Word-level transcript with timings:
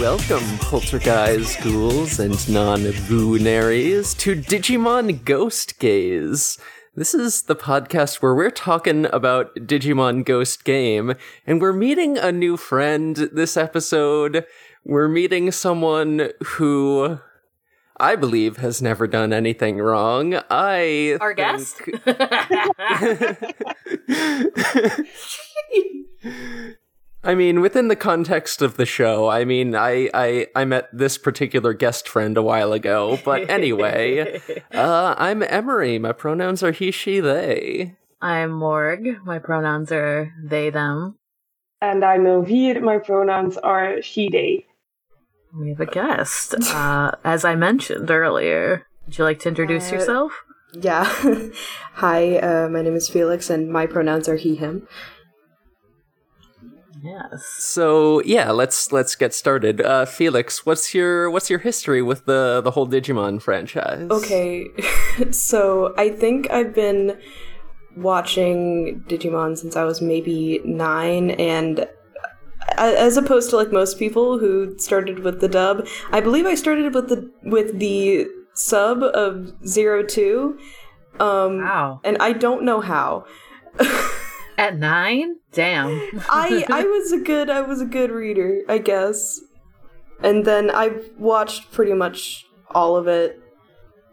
Welcome, 0.00 0.58
poltergeist 0.58 1.60
ghouls 1.60 2.20
and 2.20 2.48
non-lunaries, 2.48 4.14
to 4.18 4.36
Digimon 4.36 5.24
Ghost 5.24 5.80
Gaze. 5.80 6.56
This 6.94 7.14
is 7.14 7.42
the 7.42 7.56
podcast 7.56 8.22
where 8.22 8.32
we're 8.32 8.52
talking 8.52 9.06
about 9.12 9.52
Digimon 9.56 10.24
Ghost 10.24 10.64
Game, 10.64 11.14
and 11.48 11.60
we're 11.60 11.72
meeting 11.72 12.16
a 12.16 12.30
new 12.30 12.56
friend 12.56 13.16
this 13.16 13.56
episode. 13.56 14.46
We're 14.84 15.08
meeting 15.08 15.50
someone 15.50 16.30
who 16.44 17.18
I 17.96 18.14
believe 18.14 18.58
has 18.58 18.80
never 18.80 19.08
done 19.08 19.32
anything 19.32 19.78
wrong. 19.78 20.40
I 20.48 21.18
Our 21.20 21.34
guest? 21.34 21.80
I 27.28 27.34
mean, 27.34 27.60
within 27.60 27.88
the 27.88 27.94
context 27.94 28.62
of 28.62 28.78
the 28.78 28.86
show, 28.86 29.28
I 29.28 29.44
mean, 29.44 29.74
I, 29.74 30.08
I, 30.14 30.46
I 30.56 30.64
met 30.64 30.88
this 30.94 31.18
particular 31.18 31.74
guest 31.74 32.08
friend 32.08 32.38
a 32.38 32.42
while 32.42 32.72
ago, 32.72 33.18
but 33.22 33.50
anyway, 33.50 34.40
uh, 34.72 35.14
I'm 35.18 35.42
Emery. 35.42 35.98
My 35.98 36.12
pronouns 36.12 36.62
are 36.62 36.72
he, 36.72 36.90
she, 36.90 37.20
they. 37.20 37.96
I'm 38.22 38.52
Morg. 38.52 39.22
My 39.26 39.38
pronouns 39.38 39.92
are 39.92 40.32
they, 40.42 40.70
them. 40.70 41.18
And 41.82 42.02
I'm 42.02 42.24
Elvire. 42.24 42.80
My 42.80 42.96
pronouns 42.96 43.58
are 43.58 44.00
she, 44.00 44.30
they. 44.30 44.64
We 45.54 45.68
have 45.68 45.80
a 45.80 45.86
guest. 45.86 46.54
Uh, 46.72 47.12
as 47.24 47.44
I 47.44 47.56
mentioned 47.56 48.10
earlier, 48.10 48.86
would 49.04 49.18
you 49.18 49.24
like 49.24 49.40
to 49.40 49.50
introduce 49.50 49.92
Uh, 49.92 49.96
yourself? 49.96 50.32
Yeah. 50.72 51.04
Hi, 51.92 52.38
uh, 52.38 52.70
my 52.70 52.80
name 52.80 52.96
is 52.96 53.10
Felix, 53.10 53.50
and 53.50 53.70
my 53.70 53.84
pronouns 53.84 54.30
are 54.30 54.36
he, 54.36 54.54
him. 54.54 54.88
Yes. 57.02 57.44
So 57.58 58.22
yeah, 58.24 58.50
let's 58.50 58.92
let's 58.92 59.14
get 59.14 59.34
started. 59.34 59.80
Uh, 59.80 60.04
Felix, 60.04 60.64
what's 60.66 60.94
your 60.94 61.30
what's 61.30 61.48
your 61.50 61.58
history 61.60 62.02
with 62.02 62.24
the 62.24 62.60
the 62.62 62.70
whole 62.72 62.88
Digimon 62.88 63.40
franchise? 63.40 64.10
Okay, 64.10 64.68
so 65.30 65.94
I 65.96 66.10
think 66.10 66.50
I've 66.50 66.74
been 66.74 67.18
watching 67.96 69.04
Digimon 69.08 69.56
since 69.58 69.76
I 69.76 69.84
was 69.84 70.00
maybe 70.00 70.60
nine, 70.64 71.30
and 71.32 71.88
as 72.76 73.16
opposed 73.16 73.50
to 73.50 73.56
like 73.56 73.72
most 73.72 73.98
people 73.98 74.38
who 74.38 74.76
started 74.78 75.20
with 75.20 75.40
the 75.40 75.48
dub, 75.48 75.86
I 76.10 76.20
believe 76.20 76.46
I 76.46 76.54
started 76.54 76.94
with 76.94 77.08
the 77.08 77.30
with 77.44 77.78
the 77.78 78.26
sub 78.54 79.02
of 79.02 79.52
zero 79.66 80.02
two. 80.02 80.58
Um, 81.20 81.58
Wow. 81.62 82.00
and 82.04 82.16
I 82.18 82.32
don't 82.32 82.62
know 82.64 82.80
how. 82.80 83.24
At 84.58 84.76
nine? 84.76 85.36
Damn. 85.52 85.88
I 86.28 86.66
I 86.70 86.82
was 86.82 87.12
a 87.12 87.18
good 87.18 87.48
I 87.48 87.62
was 87.62 87.80
a 87.80 87.86
good 87.86 88.10
reader, 88.10 88.62
I 88.68 88.78
guess. 88.78 89.40
And 90.22 90.44
then 90.44 90.68
I've 90.70 91.10
watched 91.16 91.70
pretty 91.70 91.94
much 91.94 92.44
all 92.72 92.96
of 92.96 93.06
it 93.06 93.40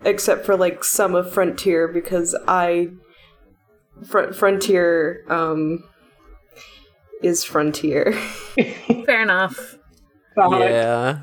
except 0.03 0.45
for 0.45 0.55
like 0.55 0.83
some 0.83 1.15
of 1.15 1.33
Frontier 1.33 1.87
because 1.87 2.37
I 2.47 2.89
Fr- 4.07 4.31
Frontier 4.31 5.25
um 5.29 5.83
is 7.23 7.43
Frontier. 7.43 8.13
Fair 9.05 9.23
enough. 9.23 9.77
Valid. 10.35 10.69
Yeah. 10.69 11.19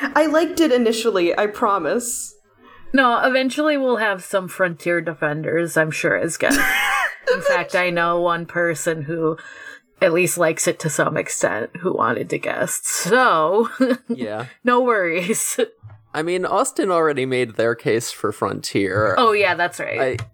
I 0.00 0.26
liked 0.26 0.60
it 0.60 0.72
initially, 0.72 1.36
I 1.36 1.46
promise. 1.48 2.34
No, 2.92 3.18
eventually 3.24 3.76
we'll 3.76 3.96
have 3.96 4.22
some 4.22 4.48
frontier 4.48 5.00
defenders, 5.00 5.76
I'm 5.76 5.90
sure, 5.90 6.16
as 6.16 6.36
guests. 6.36 6.60
In 7.32 7.40
fact, 7.42 7.74
I 7.74 7.90
know 7.90 8.20
one 8.20 8.46
person 8.46 9.02
who 9.02 9.36
at 10.00 10.12
least 10.12 10.38
likes 10.38 10.66
it 10.66 10.78
to 10.80 10.90
some 10.90 11.16
extent 11.16 11.70
who 11.80 11.92
wanted 11.94 12.28
to 12.30 12.38
guest. 12.38 12.86
So, 12.86 13.68
Yeah. 14.08 14.46
no 14.64 14.80
worries. 14.80 15.60
I 16.14 16.22
mean, 16.22 16.44
Austin 16.44 16.90
already 16.90 17.24
made 17.24 17.54
their 17.54 17.74
case 17.74 18.10
for 18.10 18.32
Frontier. 18.32 19.14
Oh, 19.16 19.32
yeah, 19.32 19.54
that's 19.54 19.78
right. 19.80 20.20
I 20.20 20.24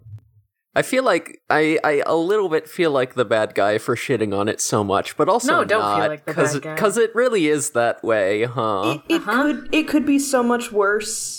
I 0.75 0.81
feel 0.83 1.03
like 1.03 1.39
I, 1.49 1.79
I 1.83 2.03
a 2.05 2.15
little 2.15 2.47
bit 2.47 2.69
feel 2.69 2.91
like 2.91 3.15
the 3.15 3.25
bad 3.25 3.55
guy 3.55 3.79
for 3.79 3.95
shitting 3.95 4.37
on 4.37 4.47
it 4.47 4.61
so 4.61 4.83
much, 4.83 5.17
but 5.17 5.27
also 5.27 5.51
No, 5.51 5.63
don't 5.65 5.97
feel 5.99 6.07
like 6.07 6.25
the 6.25 6.33
cause, 6.33 6.53
bad 6.53 6.61
guy. 6.61 6.75
Cause 6.75 6.97
it 6.97 7.13
really 7.15 7.47
is 7.47 7.71
that 7.71 8.03
way, 8.03 8.43
huh? 8.43 8.99
It, 9.09 9.13
it 9.15 9.21
Uh-huh. 9.21 9.43
could 9.43 9.69
it 9.71 9.87
could 9.87 10.05
be 10.05 10.19
so 10.19 10.43
much 10.43 10.71
worse. 10.71 11.38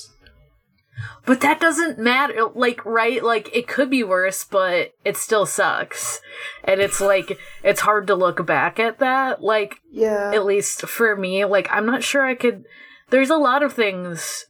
But 1.24 1.40
that 1.40 1.60
doesn't 1.60 1.98
matter. 1.98 2.46
Like, 2.54 2.84
right? 2.84 3.22
Like, 3.24 3.48
it 3.56 3.66
could 3.66 3.88
be 3.90 4.04
worse, 4.04 4.44
but 4.44 4.92
it 5.04 5.16
still 5.16 5.46
sucks. 5.46 6.20
And 6.64 6.80
it's 6.80 7.00
like, 7.00 7.38
it's 7.64 7.80
hard 7.80 8.06
to 8.08 8.14
look 8.14 8.44
back 8.46 8.78
at 8.78 8.98
that. 8.98 9.42
Like, 9.42 9.80
Yeah. 9.90 10.32
at 10.34 10.44
least 10.44 10.82
for 10.82 11.16
me, 11.16 11.44
like, 11.44 11.68
I'm 11.70 11.86
not 11.86 12.02
sure 12.04 12.26
I 12.26 12.34
could. 12.34 12.64
There's 13.10 13.30
a 13.30 13.36
lot 13.36 13.62
of 13.62 13.72
things 13.72 14.46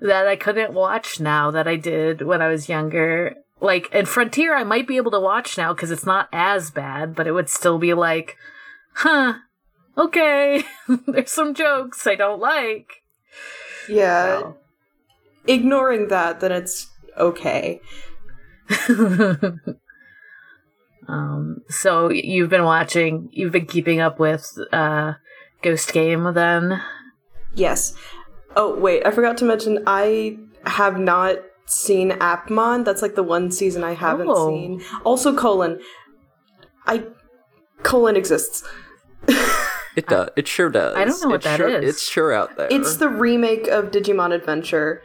that 0.00 0.26
I 0.28 0.36
couldn't 0.36 0.74
watch 0.74 1.18
now 1.20 1.50
that 1.50 1.66
I 1.66 1.76
did 1.76 2.20
when 2.22 2.42
I 2.42 2.48
was 2.48 2.68
younger. 2.68 3.34
Like, 3.60 3.90
in 3.94 4.04
Frontier, 4.04 4.54
I 4.54 4.64
might 4.64 4.86
be 4.86 4.98
able 4.98 5.12
to 5.12 5.20
watch 5.20 5.56
now 5.56 5.72
because 5.72 5.90
it's 5.90 6.04
not 6.04 6.28
as 6.30 6.70
bad, 6.70 7.14
but 7.14 7.26
it 7.26 7.32
would 7.32 7.48
still 7.48 7.78
be 7.78 7.94
like, 7.94 8.36
huh, 8.96 9.34
okay, 9.96 10.62
there's 11.06 11.30
some 11.32 11.54
jokes 11.54 12.06
I 12.06 12.16
don't 12.16 12.40
like. 12.40 13.02
yeah. 13.88 14.40
So. 14.40 14.56
Ignoring 15.46 16.08
that, 16.08 16.40
then 16.40 16.52
it's 16.52 16.88
okay. 17.18 17.80
um, 21.08 21.58
so 21.68 22.10
you've 22.10 22.50
been 22.50 22.64
watching, 22.64 23.28
you've 23.32 23.52
been 23.52 23.66
keeping 23.66 24.00
up 24.00 24.18
with 24.18 24.58
uh, 24.72 25.14
Ghost 25.62 25.92
Game 25.92 26.32
then? 26.34 26.82
Yes. 27.54 27.94
Oh, 28.56 28.74
wait, 28.78 29.06
I 29.06 29.10
forgot 29.10 29.36
to 29.38 29.44
mention 29.44 29.82
I 29.86 30.38
have 30.64 30.98
not 30.98 31.36
seen 31.66 32.10
Appmon. 32.12 32.84
That's 32.84 33.02
like 33.02 33.14
the 33.14 33.22
one 33.22 33.50
season 33.50 33.84
I 33.84 33.94
haven't 33.94 34.28
Oh. 34.28 34.48
seen. 34.48 34.82
Also, 35.04 35.34
colon. 35.34 35.80
I. 36.86 37.04
colon 37.82 38.16
exists. 38.16 38.62
It 39.96 40.06
does. 40.08 40.28
It 40.36 40.46
sure 40.46 40.68
does. 40.70 40.94
I 40.94 41.04
don't 41.04 41.20
know 41.22 41.28
what 41.28 41.36
it's 41.36 41.44
that 41.44 41.56
sure, 41.56 41.68
is. 41.68 41.94
It's 41.94 42.08
sure 42.08 42.32
out 42.32 42.56
there. 42.56 42.68
It's 42.70 42.96
the 42.96 43.08
remake 43.08 43.66
of 43.68 43.86
Digimon 43.90 44.34
Adventure. 44.34 45.02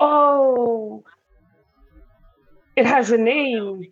Oh. 0.00 1.04
It 2.76 2.86
has 2.86 3.10
a 3.10 3.18
name. 3.18 3.84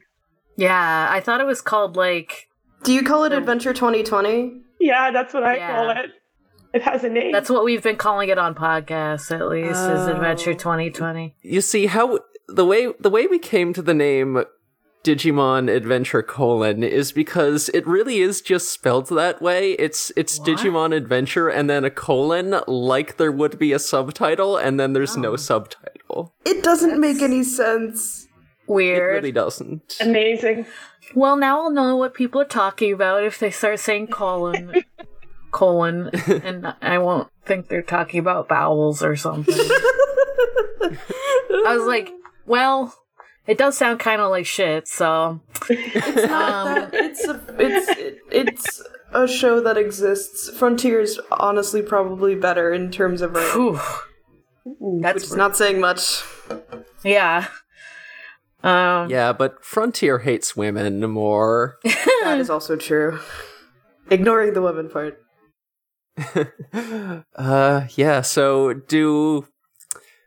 Yeah, 0.56 1.08
I 1.10 1.20
thought 1.20 1.40
it 1.40 1.46
was 1.46 1.60
called 1.60 1.96
like 1.96 2.48
Do 2.84 2.92
you 2.92 3.02
call 3.04 3.24
it 3.24 3.32
Adventure 3.32 3.72
2020? 3.72 4.60
Yeah, 4.80 5.10
that's 5.12 5.32
what 5.32 5.44
I 5.44 5.56
Yeah. 5.56 5.72
call 5.76 5.90
it. 5.90 6.10
It 6.74 6.82
has 6.82 7.04
a 7.04 7.08
name. 7.08 7.32
that's 7.32 7.50
what 7.50 7.64
we've 7.64 7.82
been 7.82 7.96
calling 7.96 8.28
it 8.30 8.38
on 8.38 8.54
podcasts 8.54 9.30
at 9.30 9.46
least 9.48 9.70
is 9.70 10.08
Oh. 10.08 10.12
Adventure 10.12 10.54
2020. 10.54 11.34
you 11.42 11.60
see 11.60 11.86
how 11.86 12.18
the 12.48 12.64
way 12.64 12.92
the 12.98 13.10
way 13.10 13.26
we 13.26 13.38
came 13.38 13.72
to 13.74 13.82
the 13.82 13.94
name 13.94 14.42
Digimon 15.04 15.68
Adventure 15.74 16.22
colon 16.22 16.82
is 16.84 17.10
because 17.12 17.68
it 17.70 17.86
really 17.86 18.18
is 18.20 18.40
just 18.40 18.70
spelled 18.70 19.08
that 19.08 19.42
way. 19.42 19.72
It's 19.72 20.12
it's 20.16 20.38
What? 20.38 20.48
Digimon 20.48 20.94
Adventure 20.94 21.48
and 21.48 21.68
then 21.68 21.84
a 21.84 21.90
colon, 21.90 22.60
like 22.68 23.16
there 23.16 23.32
would 23.32 23.58
be 23.58 23.72
a 23.72 23.78
subtitle, 23.78 24.56
and 24.56 24.78
then 24.78 24.92
there's 24.92 25.16
Oh. 25.16 25.20
no 25.20 25.36
subtitle. 25.36 26.32
It 26.44 26.62
doesn't 26.62 27.00
make 27.00 27.20
any 27.20 27.42
sense. 27.42 28.28
Weird. 28.68 29.12
It 29.14 29.16
really 29.16 29.32
doesn't. 29.32 29.96
Amazing. 30.00 30.66
Well, 31.16 31.36
now 31.36 31.62
I'll 31.62 31.70
know 31.70 31.96
what 31.96 32.14
people 32.14 32.40
are 32.40 32.44
talking 32.44 32.92
about 32.92 33.24
if 33.24 33.38
they 33.40 33.50
start 33.50 33.80
saying 33.80 34.06
colon, 34.06 34.72
colon, 35.50 36.10
and 36.44 36.74
I 36.80 36.98
won't 36.98 37.28
think 37.44 37.68
they're 37.68 37.82
talking 37.82 38.20
about 38.20 38.48
bowels 38.48 39.02
or 39.02 39.16
something. 39.16 39.54
I 40.80 41.76
was 41.76 41.86
like, 41.86 42.12
well, 42.46 42.94
it 43.46 43.58
does 43.58 43.76
sound 43.76 43.98
kind 44.00 44.20
of 44.20 44.30
like 44.30 44.46
shit, 44.46 44.86
so 44.88 45.40
It's 45.68 46.26
not 46.28 46.66
Um, 46.66 46.74
that. 46.74 46.90
It's 46.94 47.24
a, 47.26 47.40
it's 47.58 47.88
it, 47.98 48.18
it's 48.30 48.82
a 49.12 49.26
show 49.28 49.60
that 49.60 49.76
exists. 49.76 50.50
Frontier's 50.50 51.18
honestly 51.32 51.82
probably 51.82 52.34
better 52.34 52.72
in 52.72 52.90
terms 52.90 53.20
of 53.22 53.34
writing, 53.34 53.52
whew, 53.52 53.80
that's 55.02 55.14
which 55.14 55.24
is 55.24 55.34
not 55.36 55.56
saying 55.56 55.80
much. 55.80 56.22
yeah. 57.04 57.46
Um, 58.64 59.10
Yeah, 59.10 59.32
but 59.32 59.64
Frontier 59.64 60.20
hates 60.20 60.56
women 60.56 61.00
more. 61.10 61.78
That 62.22 62.38
is 62.38 62.48
also 62.48 62.76
true. 62.76 63.18
Ignoring 64.08 64.54
the 64.54 64.62
women 64.62 64.88
part. 64.88 65.18
uh 67.36 67.86
yeah, 67.96 68.20
so 68.20 68.72
do 68.74 69.46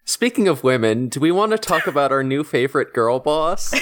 Speaking 0.07 0.47
of 0.47 0.63
women, 0.63 1.09
do 1.09 1.19
we 1.19 1.31
want 1.31 1.51
to 1.51 1.57
talk 1.57 1.87
about 1.91 2.11
our 2.11 2.23
new 2.23 2.43
favorite 2.43 2.93
girl 2.93 3.19
boss? 3.19 3.69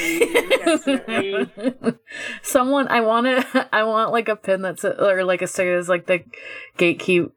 Someone, 2.42 2.88
I 2.88 3.02
want 3.02 3.26
to, 3.28 3.70
I 3.74 3.84
want 3.84 4.14
like 4.14 4.30
a 4.30 4.38
pin 4.38 4.62
that's 4.62 4.86
or 4.86 5.26
like 5.26 5.42
a 5.42 5.48
sticker 5.48 5.76
that's 5.76 5.90
like 5.90 6.08
the 6.08 6.24
gatekeep, 6.78 7.32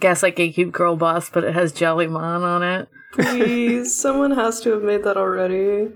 gaslight 0.00 0.36
gatekeep 0.36 0.70
girl 0.70 0.96
boss, 0.96 1.30
but 1.30 1.44
it 1.44 1.54
has 1.54 1.72
Jellymon 1.72 2.42
on 2.42 2.62
it. 2.62 2.88
Please, 3.12 3.98
someone 3.98 4.32
has 4.32 4.60
to 4.60 4.72
have 4.72 4.82
made 4.82 5.04
that 5.04 5.16
already. 5.16 5.90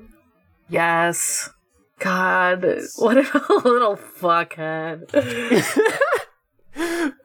Yes. 0.71 1.51
God, 1.99 2.65
what 2.97 3.19
a 3.19 3.61
little 3.63 3.97
fuckhead. 3.97 5.11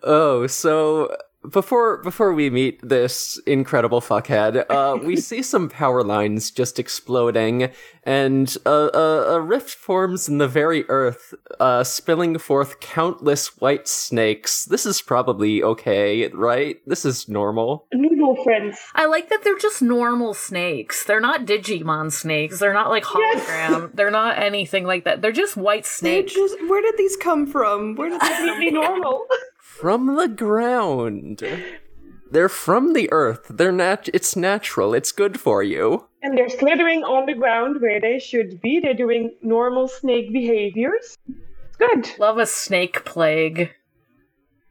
oh, 0.04 0.48
so 0.48 1.16
before 1.52 1.98
before 1.98 2.34
we 2.34 2.50
meet 2.50 2.80
this 2.88 3.40
incredible 3.46 4.02
fuckhead, 4.02 4.66
uh, 4.70 4.98
we 5.04 5.16
see 5.30 5.42
some 5.42 5.70
power 5.70 6.04
lines 6.04 6.52
just 6.52 6.80
exploding, 6.80 7.72
and 8.04 8.56
a, 8.66 8.70
a, 8.70 9.36
a 9.36 9.42
rift 9.42 9.70
forms 9.70 10.28
in 10.30 10.38
the 10.38 10.48
very 10.48 10.86
earth, 10.90 11.34
uh, 11.60 11.84
spilling 11.84 12.38
forth 12.38 12.80
countless 12.80 13.58
white 13.60 13.88
snakes. 13.88 14.66
This 14.66 14.86
is 14.86 15.02
probably 15.02 15.62
okay, 15.64 16.28
right? 16.30 16.78
This 16.86 17.06
is 17.06 17.28
normal. 17.30 17.88
Noodle 17.94 18.42
friends. 18.44 18.78
I 18.96 19.06
like 19.06 19.30
that 19.30 19.44
they're 19.44 19.58
just 19.58 19.82
normal 19.82 20.34
snakes. 20.34 21.04
They're 21.06 21.20
not 21.20 21.46
Digimon 21.46 22.12
snakes. 22.12 22.60
They're 22.60 22.74
not 22.74 22.90
like 22.90 23.04
hologram. 23.04 23.92
They're 23.96 24.12
not 24.12 24.38
anything 24.38 24.86
like 24.86 25.04
that. 25.06 25.22
They're 25.22 25.32
just 25.32 25.56
white 25.58 25.84
They 25.84 25.90
snakes. 26.24 26.34
just, 26.34 26.56
where 26.68 26.82
did 26.82 26.98
these 26.98 27.16
come 27.18 27.46
from? 27.48 27.96
Where 27.96 28.10
did 28.10 28.20
they 28.22 28.28
come 28.28 28.48
Completely 28.48 28.72
normal. 28.72 29.26
From 29.80 30.16
the 30.16 30.28
ground. 30.28 31.44
They're 32.32 32.50
from 32.50 32.94
the 32.94 33.12
earth. 33.12 33.46
They're 33.50 33.72
nat- 33.72 34.10
it's 34.14 34.36
natural. 34.36 34.94
It's 34.94 35.12
good 35.12 35.40
for 35.40 35.62
you. 35.64 36.08
And 36.24 36.38
they're 36.38 36.50
slithering 36.50 37.04
on 37.04 37.26
the 37.28 37.34
ground 37.36 37.82
where 37.82 38.00
they 38.02 38.20
should 38.20 38.62
be. 38.62 38.80
They're 38.80 38.94
doing 38.94 39.36
normal 39.42 39.88
snake 39.88 40.32
behaviors. 40.34 41.18
It's 41.28 41.78
good. 41.78 42.20
Love 42.20 42.38
a 42.38 42.46
snake 42.46 43.06
plague. 43.06 43.72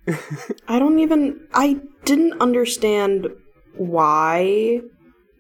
I 0.69 0.79
don't 0.79 0.99
even. 0.99 1.47
I 1.55 1.81
didn't 2.05 2.41
understand 2.41 3.29
why 3.77 4.81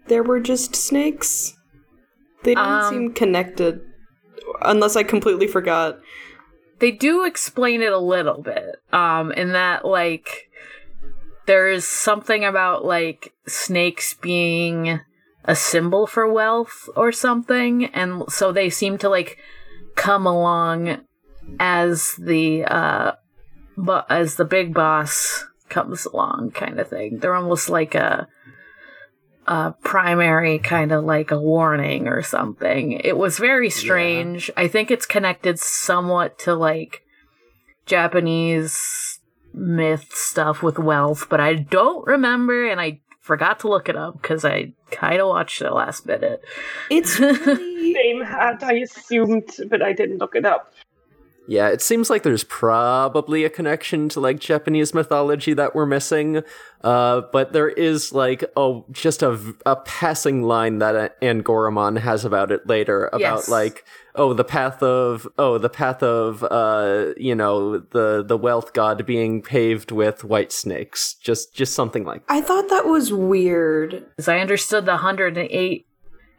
there 0.09 0.23
were 0.23 0.41
just 0.41 0.77
snakes. 0.77 1.55
They 2.45 2.55
didn't 2.55 2.65
Um, 2.71 2.91
seem 2.93 3.13
connected, 3.15 3.81
unless 4.63 4.97
I 4.97 5.03
completely 5.03 5.47
forgot. 5.47 5.99
They 6.85 6.91
do 6.91 7.25
explain 7.25 7.81
it 7.81 7.95
a 7.95 7.99
little 7.99 8.43
bit. 8.43 8.77
Um, 8.93 9.33
in 9.33 9.53
that 9.53 9.87
like 9.87 10.51
there's 11.47 11.87
something 11.87 12.45
about 12.45 12.85
like 12.85 13.33
snakes 13.47 14.13
being 14.13 15.01
a 15.47 15.57
symbol 15.57 16.07
for 16.07 16.31
wealth 16.31 16.91
or 16.95 17.11
something, 17.11 17.87
and 17.87 18.25
so 18.29 18.53
they 18.53 18.69
seem 18.69 18.99
to 18.99 19.09
like 19.09 19.39
come 19.97 20.27
along 20.27 21.01
as 21.59 22.17
the 22.19 22.67
uh 22.67 23.13
but 23.79 24.05
as 24.11 24.35
the 24.35 24.45
big 24.45 24.75
boss 24.75 25.47
comes 25.71 26.05
along 26.05 26.51
kind 26.51 26.79
of 26.79 26.91
thing. 26.91 27.17
They're 27.17 27.35
almost 27.35 27.71
like 27.71 27.95
a 27.95 28.29
a 29.46 29.73
primary 29.82 30.58
kind 30.58 30.93
of 30.93 31.05
like 31.05 31.31
a 31.31 31.38
warning 31.38 32.08
or 32.08 32.23
something. 32.23 32.93
It 32.93 33.17
was 33.17 33.38
very 33.38 33.70
strange. 33.70 34.50
I 34.56 34.69
think 34.69 34.91
it's 34.91 35.06
connected 35.06 35.58
somewhat 35.58 36.38
to 36.41 36.55
like 36.55 37.02
Japanese 37.87 39.20
myth 39.52 40.12
stuff 40.12 40.62
with 40.62 40.79
wealth, 40.79 41.29
but 41.29 41.41
I 41.41 41.55
don't 41.55 42.06
remember 42.06 42.69
and 42.69 42.81
I 42.81 43.00
forgot 43.20 43.61
to 43.61 43.69
look 43.69 43.88
it 43.88 43.96
up 43.96 44.20
because 44.20 44.44
I 44.44 44.73
kind 44.91 45.20
of 45.20 45.29
watched 45.29 45.62
it 45.62 45.70
last 45.70 46.06
minute. 46.06 46.43
It's 46.91 47.19
really. 47.20 47.94
Same 47.94 48.23
hat, 48.23 48.62
I 48.62 48.75
assumed, 48.75 49.50
but 49.69 49.82
I 49.82 49.93
didn't 49.93 50.19
look 50.19 50.35
it 50.35 50.44
up. 50.44 50.73
Yeah, 51.46 51.69
it 51.69 51.82
seems 51.82 52.08
like 52.08 52.23
there's 52.23 52.44
probably 52.44 53.44
a 53.44 53.50
connection 53.50 54.08
to 54.11 54.20
like 54.20 54.38
Japanese 54.38 54.94
mythology 54.94 55.52
that 55.55 55.75
we're 55.75 55.85
missing. 55.87 56.43
Uh, 56.82 57.23
but 57.32 57.52
there 57.52 57.69
is 57.69 58.12
like 58.12 58.44
oh, 58.56 58.87
just 58.91 59.23
a, 59.23 59.38
a 59.67 59.76
passing 59.76 60.43
line 60.43 60.79
that 60.79 61.20
Angoramon 61.20 61.99
has 61.99 62.25
about 62.25 62.50
it 62.50 62.67
later 62.67 63.06
about 63.12 63.20
Yes. 63.20 63.49
like 63.49 63.85
oh 64.14 64.32
the 64.32 64.44
path 64.44 64.82
of 64.82 65.26
oh 65.38 65.58
the 65.58 65.69
path 65.69 66.02
of 66.02 66.44
uh 66.44 67.06
you 67.17 67.35
know 67.35 67.79
the 67.79 68.23
the 68.25 68.37
wealth 68.38 68.73
god 68.73 69.05
being 69.05 69.43
paved 69.43 69.91
with 69.91 70.23
white 70.23 70.52
snakes 70.52 71.14
just 71.14 71.52
just 71.52 71.75
something 71.75 72.05
like 72.05 72.23
I 72.29 72.41
thought 72.41 72.69
that 72.70 72.87
was 72.87 73.12
weird. 73.12 74.06
Because 74.17 74.29
I 74.29 74.38
understood 74.38 74.85
the 74.87 74.93
108 74.93 75.87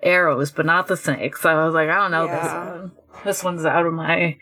arrows, 0.03 0.51
but 0.51 0.65
not 0.65 0.87
the 0.87 0.95
snakes. 0.97 1.45
I 1.45 1.65
was 1.65 1.73
like, 1.73 1.89
I 1.89 1.95
don't 1.97 2.11
know 2.11 2.25
Yeah. 2.25 2.41
this 2.43 2.51
one. 2.53 2.91
This 3.23 3.43
one's 3.43 3.65
out 3.65 3.85
of 3.85 3.93
my. 3.93 4.37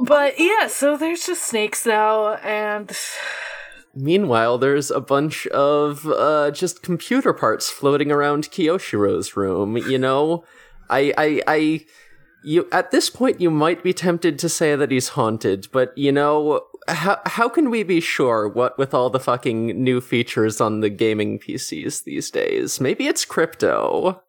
But 0.00 0.34
yeah, 0.38 0.66
so 0.66 0.96
there's 0.96 1.26
just 1.26 1.44
snakes 1.44 1.86
now, 1.86 2.34
and 2.34 2.96
Meanwhile, 3.98 4.58
there's 4.58 4.90
a 4.90 5.00
bunch 5.00 5.46
of 5.48 6.06
uh, 6.06 6.50
just 6.50 6.82
computer 6.82 7.32
parts 7.32 7.70
floating 7.70 8.12
around 8.12 8.50
Kiyoshiro's 8.50 9.36
room. 9.36 9.78
You 9.78 9.98
know, 9.98 10.44
I, 10.90 11.14
I, 11.16 11.42
I, 11.46 11.84
you 12.44 12.68
at 12.72 12.90
this 12.90 13.08
point 13.08 13.40
you 13.40 13.50
might 13.50 13.82
be 13.82 13.94
tempted 13.94 14.38
to 14.40 14.50
say 14.50 14.76
that 14.76 14.90
he's 14.90 15.08
haunted, 15.08 15.68
but 15.72 15.96
you 15.96 16.12
know, 16.12 16.60
how 16.88 17.20
how 17.24 17.48
can 17.48 17.70
we 17.70 17.82
be 17.84 18.00
sure? 18.00 18.46
What 18.46 18.76
with 18.76 18.92
all 18.92 19.08
the 19.08 19.18
fucking 19.18 19.82
new 19.82 20.02
features 20.02 20.60
on 20.60 20.80
the 20.80 20.90
gaming 20.90 21.38
PCs 21.38 22.04
these 22.04 22.30
days? 22.30 22.78
Maybe 22.78 23.06
it's 23.06 23.24
crypto. 23.24 24.22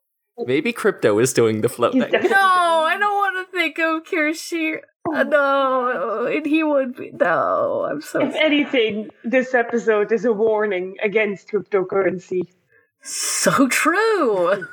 Maybe 0.46 0.72
crypto 0.72 1.20
is 1.20 1.34
doing 1.34 1.60
the 1.60 1.70
floating. 1.70 2.00
no, 2.00 2.08
I 2.10 2.96
don't 2.98 3.16
want 3.16 3.46
to 3.46 3.47
think 3.58 3.80
of 3.80 4.04
Kirshi. 4.04 4.80
Uh, 5.14 5.24
no, 5.24 6.26
and 6.26 6.46
he 6.46 6.64
would 6.64 6.96
be. 6.96 7.12
No, 7.12 7.88
I'm 7.90 8.02
so 8.02 8.22
If 8.22 8.36
anything, 8.36 9.10
this 9.24 9.54
episode 9.54 10.12
is 10.12 10.26
a 10.26 10.34
warning 10.34 10.98
against 11.02 11.50
cryptocurrency. 11.50 12.42
So 13.02 13.68
true. 13.68 14.68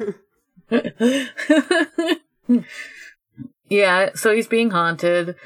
yeah, 3.69 4.11
so 4.15 4.35
he's 4.35 4.49
being 4.49 4.71
haunted. 4.71 5.37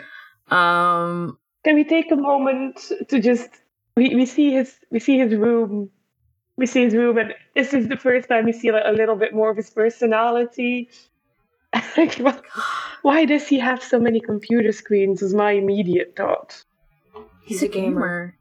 Um 0.50 1.38
Can 1.64 1.75
we 1.75 1.85
take 1.85 2.11
a 2.11 2.17
moment 2.17 2.81
to 3.08 3.20
just 3.20 3.50
we, 3.96 4.14
we 4.14 4.25
see 4.25 4.52
his 4.52 4.75
we 4.90 5.00
see 5.00 5.19
his 5.19 5.35
room 5.35 5.90
we 6.56 6.67
see 6.67 6.85
his 6.85 6.94
room 6.94 7.19
and 7.19 7.35
this 7.55 7.75
is 7.75 7.88
the 7.88 7.96
first 7.96 8.29
time 8.29 8.46
we 8.46 8.52
see 8.52 8.73
like, 8.73 8.85
a 8.87 8.93
little 8.93 9.17
bit 9.17 9.35
more 9.35 9.50
of 9.50 9.56
his 9.56 9.69
personality. 9.69 10.88
Like, 11.97 12.15
what- 12.17 12.43
Why 13.03 13.25
does 13.25 13.47
he 13.49 13.59
have 13.59 13.82
so 13.82 13.99
many 13.99 14.20
computer 14.20 14.73
screens? 14.73 15.23
Is 15.23 15.35
my 15.35 15.53
immediate 15.53 16.15
thought. 16.17 16.65
He's 17.44 17.62
a 17.62 17.69
gamer. 17.69 18.35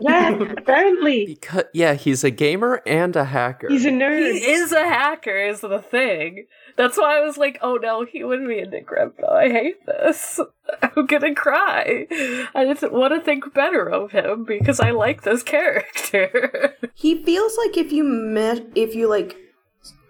Yeah, 0.00 0.30
apparently 0.56 1.26
Because, 1.26 1.64
yeah, 1.74 1.94
he's 1.94 2.22
a 2.22 2.30
gamer 2.30 2.80
and 2.86 3.16
a 3.16 3.24
hacker. 3.24 3.68
he's 3.68 3.84
a 3.84 3.90
nerd. 3.90 4.32
he 4.32 4.44
is 4.44 4.70
a 4.72 4.86
hacker 4.86 5.36
is 5.36 5.60
the 5.60 5.80
thing. 5.80 6.46
That's 6.76 6.96
why 6.96 7.18
I 7.18 7.20
was 7.20 7.36
like, 7.36 7.58
oh 7.62 7.76
no, 7.76 8.04
he 8.04 8.22
wouldn't 8.22 8.48
be 8.48 8.60
a 8.60 8.62
into 8.62 8.80
crypto. 8.82 9.26
I 9.28 9.50
hate 9.50 9.84
this. 9.86 10.38
I'm 10.82 11.06
gonna 11.06 11.34
cry. 11.34 12.06
I 12.54 12.64
just 12.72 12.90
want 12.92 13.12
to 13.14 13.20
think 13.20 13.52
better 13.52 13.88
of 13.88 14.12
him 14.12 14.44
because 14.44 14.78
I 14.78 14.90
like 14.90 15.22
this 15.22 15.42
character. 15.42 16.74
He 16.94 17.22
feels 17.24 17.56
like 17.58 17.76
if 17.76 17.90
you 17.90 18.04
met, 18.04 18.64
if 18.76 18.94
you 18.94 19.08
like, 19.08 19.36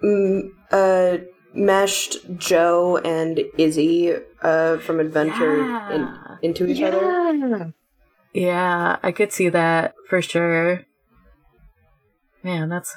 m- 0.02 0.54
uh, 0.70 1.18
meshed 1.54 2.18
Joe 2.36 2.98
and 2.98 3.40
Izzy, 3.56 4.14
uh, 4.42 4.78
from 4.78 5.00
Adventure 5.00 5.90
in, 5.90 6.14
into 6.42 6.66
each 6.66 6.82
other. 6.82 7.00
Yeah. 7.34 7.70
yeah, 8.32 8.96
I 9.02 9.12
could 9.12 9.32
see 9.32 9.48
that 9.48 9.94
for 10.08 10.22
sure. 10.22 10.84
Man, 12.42 12.68
that's 12.68 12.94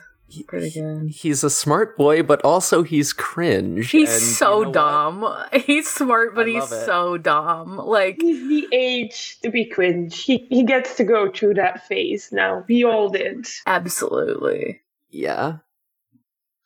pretty 0.48 0.70
good. 0.70 1.10
He's 1.10 1.44
a 1.44 1.50
smart 1.50 1.98
boy, 1.98 2.24
but 2.24 2.42
also 2.44 2.84
he's 2.84 3.14
cringe. 3.14 3.92
He's 3.92 4.10
and 4.14 4.22
so 4.22 4.60
you 4.60 4.72
know 4.72 5.20
what? 5.20 5.52
dumb. 5.52 5.62
He's 5.66 5.90
smart, 5.90 6.36
but 6.36 6.48
he's 6.48 6.72
it. 6.72 6.86
so 6.86 7.18
dumb. 7.18 7.78
Like, 7.78 8.18
He's 8.22 8.48
the 8.48 8.68
age 8.76 9.40
to 9.42 9.50
be 9.50 9.66
cringe. 9.66 10.24
He 10.24 10.48
he 10.50 10.64
gets 10.64 10.96
to 10.96 11.04
go 11.04 11.30
through 11.32 11.56
that 11.56 11.86
phase 11.88 12.32
now. 12.32 12.64
We 12.68 12.84
all 12.84 13.10
did. 13.10 13.48
absolutely. 13.66 14.82
Yeah, 15.10 15.58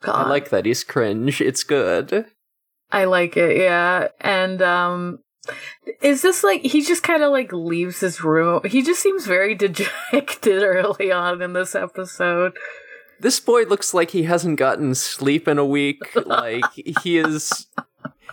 God. 0.06 0.26
I 0.26 0.30
like 0.30 0.50
that 0.50 0.66
he's 0.66 0.84
cringe. 0.84 1.42
It's 1.42 1.64
good. 1.64 2.26
I 2.92 3.06
like 3.06 3.36
it, 3.36 3.58
yeah. 3.58 4.08
And 4.22 4.62
um 4.62 5.20
is 6.02 6.22
this 6.22 6.44
like 6.44 6.62
he 6.62 6.82
just 6.82 7.04
kind 7.04 7.24
of 7.24 7.32
like 7.32 7.52
leaves 7.52 8.00
his 8.00 8.24
room? 8.24 8.62
He 8.66 8.82
just 8.82 9.02
seems 9.02 9.26
very 9.26 9.56
dejected 9.56 10.64
early 10.64 11.12
on 11.12 11.42
in 11.42 11.54
this 11.54 11.76
episode. 11.76 12.54
This 13.20 13.40
boy 13.40 13.64
looks 13.64 13.94
like 13.94 14.12
he 14.12 14.24
hasn't 14.24 14.60
gotten 14.60 14.94
sleep 14.94 15.48
in 15.48 15.58
a 15.58 15.66
week. 15.66 16.02
Like 16.26 16.66
he 16.74 17.18
is 17.18 17.68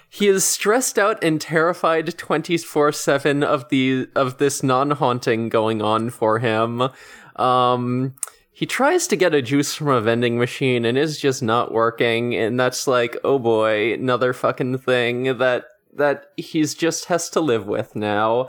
he 0.09 0.29
is 0.29 0.45
stressed 0.45 0.99
out 0.99 1.23
and 1.23 1.41
terrified 1.41 2.07
24/7 2.07 3.45
of 3.45 3.69
the 3.69 4.09
of 4.15 4.39
this 4.39 4.63
non-haunting 4.63 5.49
going 5.49 5.81
on 5.83 6.11
for 6.11 6.39
him. 6.39 6.89
Um 7.37 8.15
he 8.53 8.67
tries 8.67 9.07
to 9.09 9.17
get 9.17 9.35
a 9.35 9.43
juice 9.43 9.75
from 9.75 9.89
a 9.89 10.01
vending 10.01 10.39
machine 10.39 10.85
and 10.85 10.99
is 10.99 11.19
just 11.19 11.43
not 11.43 11.73
working 11.73 12.35
and 12.35 12.61
that's 12.61 12.87
like 12.87 13.17
oh 13.25 13.39
boy 13.39 13.93
another 13.95 14.33
fucking 14.33 14.79
thing 14.79 15.39
that 15.39 15.65
that 15.93 16.27
he's 16.37 16.75
just 16.75 17.07
has 17.07 17.29
to 17.31 17.41
live 17.41 17.67
with 17.67 17.95
now. 17.95 18.49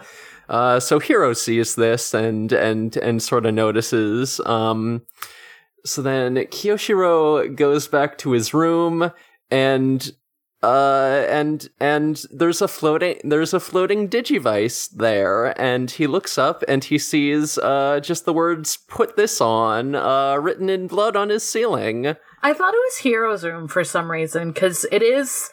Uh, 0.50 0.80
so 0.80 1.00
Hiro 1.00 1.34
sees 1.34 1.76
this 1.76 2.14
and 2.14 2.52
and 2.52 2.96
and 2.98 3.22
sort 3.22 3.46
of 3.46 3.54
notices. 3.54 4.40
Um, 4.46 5.04
so 5.86 6.02
then 6.02 6.36
Kiyoshiro 6.36 7.56
goes 7.56 7.88
back 7.88 8.18
to 8.20 8.32
his 8.32 8.54
room 8.54 9.12
and 9.52 10.12
uh, 10.64 11.26
and 11.30 11.68
and 11.82 12.24
there's 12.32 12.62
a 12.62 12.70
floating 12.70 13.20
there's 13.26 13.54
a 13.54 13.60
floating 13.60 14.08
digivice 14.08 14.90
there, 14.90 15.60
and 15.62 15.92
he 15.92 16.08
looks 16.08 16.38
up 16.38 16.64
and 16.70 16.86
he 16.86 16.98
sees 16.98 17.58
uh, 17.58 18.00
just 18.02 18.24
the 18.24 18.32
words 18.32 18.78
"put 18.88 19.18
this 19.18 19.42
on" 19.42 19.94
uh, 19.94 20.36
written 20.36 20.70
in 20.70 20.88
blood 20.88 21.18
on 21.18 21.28
his 21.28 21.48
ceiling. 21.48 22.16
I 22.42 22.54
thought 22.54 22.74
it 22.74 22.78
was 22.78 23.00
Hiro's 23.04 23.44
room 23.44 23.68
for 23.68 23.84
some 23.84 24.10
reason 24.10 24.54
because 24.54 24.86
it 24.90 25.04
is 25.04 25.50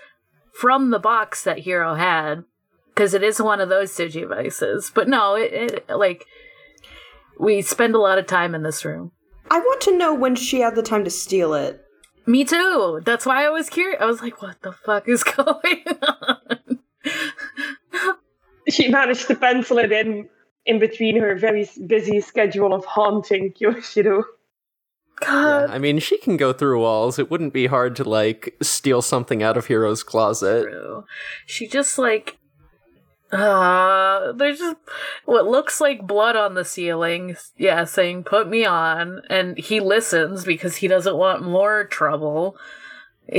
from 0.55 0.91
the 0.91 0.99
box 1.01 1.43
that 1.43 1.61
Hiro 1.61 1.97
had 1.97 2.45
because 2.95 3.13
it 3.13 3.25
is 3.25 3.43
one 3.43 3.61
of 3.61 3.69
those 3.69 3.91
digivices. 3.93 4.93
But 4.95 5.09
no, 5.09 5.35
it, 5.35 5.53
it 5.53 5.91
like 5.91 6.25
we 7.39 7.63
spend 7.63 7.97
a 7.97 8.01
lot 8.01 8.19
of 8.19 8.29
time 8.29 8.55
in 8.55 8.63
this 8.63 8.85
room. 8.85 9.11
I 9.51 9.59
want 9.59 9.81
to 9.83 9.97
know 9.97 10.15
when 10.15 10.37
she 10.37 10.61
had 10.61 10.77
the 10.77 10.83
time 10.83 11.03
to 11.03 11.11
steal 11.11 11.55
it. 11.55 11.83
Me 12.31 12.45
too. 12.45 13.01
That's 13.05 13.27
why 13.27 13.45
I 13.45 13.49
was 13.49 13.69
curious. 13.69 14.01
I 14.01 14.07
was 14.07 14.23
like, 14.23 14.41
what 14.41 14.63
the 14.63 14.71
fuck 14.71 15.09
is 15.09 15.25
going 15.37 15.85
on? 16.03 16.79
She 18.69 18.89
managed 18.89 19.27
to 19.27 19.35
pencil 19.35 19.79
it 19.79 19.91
in 19.91 20.29
in 20.65 20.79
between 20.79 21.19
her 21.19 21.35
very 21.35 21.69
busy 21.87 22.21
schedule 22.21 22.73
of 22.73 22.85
haunting 22.85 23.53
Kiyoshiro. 23.53 24.23
God. 25.17 25.71
I 25.71 25.79
mean, 25.79 25.99
she 25.99 26.19
can 26.19 26.37
go 26.37 26.53
through 26.53 26.81
walls. 26.81 27.19
It 27.19 27.31
wouldn't 27.31 27.53
be 27.53 27.67
hard 27.67 27.97
to 27.97 28.05
like 28.05 28.55
steal 28.63 29.03
something 29.03 29.43
out 29.43 29.57
of 29.57 29.67
Hiro's 29.67 30.05
closet. 30.05 30.65
True. 30.65 31.05
She 31.47 31.67
just 31.67 31.99
like 31.99 32.39
uh 33.33 34.33
there's 34.33 34.59
just 34.59 34.77
what 35.25 35.47
looks 35.47 35.81
like 35.81 36.07
blood 36.07 36.37
on 36.37 36.55
the 36.55 36.65
ceiling. 36.65 37.37
Yeah, 37.57 37.85
saying 37.85 38.25
put 38.25 38.49
me 38.49 38.65
on 38.65 39.23
and 39.31 39.57
he 39.59 39.81
listens 39.81 40.45
because 40.45 40.77
he 40.77 40.89
doesn't 40.89 41.17
want 41.17 41.43
more 41.43 41.85
trouble. 41.85 42.57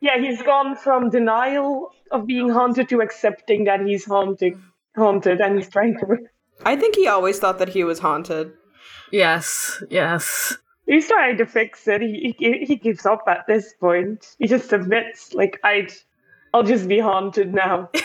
Yeah, 0.00 0.18
he's 0.20 0.42
gone 0.42 0.76
from 0.76 1.08
denial 1.08 1.90
of 2.10 2.26
being 2.26 2.50
haunted 2.50 2.90
to 2.90 3.00
accepting 3.00 3.64
that 3.64 3.80
he's 3.80 4.04
haunting, 4.04 4.62
haunted, 4.94 5.40
and 5.40 5.56
he's 5.56 5.70
trying 5.70 5.96
to. 5.98 6.18
I 6.62 6.76
think 6.76 6.94
he 6.94 7.06
always 7.08 7.38
thought 7.38 7.58
that 7.58 7.70
he 7.70 7.84
was 7.84 8.00
haunted. 8.00 8.52
yes, 9.10 9.82
yes. 9.88 10.58
He's 10.86 11.08
trying 11.08 11.38
to 11.38 11.46
fix 11.46 11.88
it. 11.88 12.02
He, 12.02 12.34
he 12.38 12.66
he 12.66 12.76
gives 12.76 13.06
up 13.06 13.22
at 13.26 13.46
this 13.46 13.72
point. 13.80 14.36
He 14.38 14.46
just 14.46 14.70
admits, 14.74 15.32
like, 15.32 15.58
I'd, 15.64 15.90
I'll 16.54 16.62
just 16.62 16.86
be 16.86 17.00
haunted 17.00 17.52
now. 17.52 17.90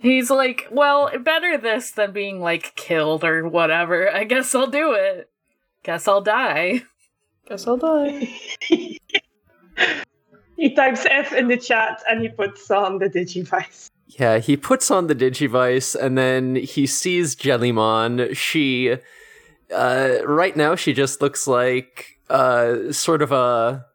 He's 0.00 0.28
like, 0.28 0.66
well, 0.72 1.08
better 1.20 1.56
this 1.56 1.92
than 1.92 2.10
being 2.10 2.40
like 2.40 2.74
killed 2.74 3.22
or 3.22 3.48
whatever. 3.48 4.12
I 4.12 4.24
guess 4.24 4.56
I'll 4.56 4.66
do 4.66 4.94
it. 4.94 5.30
Guess 5.84 6.08
I'll 6.08 6.20
die. 6.20 6.82
Guess 7.48 7.68
I'll 7.68 7.76
die. 7.76 8.28
He 10.56 10.74
types 10.74 11.06
F 11.08 11.32
in 11.32 11.46
the 11.46 11.56
chat 11.56 12.02
and 12.10 12.20
he 12.20 12.28
puts 12.28 12.68
on 12.68 12.98
the 12.98 13.08
digivice. 13.08 13.90
Yeah, 14.08 14.38
he 14.38 14.56
puts 14.56 14.90
on 14.90 15.06
the 15.06 15.14
digivice 15.14 15.94
and 15.94 16.18
then 16.18 16.56
he 16.56 16.88
sees 16.88 17.36
Jellymon. 17.36 18.36
She, 18.36 18.96
uh, 19.72 20.16
right 20.24 20.56
now 20.56 20.74
she 20.74 20.92
just 20.92 21.22
looks 21.22 21.46
like, 21.46 22.18
uh, 22.28 22.90
sort 22.90 23.22
of 23.22 23.30
a, 23.30 23.86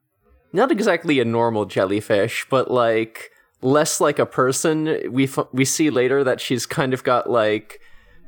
not 0.53 0.71
exactly 0.71 1.19
a 1.19 1.25
normal 1.25 1.65
jellyfish, 1.65 2.45
but 2.49 2.69
like 2.71 3.31
less 3.61 3.99
like 3.99 4.19
a 4.19 4.25
person. 4.25 4.97
We 5.11 5.25
f- 5.25 5.47
we 5.51 5.65
see 5.65 5.89
later 5.89 6.23
that 6.23 6.39
she's 6.39 6.65
kind 6.65 6.93
of 6.93 7.03
got 7.03 7.29
like 7.29 7.79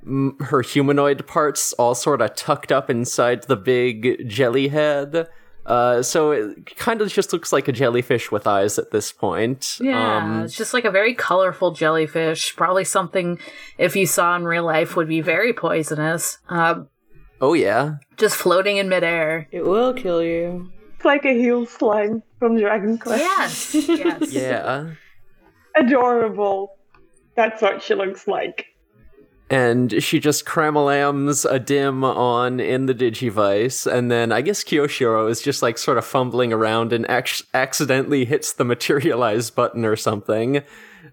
m- 0.05 0.38
her 0.39 0.62
humanoid 0.62 1.25
parts 1.27 1.72
all 1.74 1.96
sort 1.96 2.22
of 2.22 2.36
tucked 2.36 2.72
up 2.72 2.89
inside 2.89 3.44
the 3.44 3.55
big 3.55 4.27
jelly 4.27 4.67
head. 4.70 5.27
Uh, 5.65 6.00
so 6.03 6.29
it 6.32 6.75
kind 6.75 7.01
of 7.01 7.12
just 7.12 7.34
looks 7.34 7.51
like 7.51 7.67
a 7.67 7.72
jellyfish 7.72 8.32
with 8.32 8.46
eyes 8.46 8.77
at 8.77 8.91
this 8.91 9.12
point. 9.12 9.77
Yeah, 9.82 10.17
Um, 10.17 10.44
it's 10.44 10.55
just 10.55 10.75
like 10.75 10.86
a 10.86 10.91
very 10.91 11.15
colorful 11.15 11.72
jellyfish. 11.72 12.55
Probably 12.55 12.84
something 12.84 13.39
if 13.79 13.96
you 13.96 14.05
saw 14.05 14.36
in 14.36 14.44
real 14.46 14.63
life 14.63 14.96
would 14.96 15.08
be 15.08 15.22
very 15.22 15.53
poisonous. 15.53 16.38
Um, 16.50 16.88
oh 17.41 17.53
yeah. 17.55 17.96
just 18.15 18.36
floating 18.36 18.77
in 18.77 18.89
midair. 18.89 19.48
It 19.51 19.65
will 19.65 19.94
kill 19.94 20.22
you. 20.22 20.72
It's 20.96 21.06
like 21.06 21.25
a 21.25 21.34
heal 21.34 21.66
slime 21.66 22.24
from 22.40 22.58
Dragon 22.58 22.98
Quest. 22.98 23.22
Yes, 23.22 23.74
yes. 23.88 24.32
Yeah. 24.32 24.92
Adorable. 25.75 26.72
That's 27.36 27.62
what 27.62 27.84
she 27.84 27.96
looks 27.96 28.28
like. 28.28 28.68
and 29.50 30.02
she 30.02 30.20
just 30.20 30.46
cramalams 30.46 31.46
a 31.50 31.60
dim 31.60 32.04
on 32.04 32.60
in 32.60 32.88
the 32.88 32.96
digivice 32.96 33.86
and 33.86 34.10
then 34.10 34.32
i 34.32 34.42
guess 34.42 34.64
kiyoshiro 34.64 35.30
is 35.30 35.40
just 35.40 35.62
like 35.62 35.78
sort 35.78 36.00
of 36.00 36.04
fumbling 36.06 36.52
around 36.52 36.92
and 36.92 37.06
ac- 37.10 37.44
accidentally 37.54 38.25
hits 38.25 38.54
the 38.54 38.66
materialize 38.66 39.52
button 39.52 39.86
or 39.86 39.96
something 39.96 40.64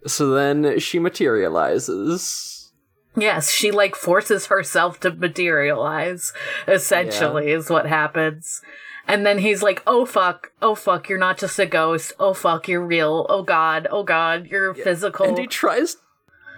so 0.07 0.31
then 0.31 0.79
she 0.79 0.99
materializes 0.99 2.71
Yes, 3.15 3.53
she 3.53 3.71
like 3.71 3.95
forces 3.95 4.47
herself 4.47 4.99
to 5.01 5.11
materialize, 5.15 6.33
essentially, 6.67 7.51
is 7.51 7.69
what 7.69 7.85
happens. 7.85 8.63
And 9.09 9.27
then 9.27 9.39
he's 9.39 9.63
like, 9.63 9.83
oh 9.87 10.07
fuck, 10.07 10.53
oh 10.63 10.75
fuck, 10.75 11.09
you're 11.09 11.19
not 11.19 11.39
just 11.39 11.59
a 11.59 11.67
ghost. 11.67 12.13
Oh 12.19 12.35
fuck, 12.35 12.69
you're 12.69 12.85
real. 12.85 13.27
Oh 13.29 13.43
god, 13.43 13.87
oh 13.91 14.03
god, 14.05 14.47
you're 14.47 14.75
physical. 14.75 15.27
and 15.27 15.39
he 15.39 15.47
tries 15.47 15.97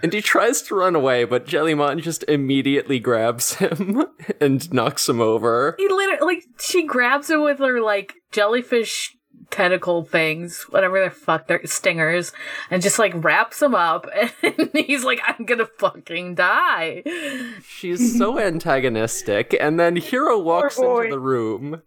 and 0.03 0.11
he 0.13 0.21
tries 0.21 0.61
to 0.61 0.75
run 0.75 0.93
away 0.93 1.23
but 1.23 1.47
jellymon 1.47 2.01
just 2.01 2.23
immediately 2.27 2.99
grabs 2.99 3.55
him 3.55 4.05
and 4.41 4.71
knocks 4.73 5.07
him 5.07 5.21
over 5.21 5.73
he 5.79 5.87
literally, 5.87 6.35
like, 6.35 6.43
she 6.59 6.83
grabs 6.83 7.29
him 7.29 7.41
with 7.41 7.59
her, 7.59 7.81
like, 7.81 8.13
jellyfish 8.31 9.15
tentacle 9.51 10.03
things, 10.03 10.63
whatever 10.69 11.03
the 11.03 11.09
fuck, 11.09 11.47
they're 11.47 11.65
stingers, 11.65 12.33
and 12.69 12.81
just, 12.81 12.99
like, 12.99 13.13
wraps 13.23 13.61
him 13.61 13.73
up. 13.73 14.07
And 14.43 14.69
he's 14.73 15.03
like, 15.03 15.21
I'm 15.25 15.45
gonna 15.45 15.65
fucking 15.65 16.35
die. 16.35 17.03
She's 17.65 18.17
so 18.17 18.37
antagonistic, 18.85 19.55
and 19.59 19.79
then 19.79 19.95
Hiro 19.95 20.37
walks 20.39 20.77
into 20.77 21.07
the 21.09 21.19
room, 21.19 21.81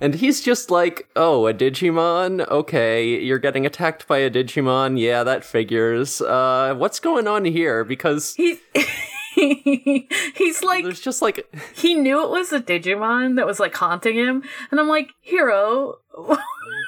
and 0.00 0.14
he's 0.14 0.40
just 0.40 0.70
like, 0.70 1.08
"Oh, 1.16 1.46
a 1.46 1.54
Digimon? 1.54 2.46
Okay, 2.48 3.20
you're 3.22 3.38
getting 3.38 3.66
attacked 3.66 4.06
by 4.06 4.18
a 4.18 4.30
Digimon. 4.30 4.98
Yeah, 4.98 5.24
that 5.24 5.44
figures. 5.44 6.20
Uh, 6.20 6.74
what's 6.76 7.00
going 7.00 7.26
on 7.26 7.44
here? 7.44 7.84
Because 7.84 8.34
He, 8.34 8.58
he's 10.34 10.62
like, 10.62 10.84
there's 10.84 11.00
just 11.00 11.22
like, 11.22 11.46
he 11.74 11.94
knew 11.94 12.22
it 12.24 12.30
was 12.30 12.52
a 12.52 12.60
Digimon 12.60 13.36
that 13.36 13.46
was 13.46 13.60
like 13.60 13.74
haunting 13.74 14.16
him, 14.16 14.42
and 14.70 14.80
I'm 14.80 14.88
like, 14.88 15.10
Hiro, 15.20 15.96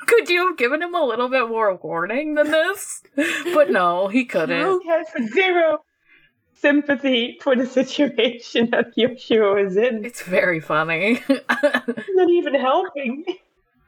could 0.07 0.29
you 0.29 0.49
have 0.49 0.57
given 0.57 0.83
him 0.83 0.95
a 0.95 1.05
little 1.05 1.29
bit 1.29 1.49
more 1.49 1.75
warning 1.75 2.35
than 2.35 2.51
this? 2.51 3.03
But 3.55 3.71
no, 3.71 4.09
he 4.09 4.25
couldn't. 4.25 4.83
He 4.83 4.89
has 4.89 5.07
zero 5.33 5.81
sympathy 6.61 7.39
for 7.41 7.57
the 7.57 7.67
situation 7.81 8.71
that 8.71 8.97
Yoshiro 8.97 9.65
is 9.67 9.77
in. 9.77 10.05
It's 10.05 10.23
very 10.23 10.61
funny. 10.61 11.23
not 11.29 12.31
even 12.31 12.55
helping. 12.55 13.25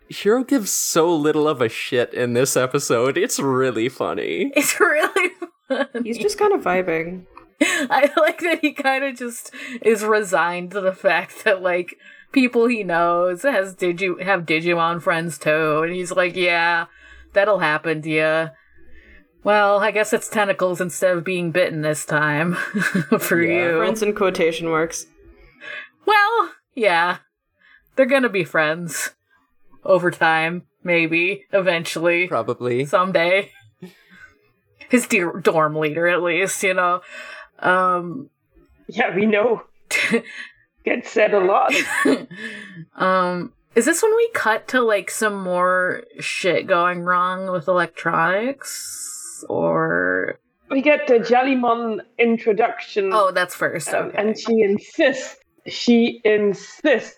Hiro 0.08 0.42
gives 0.42 0.70
so 0.70 1.14
little 1.14 1.46
of 1.46 1.60
a 1.62 1.68
shit 1.68 2.12
in 2.12 2.32
this 2.32 2.56
episode. 2.56 3.16
It's 3.16 3.38
really 3.38 3.88
funny. 3.88 4.52
it's 4.56 4.78
really 4.80 5.30
funny. 5.68 5.86
He's 6.02 6.18
just 6.18 6.36
kind 6.36 6.52
of 6.52 6.62
vibing. 6.62 7.26
I 7.62 8.10
like 8.16 8.40
that 8.40 8.60
he 8.60 8.72
kind 8.72 9.04
of 9.04 9.16
just 9.16 9.52
is 9.82 10.02
resigned 10.02 10.72
to 10.72 10.80
the 10.80 10.92
fact 10.92 11.44
that 11.44 11.62
like 11.62 11.96
people 12.32 12.66
he 12.66 12.82
knows 12.82 13.42
has 13.42 13.76
Digi 13.76 14.20
have 14.22 14.46
Digimon 14.46 15.00
friends 15.00 15.38
too, 15.38 15.82
and 15.82 15.92
he's 15.92 16.10
like, 16.10 16.34
yeah, 16.34 16.86
that'll 17.32 17.58
happen 17.58 18.02
to 18.02 18.10
you. 18.10 18.48
Well, 19.42 19.80
I 19.80 19.90
guess 19.90 20.12
it's 20.12 20.28
tentacles 20.28 20.80
instead 20.80 21.16
of 21.16 21.24
being 21.24 21.50
bitten 21.50 21.80
this 21.82 22.04
time 22.04 22.54
for 23.18 23.40
you. 23.40 23.78
Friends 23.78 24.02
in 24.02 24.14
quotation 24.14 24.68
marks. 24.68 25.06
Well, 26.04 26.50
yeah, 26.74 27.18
they're 27.96 28.06
gonna 28.06 28.28
be 28.28 28.44
friends 28.44 29.10
over 29.84 30.10
time, 30.10 30.64
maybe 30.84 31.46
eventually, 31.52 32.28
Probably. 32.28 32.84
someday. 32.84 33.50
His 34.90 35.06
dear 35.06 35.32
dorm 35.32 35.76
leader, 35.76 36.06
at 36.08 36.22
least, 36.22 36.62
you 36.62 36.74
know. 36.74 37.00
Um, 37.60 38.28
Yeah, 38.88 39.14
we 39.14 39.24
know. 39.24 39.62
Gets 40.84 41.10
said 41.10 41.32
a 41.32 41.40
lot. 41.40 41.72
um, 42.96 43.52
is 43.74 43.84
this 43.84 44.02
when 44.02 44.16
we 44.16 44.28
cut 44.34 44.66
to 44.68 44.80
like 44.80 45.10
some 45.10 45.42
more 45.42 46.04
shit 46.18 46.66
going 46.66 47.02
wrong 47.02 47.50
with 47.52 47.68
electronics? 47.68 49.06
Or 49.48 50.38
We 50.70 50.82
get 50.82 51.06
the 51.06 51.14
Jellymon 51.18 52.00
introduction. 52.18 53.10
oh, 53.12 53.30
that's 53.32 53.54
first. 53.54 53.92
um, 53.94 54.12
and 54.16 54.38
she 54.38 54.60
insists, 54.62 55.36
she 55.66 56.20
insists 56.24 57.16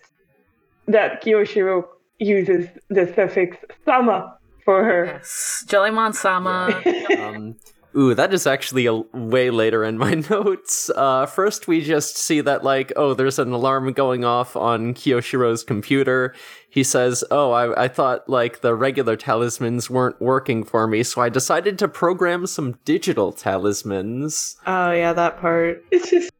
that 0.87 1.23
Kiyoshiro 1.23 1.85
uses 2.19 2.67
the 2.89 3.11
suffix 3.15 3.57
sama 3.85 4.37
for 4.65 4.83
her. 4.83 5.05
yes, 5.05 5.63
Jellymon 5.67 6.13
Sama. 6.13 6.81
Um, 7.19 7.55
Ooh, 7.95 8.15
that 8.15 8.33
is 8.33 8.47
actually 8.47 8.87
a 8.87 8.95
way 8.95 9.51
later 9.51 9.83
in 9.83 9.97
my 9.97 10.13
notes. 10.29 10.89
Uh, 10.95 11.25
first, 11.27 11.67
we 11.67 11.81
just 11.81 12.17
see 12.17 12.41
that, 12.41 12.63
like, 12.63 12.91
oh, 12.95 13.13
there's 13.13 13.37
an 13.37 13.51
alarm 13.51 13.93
going 13.93 14.25
off 14.25 14.55
on 14.55 14.95
Kiyoshiro's 14.95 15.63
computer. 15.63 16.33
He 16.69 16.83
says, 16.83 17.23
oh, 17.29 17.51
I, 17.51 17.83
I 17.83 17.87
thought, 17.87 18.27
like, 18.27 18.61
the 18.61 18.73
regular 18.73 19.15
talismans 19.15 19.91
weren't 19.91 20.19
working 20.19 20.63
for 20.63 20.87
me, 20.87 21.03
so 21.03 21.21
I 21.21 21.29
decided 21.29 21.77
to 21.79 21.87
program 21.87 22.47
some 22.47 22.79
digital 22.83 23.31
talismans. 23.31 24.57
Oh 24.65 24.91
yeah, 24.91 25.13
that 25.13 25.39
part. 25.39 25.83
It's 25.91 26.09
just 26.09 26.31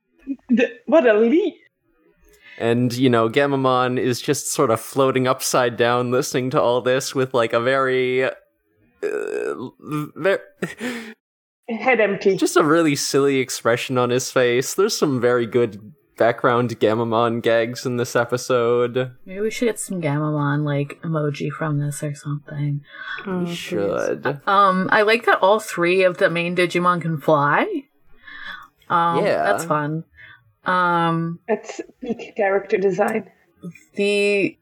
what 0.86 1.05
a 1.05 1.13
leap. 1.13 1.55
And, 2.57 2.93
you 2.93 3.10
know, 3.10 3.29
Gammamon 3.29 4.00
is 4.00 4.22
just 4.22 4.51
sort 4.51 4.69
of 4.69 4.79
floating 4.79 5.27
upside 5.27 5.75
down 5.75 6.12
listening 6.12 6.50
to 6.51 6.62
all 6.62 6.81
this 6.81 7.13
with, 7.13 7.33
like, 7.33 7.53
a 7.53 7.60
very. 7.60 8.24
Uh, 8.24 8.29
ver- 9.01 10.43
Head 11.70 12.00
empty. 12.01 12.36
just 12.36 12.58
a 12.58 12.63
really 12.63 12.96
silly 12.96 13.38
expression 13.39 13.98
on 13.98 14.10
his 14.10 14.32
face. 14.32 14.74
There's 14.74 14.98
some 14.98 15.22
very 15.22 15.46
good 15.46 15.93
background 16.17 16.77
Gammamon 16.79 17.41
gags 17.41 17.86
in 17.86 17.98
this 17.98 18.15
episode. 18.15 19.12
Maybe 19.25 19.39
we 19.39 19.50
should 19.50 19.65
get 19.65 19.79
some 19.79 20.01
Gammamon 20.01 20.63
like 20.65 21.00
emoji 21.03 21.50
from 21.51 21.79
this 21.79 22.03
or 22.03 22.13
something. 22.13 22.82
Oh, 23.25 23.39
We 23.39 23.46
please. 23.46 23.58
should. 23.58 24.41
Um, 24.46 24.89
I 24.91 25.03
like 25.03 25.25
that 25.25 25.39
all 25.41 25.60
three 25.60 26.03
of 26.03 26.17
the 26.17 26.29
main 26.29 26.55
Digimon 26.55 27.01
can 27.01 27.17
fly. 27.20 27.65
Um, 28.89 29.25
Yeah. 29.25 29.43
that's 29.43 29.63
fun. 29.65 30.03
Um, 30.65 31.39
That's 31.48 31.82
peak 32.01 32.36
character 32.38 32.77
design. 32.77 33.29
the 33.96 34.58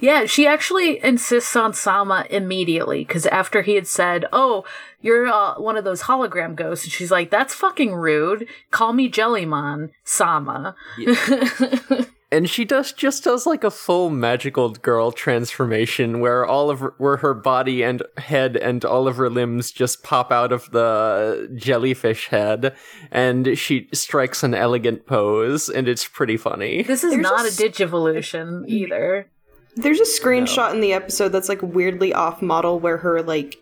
yeah, 0.00 0.26
she 0.26 0.46
actually 0.46 1.02
insists 1.04 1.54
on 1.56 1.72
Sama 1.72 2.26
immediately 2.30 3.04
because 3.04 3.26
after 3.26 3.62
he 3.62 3.74
had 3.74 3.86
said, 3.86 4.24
"Oh, 4.32 4.64
you're 5.00 5.26
uh, 5.26 5.54
one 5.60 5.76
of 5.76 5.84
those 5.84 6.02
hologram 6.02 6.54
ghosts," 6.54 6.84
and 6.84 6.92
she's 6.92 7.10
like, 7.10 7.30
"That's 7.30 7.54
fucking 7.54 7.94
rude. 7.94 8.46
Call 8.70 8.92
me 8.92 9.10
Jellymon, 9.10 9.90
Sama." 10.04 10.74
And 12.30 12.48
she 12.50 12.66
does 12.66 12.92
just 12.92 13.24
does 13.24 13.46
like 13.46 13.64
a 13.64 13.70
full 13.70 14.10
magical 14.10 14.68
girl 14.68 15.12
transformation 15.12 16.20
where 16.20 16.44
all 16.44 16.68
of 16.68 16.80
her, 16.80 16.92
where 16.98 17.16
her 17.16 17.32
body 17.32 17.82
and 17.82 18.02
head 18.18 18.54
and 18.54 18.84
all 18.84 19.08
of 19.08 19.16
her 19.16 19.30
limbs 19.30 19.72
just 19.72 20.02
pop 20.02 20.30
out 20.30 20.52
of 20.52 20.70
the 20.72 21.50
jellyfish 21.56 22.28
head 22.28 22.76
and 23.10 23.56
she 23.56 23.88
strikes 23.94 24.42
an 24.42 24.52
elegant 24.52 25.06
pose 25.06 25.70
and 25.70 25.88
it's 25.88 26.06
pretty 26.06 26.36
funny. 26.36 26.82
this 26.82 27.02
is 27.02 27.12
There's 27.12 27.22
not 27.22 27.40
a 27.40 27.44
a 27.44 27.46
s- 27.46 27.56
Digivolution 27.58 28.68
either. 28.68 29.26
There's 29.78 30.00
a 30.00 30.20
screenshot 30.20 30.74
in 30.74 30.80
the 30.80 30.92
episode 30.92 31.28
that's 31.28 31.48
like 31.48 31.62
weirdly 31.62 32.12
off 32.12 32.42
model 32.42 32.80
where 32.80 32.98
her 32.98 33.22
like 33.22 33.56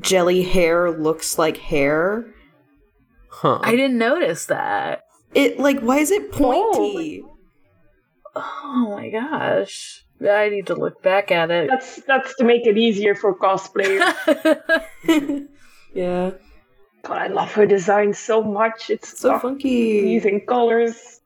jelly 0.00 0.42
hair 0.42 0.90
looks 0.90 1.38
like 1.38 1.56
hair. 1.56 2.26
Huh. 3.28 3.60
I 3.62 3.72
didn't 3.72 3.98
notice 3.98 4.46
that. 4.46 5.02
It 5.34 5.58
like 5.58 5.80
why 5.80 5.98
is 5.98 6.10
it 6.10 6.32
pointy? 6.32 7.22
Oh 8.34 8.94
my 8.96 9.08
gosh. 9.08 10.04
I 10.20 10.48
need 10.48 10.66
to 10.68 10.74
look 10.74 11.02
back 11.02 11.30
at 11.30 11.50
it. 11.50 11.68
That's 11.68 12.02
that's 12.02 12.34
to 12.36 12.44
make 12.44 12.66
it 12.66 12.78
easier 12.78 13.14
for 13.14 13.36
cosplayers. 13.38 14.14
yeah, 15.94 16.30
God, 17.02 17.18
I 17.18 17.26
love 17.28 17.52
her 17.52 17.66
design 17.66 18.14
so 18.14 18.42
much. 18.42 18.90
It's 18.90 19.18
so 19.18 19.38
funky. 19.38 19.68
Using 19.68 20.44
colors 20.46 21.20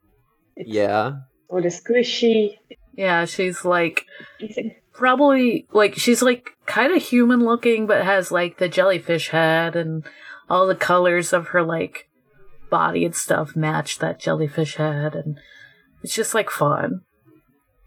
yeah. 0.57 1.13
or 1.49 1.63
the 1.63 1.69
squishy. 1.69 2.59
Yeah, 2.95 3.25
she's 3.25 3.65
like 3.65 4.07
Amazing. 4.41 4.75
probably 4.93 5.67
like 5.73 5.95
she's 5.97 6.23
like 6.23 6.51
kind 6.67 6.95
of 6.95 7.03
human 7.03 7.41
looking 7.45 7.87
but 7.87 8.05
has 8.05 8.31
like 8.31 8.59
the 8.59 8.69
jellyfish 8.69 9.29
head 9.29 9.77
and 9.77 10.05
all 10.49 10.67
the 10.67 10.75
colors 10.75 11.33
of 11.33 11.49
her 11.49 11.63
like 11.63 12.09
body 12.71 13.05
and 13.05 13.15
stuff 13.15 13.57
match 13.57 13.99
that 13.99 14.21
jellyfish 14.21 14.77
head 14.77 15.15
and 15.15 15.39
it's 16.03 16.15
just 16.15 16.35
like 16.35 16.51
fun. 16.51 17.03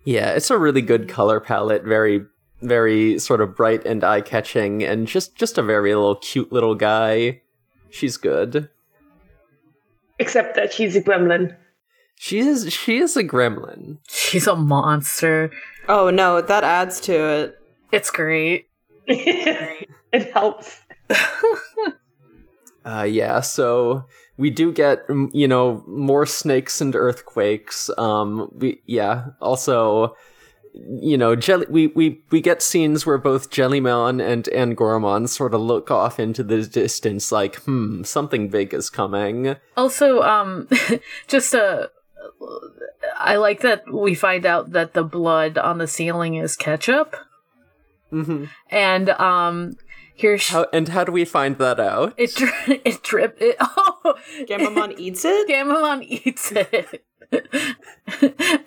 Yeah, 0.05 0.31
it's 0.31 0.51
a 0.51 0.57
really 0.57 0.81
good 0.81 1.07
color 1.07 1.39
palette, 1.39 1.83
very 1.83 2.25
very 2.61 3.19
sort 3.19 3.41
of 3.41 3.57
bright 3.57 3.85
and 3.85 4.03
eye-catching 4.03 4.83
and 4.83 5.07
just 5.07 5.35
just 5.35 5.57
a 5.57 5.63
very 5.63 5.93
little 5.95 6.15
cute 6.15 6.51
little 6.51 6.75
guy. 6.75 7.41
She's 7.89 8.17
good. 8.17 8.69
Except 10.19 10.55
that 10.55 10.73
she's 10.73 10.95
a 10.95 11.01
gremlin. 11.01 11.55
She 12.15 12.39
is 12.39 12.71
she 12.71 12.97
is 12.97 13.17
a 13.17 13.23
gremlin. 13.23 13.97
She's 14.07 14.47
a 14.47 14.55
monster. 14.55 15.51
Oh 15.87 16.09
no, 16.09 16.41
that 16.41 16.63
adds 16.63 16.99
to 17.01 17.13
it. 17.13 17.59
It's 17.91 18.09
great. 18.09 18.69
it 19.07 20.31
helps. 20.33 20.81
Uh, 22.85 23.03
yeah, 23.03 23.39
so 23.39 24.05
we 24.37 24.49
do 24.49 24.71
get, 24.71 25.05
you 25.31 25.47
know, 25.47 25.83
more 25.87 26.25
snakes 26.25 26.81
and 26.81 26.95
earthquakes. 26.95 27.89
Um, 27.97 28.51
we, 28.53 28.81
yeah, 28.85 29.27
also, 29.41 30.15
you 30.73 31.17
know, 31.17 31.35
jelly, 31.35 31.65
we, 31.69 31.87
we, 31.87 32.21
we 32.29 32.41
get 32.41 32.61
scenes 32.61 33.05
where 33.05 33.17
both 33.17 33.49
Jellymon 33.49 34.21
and 34.21 34.45
Angoramon 34.45 35.29
sort 35.29 35.53
of 35.53 35.61
look 35.61 35.91
off 35.91 36.19
into 36.19 36.43
the 36.43 36.63
distance 36.63 37.31
like, 37.31 37.55
hmm, 37.61 38.03
something 38.03 38.49
big 38.49 38.73
is 38.73 38.89
coming. 38.89 39.55
Also, 39.77 40.21
um, 40.21 40.67
just 41.27 41.53
a. 41.53 41.89
I 43.17 43.35
like 43.37 43.61
that 43.61 43.91
we 43.91 44.15
find 44.15 44.45
out 44.45 44.71
that 44.71 44.93
the 44.93 45.03
blood 45.03 45.57
on 45.57 45.77
the 45.77 45.87
ceiling 45.87 46.35
is 46.35 46.55
ketchup, 46.55 47.15
hmm 48.09 48.45
and 48.69 49.09
um, 49.09 49.73
here's 50.15 50.49
How, 50.49 50.67
and 50.73 50.87
how 50.89 51.03
do 51.03 51.11
we 51.11 51.25
find 51.25 51.57
that 51.57 51.79
out? 51.79 52.13
it. 52.17 52.33
Dri- 52.35 52.81
it 52.85 53.03
drip. 53.03 53.37
It 53.39 53.55
oh, 53.61 54.15
Gammamon 54.47 54.97
eats 54.99 55.23
it. 55.25 55.47
Gammamon 55.47 56.03
eats 56.03 56.51
it. 56.51 57.03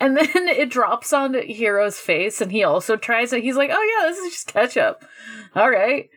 and 0.01 0.17
then 0.17 0.47
it 0.47 0.69
drops 0.69 1.13
on 1.13 1.33
Hiro's 1.33 1.97
face, 1.99 2.41
and 2.41 2.51
he 2.51 2.63
also 2.63 2.97
tries 2.97 3.31
it. 3.31 3.43
He's 3.43 3.55
like, 3.55 3.69
"Oh 3.73 3.99
yeah, 4.01 4.09
this 4.09 4.17
is 4.19 4.33
just 4.33 4.47
ketchup." 4.47 5.05
All 5.55 5.69
right. 5.69 6.09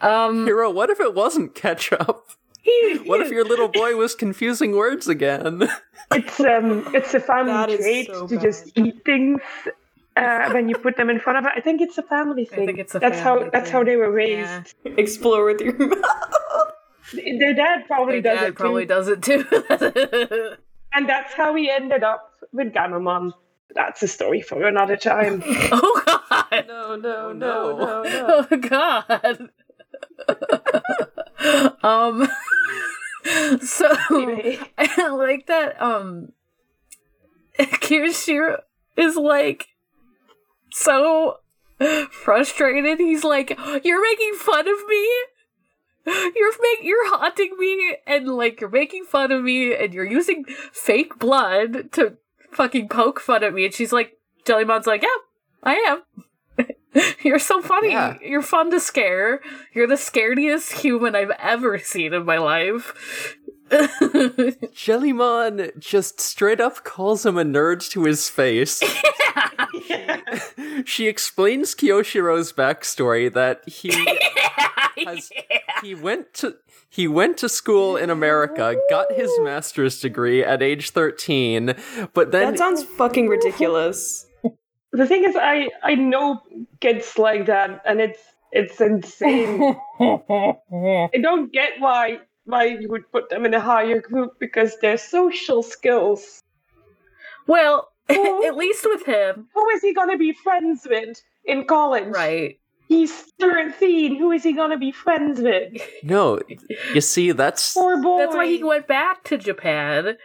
Um, 0.00 0.46
Hiro, 0.46 0.70
what 0.70 0.90
if 0.90 0.98
it 0.98 1.14
wasn't 1.14 1.54
ketchup? 1.54 2.30
He- 2.62 2.96
What 3.06 3.20
if 3.20 3.30
your 3.30 3.44
little 3.44 3.68
boy 3.68 3.96
was 3.96 4.14
confusing 4.14 4.76
words 4.76 5.08
again? 5.08 5.68
It's 6.12 6.40
um, 6.40 6.82
it's 6.92 7.14
a 7.14 7.20
family 7.20 7.52
That 7.52 7.70
is 7.70 7.78
trait 7.78 8.06
so 8.08 8.26
to 8.26 8.34
bad. 8.34 8.42
just 8.42 8.72
eat 8.76 9.04
things 9.04 9.40
uh, 10.16 10.50
when 10.50 10.68
you 10.68 10.74
put 10.76 10.96
them 10.96 11.08
in 11.08 11.20
front 11.20 11.38
of 11.38 11.44
it. 11.46 11.52
I 11.54 11.60
think 11.60 11.80
it's 11.80 11.98
a 11.98 12.02
family 12.02 12.48
I 12.50 12.54
thing. 12.56 12.66
think 12.66 12.78
it's 12.80 12.94
a 12.96 12.98
that's 12.98 13.20
family 13.20 13.44
how 13.44 13.50
that's 13.50 13.70
how 13.70 13.84
they 13.84 13.94
were 13.94 14.10
raised. 14.10 14.74
Yeah. 14.84 14.92
Explore 14.96 15.44
with 15.44 15.60
your 15.60 15.76
mouth. 15.78 16.72
Their 17.14 17.54
dad 17.54 17.84
probably 17.86 18.20
Their 18.20 18.34
does 18.34 18.40
dad 18.40 18.48
it 18.48 18.54
probably 18.56 18.86
too, 18.86 18.94
does 18.94 19.06
it 19.08 19.22
too. 19.22 20.56
and 20.94 21.08
that's 21.08 21.32
how 21.34 21.52
we 21.52 21.70
ended 21.70 22.02
up 22.02 22.32
with 22.52 22.72
Gammamon. 22.72 23.32
That's 23.72 24.02
a 24.02 24.08
story 24.08 24.42
for 24.42 24.66
another 24.66 24.96
time. 24.96 25.44
oh 25.46 26.02
god. 26.06 26.64
No, 26.66 26.96
no, 26.96 27.32
no, 27.32 27.76
no, 27.78 28.02
no, 28.02 28.46
Oh 28.50 28.56
god. 28.56 29.48
um 31.82 32.28
so 33.60 33.88
I 34.78 35.08
like 35.08 35.46
that 35.46 35.80
um 35.80 36.32
Kiyoshiro 37.58 38.58
is 38.96 39.16
like 39.16 39.68
so 40.72 41.38
frustrated. 42.10 42.98
He's 42.98 43.24
like, 43.24 43.58
You're 43.84 44.02
making 44.02 44.34
fun 44.34 44.68
of 44.68 44.86
me? 44.88 45.10
You're 46.06 46.52
make 46.62 46.82
you're 46.82 47.16
haunting 47.16 47.56
me 47.58 47.96
and 48.06 48.28
like 48.28 48.60
you're 48.60 48.70
making 48.70 49.04
fun 49.04 49.30
of 49.32 49.42
me 49.44 49.74
and 49.74 49.92
you're 49.92 50.10
using 50.10 50.44
fake 50.72 51.18
blood 51.18 51.92
to 51.92 52.16
fucking 52.52 52.88
poke 52.88 53.20
fun 53.20 53.44
at 53.44 53.52
me 53.52 53.66
and 53.66 53.74
she's 53.74 53.92
like 53.92 54.14
Jellymon's 54.44 54.86
like, 54.86 55.02
Yeah, 55.02 55.08
I 55.62 55.74
am. 55.74 56.24
You're 57.22 57.38
so 57.38 57.60
funny. 57.60 57.90
Yeah. 57.90 58.16
You're 58.22 58.42
fun 58.42 58.70
to 58.70 58.80
scare. 58.80 59.40
You're 59.72 59.86
the 59.86 59.96
scariest 59.96 60.72
human 60.72 61.14
I've 61.14 61.30
ever 61.38 61.78
seen 61.78 62.14
in 62.14 62.24
my 62.24 62.38
life. 62.38 63.36
Jellymon 63.70 65.78
just 65.78 66.20
straight 66.20 66.60
up 66.60 66.82
calls 66.82 67.24
him 67.24 67.38
a 67.38 67.44
nerd 67.44 67.88
to 67.90 68.02
his 68.02 68.28
face. 68.28 68.82
Yeah, 69.88 70.20
she 70.84 71.06
explains 71.06 71.76
Kiyoshiro's 71.76 72.52
backstory 72.52 73.32
that 73.32 73.68
he 73.68 73.92
has 75.06 75.30
he 75.82 75.94
went 75.94 76.34
to 76.34 76.56
he 76.88 77.06
went 77.06 77.38
to 77.38 77.48
school 77.48 77.96
in 77.96 78.10
America, 78.10 78.74
got 78.90 79.12
his 79.12 79.30
master's 79.38 80.00
degree 80.00 80.42
at 80.42 80.60
age 80.60 80.90
13, 80.90 81.76
but 82.12 82.32
then 82.32 82.50
That 82.50 82.58
sounds 82.58 82.82
fucking 82.82 83.28
ridiculous. 83.28 84.26
The 84.92 85.06
thing 85.06 85.24
is, 85.24 85.36
I 85.36 85.68
I 85.82 85.94
know 85.94 86.40
kids 86.80 87.18
like 87.18 87.46
that, 87.46 87.82
and 87.86 88.00
it's 88.00 88.20
it's 88.52 88.80
insane. 88.80 89.76
I 90.00 91.08
don't 91.20 91.52
get 91.52 91.80
why 91.80 92.18
why 92.44 92.64
you 92.64 92.88
would 92.88 93.10
put 93.12 93.28
them 93.30 93.44
in 93.46 93.54
a 93.54 93.60
higher 93.60 94.00
group 94.00 94.32
because 94.40 94.78
their 94.80 94.98
social 94.98 95.62
skills. 95.62 96.40
well, 97.46 97.88
Oh. 98.12 98.44
at 98.48 98.56
least 98.56 98.84
with 98.84 99.04
him, 99.06 99.46
Who 99.54 99.68
is 99.70 99.82
he 99.82 99.94
gonna 99.94 100.18
be 100.18 100.32
friends 100.32 100.84
with 100.88 101.22
in 101.44 101.64
college? 101.64 102.08
right? 102.12 102.58
He's 102.88 103.12
13. 103.38 104.16
Who 104.18 104.32
is 104.32 104.42
he 104.42 104.52
gonna 104.52 104.78
be 104.78 104.90
friends 104.90 105.40
with? 105.40 105.80
No, 106.02 106.40
you 106.92 107.00
see, 107.00 107.30
that's 107.30 107.74
Poor 107.74 108.02
boy. 108.02 108.18
That's 108.18 108.34
why 108.34 108.46
he 108.46 108.64
went 108.64 108.88
back 108.88 109.22
to 109.24 109.38
Japan. 109.38 110.16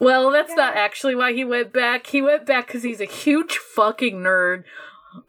Well, 0.00 0.30
that's 0.30 0.54
not 0.54 0.74
actually 0.76 1.14
why 1.14 1.32
he 1.34 1.44
went 1.44 1.72
back. 1.72 2.06
He 2.08 2.22
went 2.22 2.46
back 2.46 2.66
because 2.66 2.82
he's 2.82 3.00
a 3.00 3.04
huge 3.04 3.56
fucking 3.58 4.16
nerd. 4.16 4.64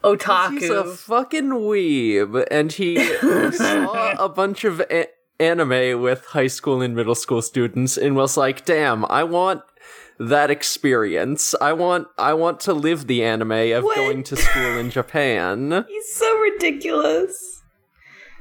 Otaku. 0.03 0.59
he's 0.59 0.69
a 0.69 0.85
fucking 0.85 1.49
weeb, 1.49 2.45
and 2.49 2.71
he 2.71 2.97
saw 3.51 4.11
a 4.23 4.29
bunch 4.29 4.63
of 4.63 4.79
a- 4.91 5.07
anime 5.39 6.01
with 6.01 6.25
high 6.27 6.47
school 6.47 6.81
and 6.81 6.95
middle 6.95 7.15
school 7.15 7.41
students, 7.41 7.97
and 7.97 8.15
was 8.15 8.37
like, 8.37 8.65
"Damn, 8.65 9.05
I 9.05 9.23
want." 9.23 9.61
That 10.19 10.51
experience. 10.51 11.55
I 11.59 11.73
want 11.73 12.07
I 12.15 12.35
want 12.35 12.59
to 12.61 12.73
live 12.73 13.07
the 13.07 13.23
anime 13.23 13.71
of 13.73 13.83
What? 13.83 13.95
going 13.95 14.21
to 14.25 14.35
school 14.35 14.77
in 14.77 14.91
Japan. 14.91 15.83
He's 15.89 16.13
so 16.13 16.37
ridiculous. 16.37 17.63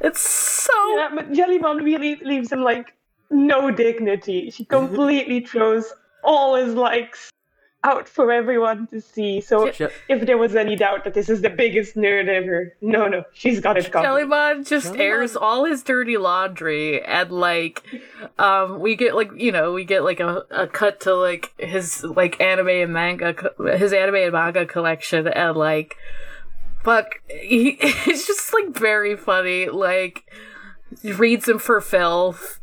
it's 0.02 0.20
so. 0.20 0.72
Yeah, 0.98 1.08
but 1.14 1.32
Jellymon 1.32 1.82
really 1.82 2.16
leaves 2.16 2.52
him 2.52 2.60
like 2.62 2.92
no 3.30 3.70
dignity. 3.70 4.50
She 4.50 4.64
completely 4.76 5.40
throws 5.40 5.90
all 6.24 6.56
his 6.56 6.74
likes 6.74 7.30
out 7.82 8.06
for 8.06 8.30
everyone 8.30 8.86
to 8.88 9.00
see. 9.00 9.40
So 9.40 9.70
Je- 9.70 9.88
if 10.08 10.26
there 10.26 10.36
was 10.36 10.54
any 10.54 10.76
doubt 10.76 11.04
that 11.04 11.14
this 11.14 11.30
is 11.30 11.40
the 11.40 11.48
biggest 11.48 11.96
nerd 11.96 12.28
ever, 12.28 12.74
no, 12.82 13.08
no, 13.08 13.24
she's 13.32 13.58
got 13.60 13.78
it 13.78 13.90
covered. 13.90 14.06
Jellymon 14.06 14.68
just 14.68 14.92
Jellymon- 14.92 15.00
airs 15.00 15.34
all 15.36 15.64
his 15.64 15.82
dirty 15.82 16.18
laundry 16.18 17.02
and 17.02 17.32
like 17.32 17.82
um 18.38 18.80
we 18.80 18.96
get 18.96 19.14
like 19.14 19.30
you 19.34 19.50
know 19.50 19.72
we 19.72 19.84
get 19.84 20.04
like 20.04 20.20
a, 20.20 20.44
a 20.50 20.66
cut 20.66 21.00
to 21.00 21.14
like 21.14 21.54
his 21.58 22.04
like 22.04 22.38
anime 22.38 22.68
and 22.68 22.92
manga 22.92 23.32
co- 23.32 23.76
his 23.76 23.94
anime 23.94 24.16
and 24.16 24.32
manga 24.32 24.66
collection 24.66 25.26
and 25.26 25.56
like 25.56 25.96
fuck 26.84 27.14
he, 27.28 27.70
it's 27.80 28.26
just 28.26 28.52
like 28.52 28.68
very 28.78 29.16
funny 29.16 29.70
like 29.70 30.24
reads 31.16 31.46
them 31.46 31.58
for 31.58 31.80
filth 31.80 32.59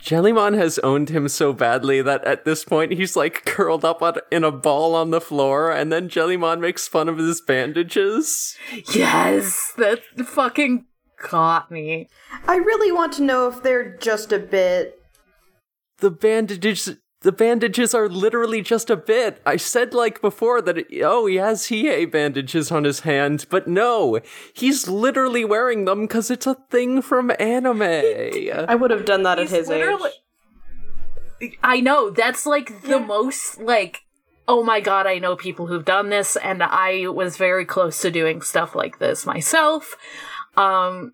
Jellymon 0.00 0.56
has 0.56 0.78
owned 0.80 1.10
him 1.10 1.28
so 1.28 1.52
badly 1.52 2.00
that 2.02 2.24
at 2.24 2.44
this 2.44 2.64
point 2.64 2.92
he's 2.92 3.16
like 3.16 3.44
curled 3.44 3.84
up 3.84 4.02
on, 4.02 4.14
in 4.30 4.44
a 4.44 4.52
ball 4.52 4.94
on 4.94 5.10
the 5.10 5.20
floor, 5.20 5.70
and 5.70 5.92
then 5.92 6.08
Jellymon 6.08 6.60
makes 6.60 6.88
fun 6.88 7.08
of 7.08 7.18
his 7.18 7.40
bandages. 7.40 8.56
yes 8.94 9.72
that 9.76 10.00
fucking 10.26 10.86
got 11.30 11.70
me 11.70 12.08
I 12.46 12.56
really 12.56 12.92
want 12.92 13.12
to 13.14 13.22
know 13.22 13.48
if 13.48 13.62
they're 13.62 13.96
just 13.96 14.32
a 14.32 14.38
bit. 14.38 15.00
The 15.98 16.10
bandages, 16.10 16.96
the 17.22 17.32
bandages 17.32 17.94
are 17.94 18.08
literally 18.08 18.62
just 18.62 18.90
a 18.90 18.96
bit. 18.96 19.42
I 19.44 19.56
said 19.56 19.92
like 19.92 20.20
before 20.20 20.62
that, 20.62 20.78
it, 20.78 20.86
oh, 21.02 21.26
he 21.26 21.36
has 21.36 21.64
Hiei 21.64 22.10
bandages 22.10 22.70
on 22.70 22.84
his 22.84 23.00
hand, 23.00 23.46
but 23.50 23.66
no, 23.66 24.20
he's 24.54 24.88
literally 24.88 25.44
wearing 25.44 25.84
them 25.84 26.02
because 26.02 26.30
it's 26.30 26.46
a 26.46 26.54
thing 26.70 27.02
from 27.02 27.32
anime. 27.38 27.82
I 27.82 28.74
would 28.74 28.90
have 28.90 29.04
done 29.04 29.24
that 29.24 29.38
at 29.38 29.50
his 29.50 29.68
literally- 29.68 30.10
age. 31.40 31.58
I 31.62 31.80
know 31.80 32.10
that's 32.10 32.46
like 32.46 32.82
the 32.82 32.98
most 32.98 33.60
like 33.60 34.00
oh 34.48 34.64
my 34.64 34.80
god 34.80 35.06
I 35.06 35.18
know 35.18 35.36
people 35.36 35.66
who've 35.68 35.84
done 35.84 36.08
this 36.08 36.36
and 36.36 36.62
I 36.64 37.06
was 37.08 37.36
very 37.36 37.64
close 37.64 38.00
to 38.02 38.10
doing 38.10 38.42
stuff 38.42 38.74
like 38.74 38.98
this 38.98 39.24
myself 39.24 39.94
um 40.56 41.12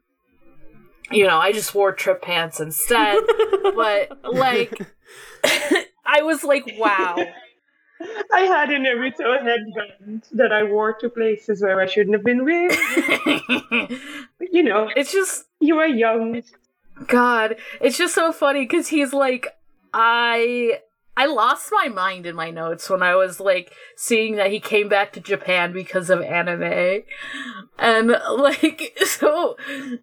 you 1.11 1.27
know 1.27 1.37
I 1.39 1.53
just 1.53 1.75
wore 1.75 1.93
trip 1.93 2.23
pants 2.23 2.59
instead 2.59 3.23
but 3.75 4.19
like 4.33 4.81
I 6.07 6.23
was 6.23 6.45
like 6.45 6.75
wow 6.79 7.17
I 8.33 8.41
had 8.41 8.71
an 8.71 8.85
Naruto 8.85 9.41
headband 9.43 10.25
that 10.33 10.53
I 10.53 10.65
wore 10.65 10.95
to 10.95 11.09
places 11.09 11.63
where 11.63 11.81
I 11.81 11.87
shouldn't 11.87 12.15
have 12.15 12.25
been 12.25 12.45
with. 12.45 12.73
you 14.41 14.63
know, 14.63 14.91
it's 14.97 15.13
just 15.13 15.47
you 15.61 15.79
are 15.79 15.87
young. 15.87 16.43
God, 17.07 17.57
it's 17.81 17.97
just 17.99 18.15
so 18.15 18.33
funny 18.33 18.65
because 18.65 18.89
he's 18.89 19.13
like, 19.13 19.47
I 19.93 20.81
I 21.17 21.27
lost 21.27 21.71
my 21.73 21.89
mind 21.89 22.27
in 22.27 22.35
my 22.35 22.51
notes 22.51 22.91
when 22.91 23.03
I 23.03 23.15
was 23.15 23.39
like 23.39 23.73
seeing 23.97 24.37
that 24.37 24.51
he 24.51 24.59
came 24.61 24.89
back 24.89 25.13
to 25.13 25.21
Japan 25.21 25.73
because 25.73 26.11
of 26.11 26.21
anime, 26.23 27.03
and 27.79 28.17
like 28.37 28.99
so, 29.05 29.57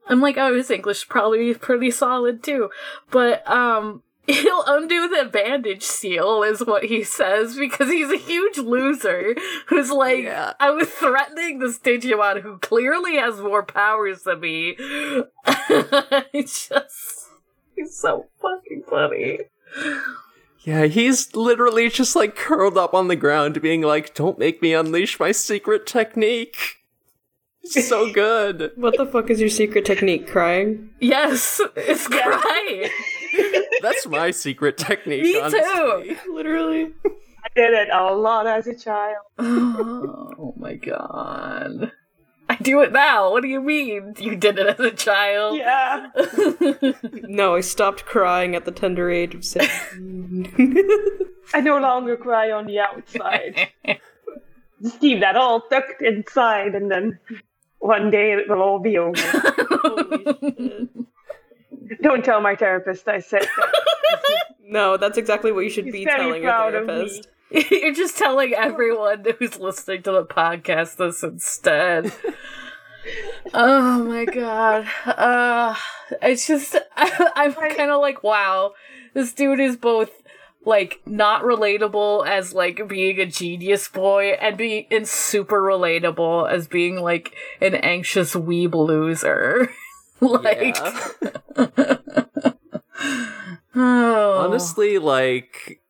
I'm 0.07 0.21
like, 0.21 0.37
oh, 0.37 0.55
his 0.55 0.71
English 0.71 0.99
is 0.99 1.03
probably 1.03 1.53
pretty 1.53 1.91
solid 1.91 2.43
too, 2.43 2.69
but 3.09 3.49
um. 3.49 4.03
He'll 4.27 4.63
undo 4.67 5.07
the 5.09 5.25
bandage 5.25 5.83
seal, 5.83 6.43
is 6.43 6.65
what 6.65 6.85
he 6.85 7.03
says, 7.03 7.57
because 7.57 7.89
he's 7.89 8.11
a 8.11 8.17
huge 8.17 8.57
loser 8.59 9.35
who's 9.67 9.89
like, 9.89 10.23
Yeah. 10.23 10.53
I 10.59 10.69
was 10.69 10.89
threatening 10.89 11.59
this 11.59 11.79
Digimon 11.79 12.41
who 12.41 12.59
clearly 12.59 13.15
has 13.15 13.39
more 13.39 13.63
powers 13.63 14.23
than 14.23 14.39
me. 14.41 14.75
it's 15.47 16.69
just, 16.69 17.29
he's 17.75 17.97
so 17.97 18.27
fucking 18.41 18.83
funny. 18.89 19.39
Yeah, 20.63 20.85
he's 20.85 21.35
literally 21.35 21.89
just 21.89 22.15
like 22.15 22.35
curled 22.35 22.77
up 22.77 22.93
on 22.93 23.07
the 23.07 23.15
ground, 23.15 23.61
being 23.61 23.81
like, 23.81 24.13
"Don't 24.13 24.37
make 24.37 24.61
me 24.61 24.73
unleash 24.75 25.19
my 25.19 25.31
secret 25.31 25.87
technique." 25.87 26.75
So 27.63 28.11
good. 28.13 28.71
What 28.75 28.97
the 28.97 29.07
fuck 29.07 29.31
is 29.31 29.39
your 29.39 29.49
secret 29.49 29.85
technique? 29.85 30.27
Crying? 30.27 30.91
Yes, 30.99 31.59
it's 31.75 32.07
crying. 32.07 32.89
That's 33.81 34.07
my 34.07 34.31
secret 34.31 34.77
technique. 34.77 35.23
Me 35.23 35.39
honestly. 35.39 35.59
too. 36.15 36.33
Literally. 36.33 36.93
I 37.05 37.47
did 37.55 37.73
it 37.73 37.89
a 37.91 38.13
lot 38.13 38.47
as 38.47 38.67
a 38.67 38.75
child. 38.75 39.17
Oh 40.43 40.53
my 40.57 40.75
god. 40.75 41.91
I 42.49 42.55
do 42.55 42.81
it 42.81 42.91
now. 42.91 43.31
What 43.31 43.41
do 43.43 43.47
you 43.47 43.61
mean? 43.61 44.13
You 44.19 44.35
did 44.35 44.59
it 44.59 44.67
as 44.67 44.79
a 44.79 44.91
child? 44.91 45.57
Yeah. 45.57 46.07
No, 47.27 47.55
I 47.55 47.61
stopped 47.61 48.05
crying 48.05 48.55
at 48.55 48.65
the 48.65 48.71
tender 48.71 49.09
age 49.09 49.33
of 49.33 49.45
six. 49.45 49.67
I 51.53 51.61
no 51.61 51.77
longer 51.79 52.17
cry 52.17 52.51
on 52.51 52.65
the 52.65 52.79
outside. 52.79 53.69
Just 54.81 54.99
keep 54.99 55.21
that 55.21 55.37
all 55.37 55.61
tucked 55.61 56.01
inside 56.01 56.75
and 56.75 56.91
then 56.91 57.19
one 57.79 58.11
day 58.11 58.33
it 58.33 58.49
will 58.49 58.61
all 58.61 58.79
be 58.79 58.97
over. 58.97 59.15
Don't 62.01 62.23
tell 62.23 62.41
my 62.41 62.55
therapist 62.55 63.07
I 63.07 63.19
said 63.19 63.41
that. 63.41 64.45
no, 64.63 64.97
that's 64.97 65.17
exactly 65.17 65.51
what 65.51 65.61
you 65.61 65.69
should 65.69 65.85
He's 65.85 65.93
be 65.93 66.05
telling 66.05 66.43
your 66.43 66.51
therapist. 66.51 67.27
You're 67.71 67.93
just 67.93 68.17
telling 68.17 68.53
everyone 68.53 69.25
who's 69.37 69.59
listening 69.59 70.03
to 70.03 70.11
the 70.11 70.25
podcast 70.25 70.95
this 70.95 71.21
instead. 71.21 72.13
oh 73.53 74.03
my 74.05 74.25
god. 74.25 74.87
Uh, 75.05 75.75
it's 76.21 76.47
just, 76.47 76.77
I'm 76.95 77.53
kind 77.53 77.91
of 77.91 77.99
like, 77.99 78.23
wow, 78.23 78.73
this 79.13 79.33
dude 79.33 79.59
is 79.59 79.75
both 79.75 80.11
like 80.63 81.01
not 81.05 81.41
relatable 81.41 82.27
as 82.27 82.53
like 82.53 82.87
being 82.87 83.19
a 83.19 83.25
genius 83.25 83.87
boy 83.89 84.31
and 84.39 84.57
being 84.57 84.85
and 84.91 85.07
super 85.07 85.61
relatable 85.61 86.49
as 86.49 86.67
being 86.67 87.01
like 87.01 87.33
an 87.59 87.75
anxious 87.75 88.33
weeb 88.33 88.73
loser. 88.73 89.73
like, 90.29 90.77
oh. 93.75 94.37
Honestly, 94.39 94.99
like, 94.99 95.81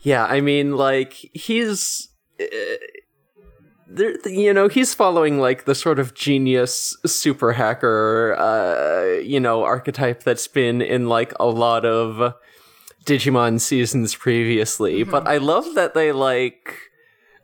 yeah, 0.00 0.24
I 0.24 0.40
mean, 0.40 0.76
like, 0.76 1.12
he's. 1.34 2.08
Uh, 2.40 2.46
there, 3.90 4.16
you 4.28 4.52
know, 4.52 4.68
he's 4.68 4.94
following 4.94 5.40
like 5.40 5.64
the 5.64 5.74
sort 5.74 5.98
of 5.98 6.14
genius 6.14 6.96
super 7.06 7.52
hacker, 7.52 8.36
uh, 8.38 9.20
you 9.20 9.40
know, 9.40 9.64
archetype 9.64 10.22
that's 10.22 10.46
been 10.46 10.82
in 10.82 11.08
like 11.08 11.32
a 11.40 11.46
lot 11.46 11.86
of 11.86 12.34
Digimon 13.04 13.60
seasons 13.60 14.14
previously. 14.14 15.04
But 15.04 15.26
I 15.26 15.38
love 15.38 15.74
that 15.74 15.94
they 15.94 16.12
like 16.12 16.87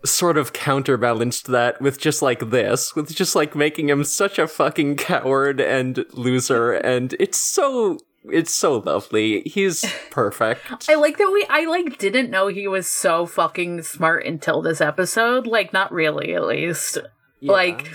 sort 0.05 0.37
of 0.37 0.53
counterbalanced 0.53 1.47
that 1.47 1.81
with 1.81 1.99
just 1.99 2.23
like 2.23 2.51
this, 2.51 2.95
with 2.95 3.15
just 3.15 3.35
like 3.35 3.55
making 3.55 3.89
him 3.89 4.05
such 4.05 4.39
a 4.39 4.47
fucking 4.47 4.97
coward 4.97 5.61
and 5.61 6.05
loser, 6.13 6.73
and 6.73 7.15
it's 7.19 7.39
so 7.39 7.99
it's 8.31 8.55
so 8.55 8.79
lovely. 8.79 9.43
He's 9.43 9.85
perfect. 10.11 10.63
I 10.89 10.95
like 10.95 11.19
that 11.19 11.31
we 11.31 11.47
I 11.49 11.67
like 11.67 11.99
didn't 11.99 12.31
know 12.31 12.49
he 12.49 12.69
was 12.69 12.87
so 12.87 13.27
fucking 13.27 13.83
smart 13.83 14.25
until 14.27 14.63
this 14.63 14.81
episode. 14.81 15.47
Like 15.47 15.73
not 15.73 15.93
really 15.93 16.35
at 16.35 16.47
least. 16.47 16.99
Like 17.43 17.91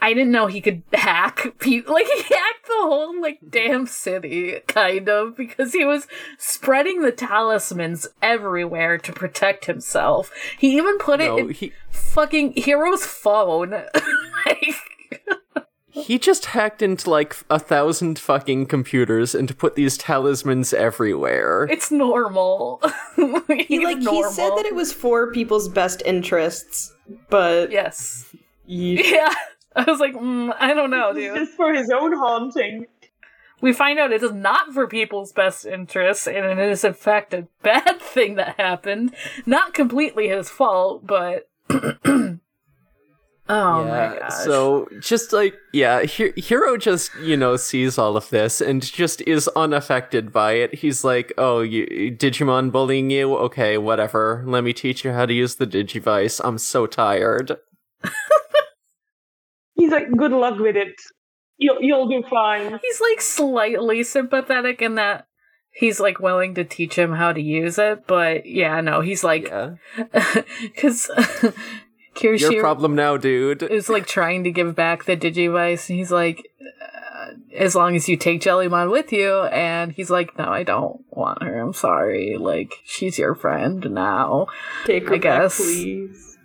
I 0.00 0.12
didn't 0.12 0.32
know 0.32 0.46
he 0.46 0.60
could 0.60 0.82
hack 0.92 1.54
people. 1.58 1.94
Like 1.96 2.06
he 2.06 2.22
hacked 2.22 2.66
the 2.66 2.74
whole 2.74 3.20
like 3.20 3.38
damn 3.48 3.86
city 3.86 4.60
kind 4.66 5.08
of 5.08 5.36
because 5.36 5.72
he 5.72 5.84
was 5.84 6.06
spreading 6.36 7.00
the 7.00 7.12
talismans 7.12 8.06
everywhere 8.20 8.98
to 8.98 9.12
protect 9.12 9.64
himself. 9.64 10.30
He 10.58 10.76
even 10.76 10.98
put 10.98 11.20
it 11.20 11.28
no, 11.28 11.38
in 11.38 11.50
he 11.50 11.72
fucking 11.90 12.54
Hiro's 12.54 13.06
phone. 13.06 13.70
like 14.46 14.74
he 15.88 16.18
just 16.18 16.46
hacked 16.46 16.82
into 16.82 17.08
like 17.08 17.34
a 17.48 17.58
thousand 17.58 18.18
fucking 18.18 18.66
computers 18.66 19.34
and 19.34 19.48
to 19.48 19.54
put 19.54 19.74
these 19.74 19.96
talismans 19.96 20.74
everywhere. 20.74 21.66
it's 21.70 21.90
normal. 21.90 22.82
He 23.48 23.78
He's 23.78 23.84
like 23.84 23.98
he 23.98 24.22
said 24.24 24.50
that 24.50 24.66
it 24.66 24.74
was 24.74 24.92
for 24.92 25.32
people's 25.32 25.68
best 25.68 26.02
interests, 26.04 26.92
but 27.30 27.70
Yes. 27.70 28.26
Ye- 28.66 29.10
Yeah. 29.12 29.32
I 29.74 29.82
was 29.84 30.00
like, 30.00 30.14
mm, 30.14 30.54
I 30.58 30.72
don't 30.72 30.90
know, 30.90 31.10
It's 31.10 31.18
dude. 31.18 31.34
just 31.36 31.52
for 31.52 31.72
his 31.74 31.90
own 31.90 32.12
haunting. 32.14 32.86
We 33.60 33.72
find 33.74 33.98
out 33.98 34.12
it 34.12 34.22
is 34.22 34.32
not 34.32 34.72
for 34.74 34.86
people's 34.86 35.32
best 35.32 35.64
interests, 35.66 36.26
and 36.26 36.36
it 36.58 36.58
is 36.58 36.84
in 36.84 36.94
fact 36.94 37.32
a 37.34 37.46
bad 37.62 38.00
thing 38.00 38.34
that 38.36 38.58
happened. 38.58 39.14
Not 39.46 39.74
completely 39.74 40.28
his 40.28 40.48
fault, 40.50 41.06
but 41.06 41.48
oh 41.70 42.38
my 43.48 44.16
gosh. 44.18 44.32
So 44.44 44.88
just 45.00 45.32
like 45.32 45.54
yeah, 45.72 46.04
Hi- 46.06 46.32
Hiro 46.36 46.76
just 46.76 47.10
you 47.22 47.36
know 47.36 47.56
sees 47.56 47.98
all 47.98 48.16
of 48.16 48.28
this 48.30 48.60
and 48.60 48.82
just 48.82 49.20
is 49.22 49.48
unaffected 49.56 50.32
by 50.32 50.52
it. 50.52 50.74
He's 50.76 51.04
like, 51.04 51.32
"Oh, 51.38 51.60
you, 51.60 51.86
Digimon 52.16 52.70
bullying 52.72 53.10
you? 53.10 53.36
Okay, 53.36 53.78
whatever. 53.78 54.42
Let 54.46 54.64
me 54.64 54.72
teach 54.72 55.04
you 55.04 55.12
how 55.12 55.26
to 55.26 55.32
use 55.34 55.54
the 55.56 55.66
Digivice. 55.66 56.40
I'm 56.44 56.58
so 56.58 56.86
tired." 56.86 57.56
He's 59.76 59.92
like, 59.92 60.10
good 60.16 60.32
luck 60.32 60.58
with 60.58 60.76
it. 60.76 60.94
You'll 61.58 61.80
you'll 61.80 62.08
do 62.08 62.22
fine. 62.28 62.78
he's 62.82 63.00
like 63.00 63.20
slightly 63.20 64.02
sympathetic 64.02 64.82
in 64.82 64.96
that 64.96 65.26
he's 65.76 66.00
like 66.00 66.18
willing 66.18 66.54
to 66.54 66.64
teach 66.64 66.96
him 66.96 67.12
how 67.12 67.32
to 67.32 67.40
use 67.40 67.78
it, 67.78 68.06
but 68.06 68.46
yeah, 68.46 68.80
no, 68.80 69.00
he's 69.00 69.22
like 69.22 69.48
Yeah, 69.48 69.76
because 70.62 71.10
your 72.22 72.60
problem 72.60 72.94
now, 72.94 73.16
dude. 73.16 73.62
is 73.62 73.88
like 73.88 74.06
trying 74.06 74.44
to 74.44 74.50
give 74.50 74.74
back 74.74 75.04
the 75.04 75.16
Digivice, 75.16 75.88
and 75.88 75.98
he's 75.98 76.10
like, 76.10 76.48
uh, 76.82 77.32
as 77.54 77.74
long 77.74 77.94
as 77.94 78.08
you 78.08 78.16
take 78.16 78.40
Jellymon 78.40 78.90
with 78.90 79.12
you, 79.12 79.44
and 79.44 79.92
he's 79.92 80.10
like, 80.10 80.36
no, 80.38 80.44
I 80.46 80.62
don't 80.62 81.04
want 81.10 81.42
her. 81.42 81.60
I'm 81.60 81.74
sorry. 81.74 82.36
Like 82.38 82.72
she's 82.84 83.18
your 83.18 83.34
friend 83.34 83.90
now. 83.90 84.46
Take 84.84 85.08
her 85.08 85.14
I 85.14 85.18
back, 85.18 85.22
guess. 85.22 85.56
please. 85.58 86.35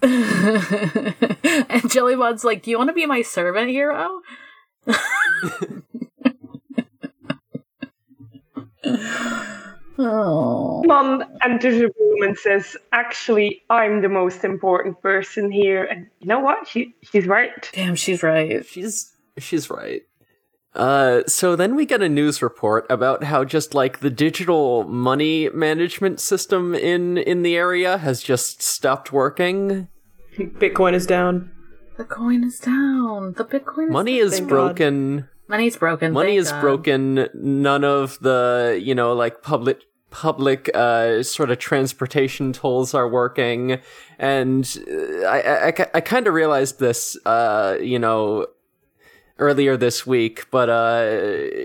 and 0.02 1.12
Jellymon's 1.90 2.44
like, 2.44 2.62
"Do 2.62 2.70
you 2.70 2.78
want 2.78 2.88
to 2.88 2.94
be 2.94 3.06
my 3.06 3.22
servant, 3.22 3.70
hiro?" 3.70 4.20
oh, 9.98 10.82
Mom 10.86 11.22
enters 11.42 11.80
the 11.80 11.92
room 11.98 12.22
and 12.22 12.38
says, 12.38 12.76
"Actually, 12.92 13.62
I'm 13.68 14.00
the 14.00 14.08
most 14.08 14.42
important 14.44 15.02
person 15.02 15.50
here." 15.50 15.84
And 15.84 16.06
you 16.20 16.28
know 16.28 16.40
what? 16.40 16.66
She 16.66 16.94
she's 17.02 17.26
right. 17.26 17.68
damn, 17.72 17.94
she's 17.94 18.22
right. 18.22 18.64
She's 18.64 19.12
she's 19.36 19.68
right. 19.68 20.02
Uh, 20.74 21.22
so 21.26 21.56
then 21.56 21.74
we 21.74 21.84
get 21.84 22.00
a 22.00 22.08
news 22.08 22.40
report 22.42 22.86
about 22.88 23.24
how 23.24 23.44
just 23.44 23.74
like 23.74 24.00
the 24.00 24.10
digital 24.10 24.84
money 24.84 25.48
management 25.50 26.20
system 26.20 26.74
in 26.74 27.18
in 27.18 27.42
the 27.42 27.56
area 27.56 27.98
has 27.98 28.22
just 28.22 28.62
stopped 28.62 29.12
working. 29.12 29.88
Bitcoin 30.38 30.94
is 30.94 31.06
down. 31.06 31.50
The 31.96 32.04
coin 32.04 32.44
is 32.44 32.58
down. 32.60 33.34
The 33.36 33.44
Bitcoin 33.44 33.88
is 33.88 33.92
Money 33.92 34.18
is 34.18 34.32
Thank 34.34 34.48
God. 34.48 34.48
broken. 34.48 35.28
money's 35.48 35.76
broken. 35.76 36.12
Money 36.12 36.36
is 36.36 36.50
God. 36.52 36.60
broken. 36.60 37.28
None 37.34 37.84
of 37.84 38.18
the 38.20 38.80
you 38.82 38.94
know 38.94 39.12
like 39.12 39.42
public 39.42 39.82
public 40.10 40.70
uh 40.74 41.22
sort 41.22 41.50
of 41.50 41.58
transportation 41.58 42.52
tolls 42.52 42.94
are 42.94 43.08
working 43.08 43.78
and 44.18 44.76
uh, 44.90 45.24
i 45.24 45.40
i, 45.40 45.68
I, 45.68 45.86
I 45.94 46.00
kind 46.00 46.26
of 46.26 46.34
realized 46.34 46.80
this 46.80 47.16
uh 47.26 47.76
you 47.80 47.96
know 47.96 48.46
earlier 49.40 49.76
this 49.76 50.06
week 50.06 50.46
but 50.50 50.68
uh 50.68 51.10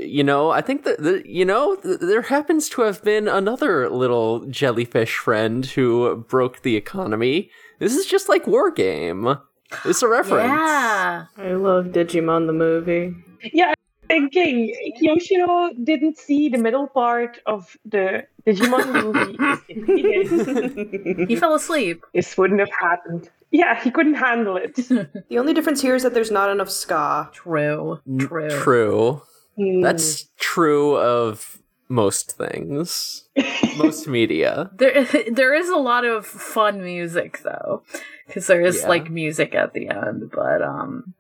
you 0.02 0.24
know 0.24 0.50
i 0.52 0.62
think 0.62 0.84
that 0.84 0.98
the, 1.02 1.22
you 1.26 1.46
know 1.46 1.76
th- 1.76 2.00
there 2.00 2.24
happens 2.24 2.70
to 2.70 2.82
have 2.82 3.04
been 3.04 3.28
another 3.28 3.90
little 3.90 4.46
jellyfish 4.48 5.16
friend 5.18 5.66
who 5.68 6.16
broke 6.28 6.62
the 6.62 6.76
economy 6.76 7.50
this 7.80 7.96
is 7.96 8.06
just 8.06 8.28
like 8.30 8.48
war 8.48 8.72
game 8.72 9.38
it's 9.84 10.02
a 10.02 10.08
reference 10.08 10.48
Yeah. 10.50 11.26
I 11.38 11.52
love 11.54 11.88
Digimon 11.88 12.48
the 12.48 12.54
movie. 12.54 13.14
Yeah, 13.54 13.68
I'm 13.70 13.76
thinking 14.08 14.74
Yoshiro 15.02 15.72
didn't 15.84 16.18
see 16.18 16.50
the 16.50 16.58
middle 16.58 16.88
part 16.88 17.40
of 17.46 17.76
the 17.86 18.26
Digimon 18.46 18.88
movie. 19.04 19.38
He 21.26 21.26
He 21.26 21.36
fell 21.36 21.56
asleep. 21.56 22.04
this 22.14 22.38
wouldn't 22.38 22.60
have 22.60 22.72
happened. 22.80 23.30
Yeah, 23.52 23.82
he 23.82 23.90
couldn't 23.92 24.16
handle 24.16 24.58
it. 24.58 24.76
The 25.30 25.38
only 25.40 25.54
difference 25.54 25.82
here 25.82 25.96
is 25.96 26.04
that 26.04 26.14
there's 26.14 26.32
not 26.32 26.50
enough 26.50 26.70
ska. 26.70 27.30
True. 27.34 28.00
True. 28.20 28.50
true 28.50 29.22
Hmm. 29.58 29.80
That's 29.82 30.28
true 30.38 30.98
of 30.98 31.60
most 31.88 32.36
things, 32.36 33.24
most 33.78 34.06
media. 34.06 34.70
There, 34.76 35.06
there 35.32 35.54
is 35.54 35.70
a 35.70 35.78
lot 35.78 36.04
of 36.04 36.26
fun 36.26 36.84
music 36.84 37.40
though, 37.44 37.84
because 38.28 38.48
there 38.48 38.60
is 38.62 38.82
Yeah. 38.82 38.90
like 38.90 39.10
music 39.10 39.56
at 39.56 39.72
the 39.72 39.88
end. 39.88 40.30
But 40.30 40.62
um, 40.62 41.14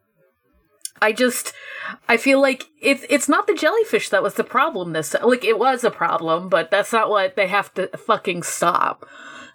I 1.05 1.11
just, 1.11 1.53
I 2.09 2.17
feel 2.17 2.41
like 2.41 2.63
it's 2.81 3.05
it's 3.09 3.29
not 3.29 3.45
the 3.45 3.53
jellyfish 3.53 4.09
that 4.09 4.23
was 4.23 4.33
the 4.33 4.43
problem. 4.43 4.93
This 4.93 5.15
like 5.21 5.45
it 5.45 5.59
was 5.59 5.83
a 5.83 5.91
problem, 5.91 6.49
but 6.49 6.71
that's 6.71 6.91
not 6.91 7.11
what 7.11 7.35
they 7.35 7.45
have 7.47 7.71
to 7.75 7.87
fucking 7.95 8.41
stop. 8.41 9.05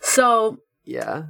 So 0.00 0.58
Yeah. 0.84 1.24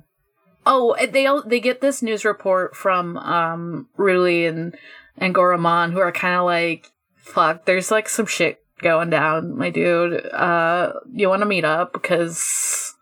Oh, 0.66 0.94
they 1.10 1.24
al- 1.24 1.48
they 1.48 1.58
get 1.58 1.80
this 1.80 2.02
news 2.02 2.26
report 2.26 2.76
from 2.76 3.16
um 3.16 3.88
Ruli 3.98 4.46
and 4.46 4.76
and 5.16 5.34
Goramon 5.34 5.92
who 5.92 6.00
are 6.00 6.12
kind 6.12 6.36
of 6.36 6.44
like, 6.44 6.92
"Fuck, 7.16 7.64
there's 7.64 7.90
like 7.90 8.08
some 8.08 8.26
shit 8.26 8.58
going 8.82 9.08
down, 9.08 9.56
my 9.56 9.70
dude. 9.70 10.26
Uh, 10.26 10.92
you 11.10 11.30
want 11.30 11.40
to 11.40 11.46
meet 11.46 11.64
up 11.64 11.94
because." 11.94 12.94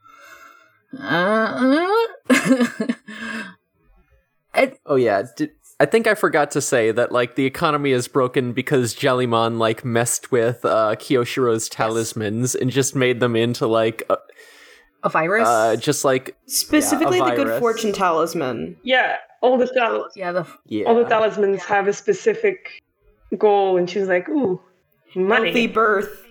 Uh, 0.99 1.87
it, 4.55 4.79
Oh 4.87 4.97
yeah. 4.97 5.23
Did, 5.37 5.51
I 5.81 5.87
think 5.87 6.07
I 6.09 6.15
forgot 6.15 6.51
to 6.53 6.61
say 6.61 6.91
that 6.91 7.13
like 7.13 7.37
the 7.37 7.47
economy 7.47 7.93
is 7.93 8.09
broken 8.09 8.53
because 8.53 8.95
Jellymon 8.97 9.59
like 9.59 9.85
messed 9.85 10.33
with 10.33 10.65
uh 10.65 10.97
Kiyoshiro's 10.99 11.69
talismans 11.69 12.55
and 12.55 12.71
just 12.71 12.97
made 12.97 13.21
them 13.21 13.37
into 13.37 13.67
like 13.67 14.03
uh, 14.11 14.17
a 15.05 15.09
virus. 15.09 15.47
uh 15.47 15.77
just 15.77 16.05
like 16.05 16.37
Specifically, 16.47 17.19
Yeah, 17.19 17.33
a 17.33 17.37
the 17.37 17.45
Good. 17.45 17.61
Fortune 17.61 17.93
Talisman. 17.93 18.77
yeah, 18.83 19.17
all 19.41 19.57
the 19.57 19.69
tal- 19.69 20.09
yeah, 20.17 20.33
the 20.33 20.47
yeah. 20.67 20.85
all 20.87 20.97
the 20.97 21.05
talismans 21.05 21.63
have 21.65 21.87
a 21.87 21.93
specific 21.93 22.83
goal, 23.37 23.77
and 23.77 23.89
she 23.89 24.01
was 24.01 24.09
like, 24.09 24.29
"Ooh, 24.29 24.61
money." 25.15 25.47
Healthy 25.47 25.67
birth. 25.69 26.25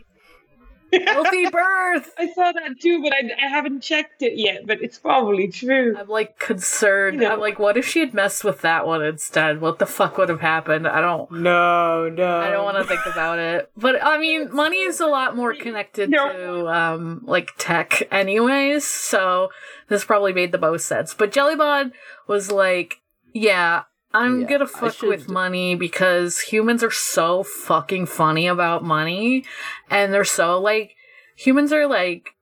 Healthy 0.94 1.50
birth. 1.52 2.12
I 2.18 2.32
saw 2.34 2.52
that 2.52 2.80
too, 2.80 3.02
but 3.04 3.14
I, 3.14 3.30
I 3.44 3.48
haven't 3.48 3.82
checked 3.82 4.22
it 4.22 4.34
yet. 4.38 4.66
But 4.66 4.82
it's 4.82 4.98
probably 4.98 5.48
true. 5.50 5.96
I'm 5.98 6.08
like 6.08 6.40
concerned. 6.40 7.22
You 7.22 7.28
know. 7.28 7.34
I'm 7.34 7.40
like, 7.40 7.60
what 7.60 7.78
if 7.78 7.88
she 7.88 8.00
had 8.00 8.14
messed 8.14 8.44
with 8.44 8.62
that 8.62 8.88
one 8.88 9.04
instead? 9.04 9.60
What 9.62 9.80
the 9.80 9.86
fuck 9.86 10.18
would 10.18 10.30
have 10.30 10.42
happened? 10.42 10.88
I 10.88 11.02
don't. 11.02 11.30
No, 11.32 12.10
no. 12.10 12.38
I 12.40 12.50
don't 12.52 12.64
want 12.64 12.78
to 12.78 12.84
think 12.84 13.06
about 13.06 13.40
it. 13.40 13.70
But 13.76 14.04
I 14.04 14.18
mean, 14.18 14.54
money 14.54 14.78
is 14.82 15.00
a 15.00 15.08
lot 15.08 15.36
more 15.36 15.54
connected 15.54 16.10
No. 16.10 16.32
to 16.32 16.68
um 16.68 17.22
like 17.26 17.52
tech 17.58 18.04
anyways, 18.12 18.86
so 18.86 19.50
this 19.90 20.06
probably 20.06 20.34
made 20.34 20.52
the 20.52 20.58
most 20.58 20.86
sense. 20.88 21.14
But 21.14 21.32
Jellymon 21.32 21.92
was 22.28 22.52
like, 22.52 23.02
yeah, 23.34 23.84
I'm 24.14 24.42
Yeah, 24.42 24.48
gonna 24.48 24.68
fuck 24.68 25.02
with 25.02 25.30
money 25.30 25.76
because 25.76 26.40
humans 26.40 26.84
are 26.84 26.92
so 26.92 27.44
fucking 27.44 28.06
funny 28.08 28.48
about 28.48 28.84
money 28.84 29.46
and 29.90 30.14
they're 30.14 30.24
so 30.24 30.60
like 30.60 30.96
humans 31.36 31.72
are 31.74 31.88
like 31.88 32.34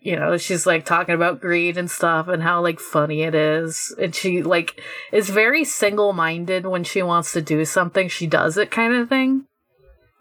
you 0.00 0.14
know, 0.14 0.36
she's 0.36 0.64
like 0.64 0.86
talking 0.86 1.14
about 1.14 1.40
greed 1.40 1.76
and 1.76 1.90
stuff 1.90 2.28
and 2.28 2.42
how 2.42 2.62
like 2.62 2.78
funny 2.78 3.22
it 3.22 3.34
is. 3.34 3.94
And 4.00 4.14
she 4.14 4.42
like 4.42 4.80
is 5.12 5.28
very 5.28 5.64
single 5.64 6.12
minded 6.12 6.66
when 6.66 6.84
she 6.84 7.02
wants 7.02 7.32
to 7.32 7.42
do 7.42 7.64
something, 7.64 8.08
she 8.08 8.26
does 8.26 8.56
it 8.56 8.70
kind 8.70 8.94
of 8.94 9.08
thing. 9.08 9.46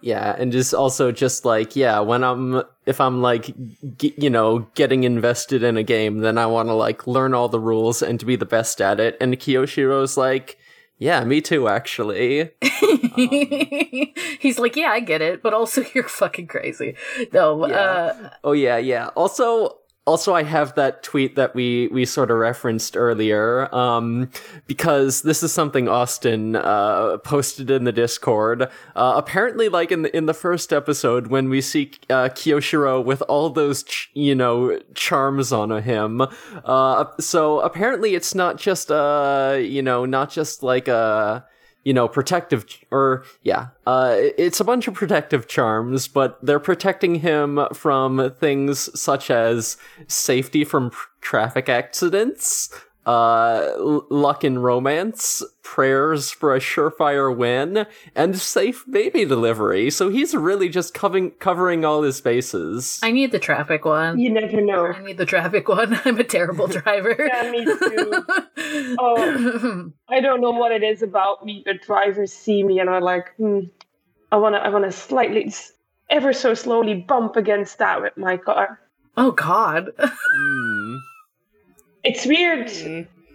Yeah, 0.02 0.36
and 0.38 0.52
just 0.52 0.73
also 0.73 1.12
just 1.12 1.45
like 1.45 1.76
yeah, 1.76 2.00
when 2.00 2.23
I'm 2.23 2.63
if 2.86 3.00
I'm 3.02 3.21
like 3.21 3.52
g- 3.97 4.13
you 4.17 4.30
know 4.30 4.67
getting 4.76 5.04
invested 5.04 5.63
in 5.63 5.78
a 5.78 5.84
game, 5.84 6.19
then 6.19 6.38
I 6.38 6.45
want 6.47 6.69
to 6.69 6.73
like 6.73 7.08
learn 7.08 7.34
all 7.34 7.50
the 7.50 7.60
rules 7.60 8.02
and 8.02 8.19
to 8.19 8.26
be 8.26 8.36
the 8.36 8.45
best 8.45 8.82
at 8.82 9.00
it. 9.00 9.17
And 9.21 9.39
Kiyoshiro's 9.39 10.17
like, 10.17 10.58
yeah, 10.97 11.23
me 11.23 11.41
too, 11.41 11.67
actually. 11.67 12.51
He's 14.39 14.57
like, 14.60 14.75
yeah, 14.75 14.89
I 14.89 14.99
get 14.99 15.21
it, 15.21 15.43
but 15.43 15.53
also 15.53 15.83
you're 15.93 16.07
fucking 16.07 16.47
crazy. 16.47 16.95
No, 17.31 17.63
uh, 17.65 18.29
Oh 18.43 18.53
yeah, 18.53 18.77
yeah. 18.77 19.07
Also, 19.10 19.76
also 20.07 20.33
I 20.33 20.43
have 20.43 20.73
that 20.75 21.03
tweet 21.03 21.35
that 21.35 21.53
we 21.53 21.89
we 21.89 22.05
sort 22.05 22.31
of 22.31 22.37
referenced 22.37 22.95
earlier, 22.95 23.73
um, 23.75 24.31
because 24.65 25.21
this 25.21 25.43
is 25.43 25.51
something 25.51 25.87
Austin 25.87 26.55
uh, 26.55 27.17
posted 27.17 27.69
in 27.69 27.83
the 27.83 27.91
Discord. 27.91 28.63
Uh, 28.95 29.13
apparently, 29.15 29.69
like 29.69 29.91
in 29.91 30.03
the 30.03 30.15
in 30.15 30.25
the 30.25 30.33
first 30.33 30.71
episode, 30.71 31.27
when 31.27 31.49
we 31.49 31.61
see 31.61 31.91
uh, 32.09 32.29
Kiyoshiro 32.29 33.03
with 33.03 33.21
all 33.23 33.49
those 33.49 33.83
ch- 33.83 34.09
you 34.13 34.33
know 34.33 34.79
charms 34.95 35.51
on 35.51 35.69
him, 35.83 36.21
uh, 36.63 37.05
so 37.19 37.59
apparently 37.59 38.15
it's 38.15 38.33
not 38.33 38.57
just 38.57 38.89
uh 38.89 39.57
you 39.59 39.81
know 39.81 40.05
not 40.05 40.31
just 40.31 40.63
like 40.63 40.87
a 40.87 41.45
you 41.88 41.93
know, 41.93 42.06
protective, 42.06 42.65
or 42.91 43.23
yeah, 43.43 43.67
uh, 43.86 44.13
it's 44.17 44.60
a 44.60 44.65
bunch 44.65 44.89
of 44.89 44.93
protective 44.93 45.47
charms, 45.47 46.10
but 46.10 46.38
they're 46.45 46.60
protecting 46.60 47.15
him 47.15 47.62
from 47.73 48.34
things 48.41 48.89
such 49.00 49.32
as 49.32 49.78
safety 50.06 50.65
from 50.65 50.89
tr- 50.89 51.08
traffic 51.21 51.69
accidents, 51.69 52.73
uh, 53.07 53.71
luck 54.09 54.43
in 54.43 54.59
romance, 54.59 55.41
prayers 55.63 56.29
for 56.29 56.53
a 56.53 56.59
surefire 56.59 57.35
win, 57.35 57.87
and 58.13 58.37
safe 58.37 58.83
baby 58.89 59.23
delivery. 59.23 59.89
So 59.89 60.09
he's 60.09 60.35
really 60.35 60.67
just 60.67 60.93
covering 60.93 61.31
covering 61.31 61.85
all 61.85 62.01
his 62.03 62.19
bases. 62.19 62.99
I 63.01 63.11
need 63.11 63.31
the 63.31 63.39
traffic 63.39 63.85
one. 63.85 64.19
You 64.19 64.29
never 64.29 64.59
know. 64.59 64.87
I 64.87 65.01
need 65.01 65.17
the 65.17 65.25
traffic 65.25 65.69
one. 65.69 65.97
I'm 66.05 66.19
a 66.19 66.23
terrible 66.25 66.67
driver. 66.77 67.15
Yeah, 67.17 67.49
me 67.49 67.63
too. 67.63 68.25
Oh, 68.99 69.91
I 70.09 70.19
don't 70.19 70.41
know 70.41 70.51
what 70.51 70.73
it 70.73 70.83
is 70.83 71.01
about 71.01 71.45
me, 71.45 71.63
but 71.65 71.81
drivers 71.81 72.33
see 72.33 72.61
me 72.61 72.79
and 72.79 72.89
are 72.89 73.01
like, 73.01 73.33
hmm, 73.37 73.59
I 74.33 74.35
wanna, 74.35 74.57
I 74.57 74.67
wanna 74.67 74.91
slightly, 74.91 75.49
ever 76.09 76.33
so 76.33 76.53
slowly 76.53 76.93
bump 77.07 77.37
against 77.37 77.77
that 77.79 78.01
with 78.01 78.17
my 78.17 78.35
car. 78.35 78.81
oh 79.15 79.31
God. 79.31 79.91
Hmm. 79.97 80.76
It's 82.07 82.25
weird 82.25 82.67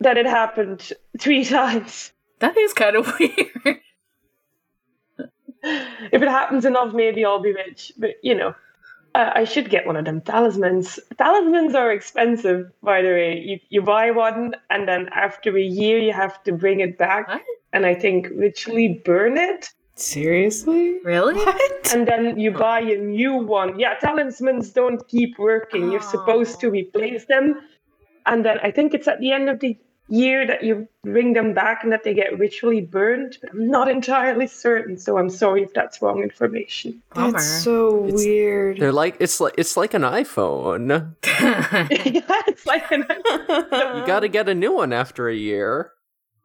that 0.01 0.17
it 0.19 0.27
happened 0.27 0.93
three 1.19 1.45
times. 1.59 2.13
That 2.41 2.57
is 2.57 2.73
kind 2.73 2.97
of 2.97 3.13
weird. 3.19 3.81
If 5.65 6.21
it 6.23 6.29
happens 6.29 6.65
enough, 6.65 6.93
maybe 6.93 7.25
I'll 7.25 7.41
be 7.41 7.53
rich. 7.53 7.93
But 7.97 8.15
you 8.23 8.35
know, 8.35 8.55
uh, 9.15 9.31
I 9.35 9.45
should 9.45 9.71
get 9.71 9.87
one 9.87 9.97
of 9.97 10.05
them 10.05 10.21
talismans. 10.21 10.99
Talismans 11.19 11.75
are 11.75 11.93
expensive, 11.93 12.73
by 12.83 13.03
the 13.03 13.09
way. 13.09 13.39
You 13.39 13.61
you 13.69 13.83
buy 13.83 14.11
one, 14.11 14.55
and 14.71 14.89
then 14.89 15.09
after 15.15 15.57
a 15.57 15.63
year, 15.63 15.99
you 15.99 16.13
have 16.13 16.43
to 16.45 16.53
bring 16.53 16.81
it 16.81 16.99
back, 16.99 17.29
What? 17.29 17.43
and 17.73 17.87
I 17.87 17.95
think 17.95 18.29
ritually 18.35 19.01
burn 19.05 19.39
it. 19.39 19.71
Seriously? 19.95 20.99
Really? 21.05 21.35
What? 21.35 21.93
and 21.95 22.09
then 22.09 22.41
you 22.41 22.51
buy 22.51 22.81
a 22.81 22.97
new 22.99 23.35
one. 23.37 23.79
Yeah, 23.79 23.95
talismans 24.01 24.71
don't 24.71 25.07
keep 25.07 25.39
working. 25.39 25.93
You're 25.93 26.01
supposed 26.17 26.59
to 26.61 26.71
replace 26.71 27.27
them. 27.27 27.61
And 28.27 28.45
then 28.45 28.59
I 28.63 28.71
think 28.71 28.95
it's 28.95 29.09
at 29.09 29.21
the 29.21 29.33
end 29.33 29.49
of 29.49 29.61
the 29.61 29.77
year 30.09 30.47
that 30.47 30.63
you 30.63 30.89
bring 31.05 31.33
them 31.33 31.55
back 31.55 31.83
and 31.83 31.93
that 31.93 32.05
they 32.05 32.13
get 32.13 32.39
ritually 32.39 32.81
burned. 32.83 33.39
But 33.41 33.51
I'm 33.53 33.69
not 33.69 33.89
entirely 33.99 34.47
certain, 34.47 34.99
so 34.99 35.17
I'm 35.19 35.31
sorry 35.31 35.63
if 35.63 35.73
that's 35.75 36.03
wrong 36.03 36.23
information. 36.23 37.03
Bummer. 37.15 37.33
That's 37.33 37.63
so 37.65 38.05
It's- 38.07 38.25
weird. 38.25 38.79
They're 38.79 38.93
like 38.93 39.17
it's 39.21 39.41
like 39.41 39.55
it's 39.57 39.77
like 39.77 39.95
an 39.95 40.03
iPhone. 40.03 41.15
yeah, 41.25 42.43
it's 42.47 42.67
like 42.67 42.91
an, 42.91 43.05
iPhone. 43.05 44.01
You 44.01 44.07
got 44.07 44.21
to 44.21 44.29
get 44.29 44.49
a 44.49 44.55
new 44.55 44.73
one 44.73 44.93
after 44.93 45.29
a 45.29 45.35
year. 45.35 45.93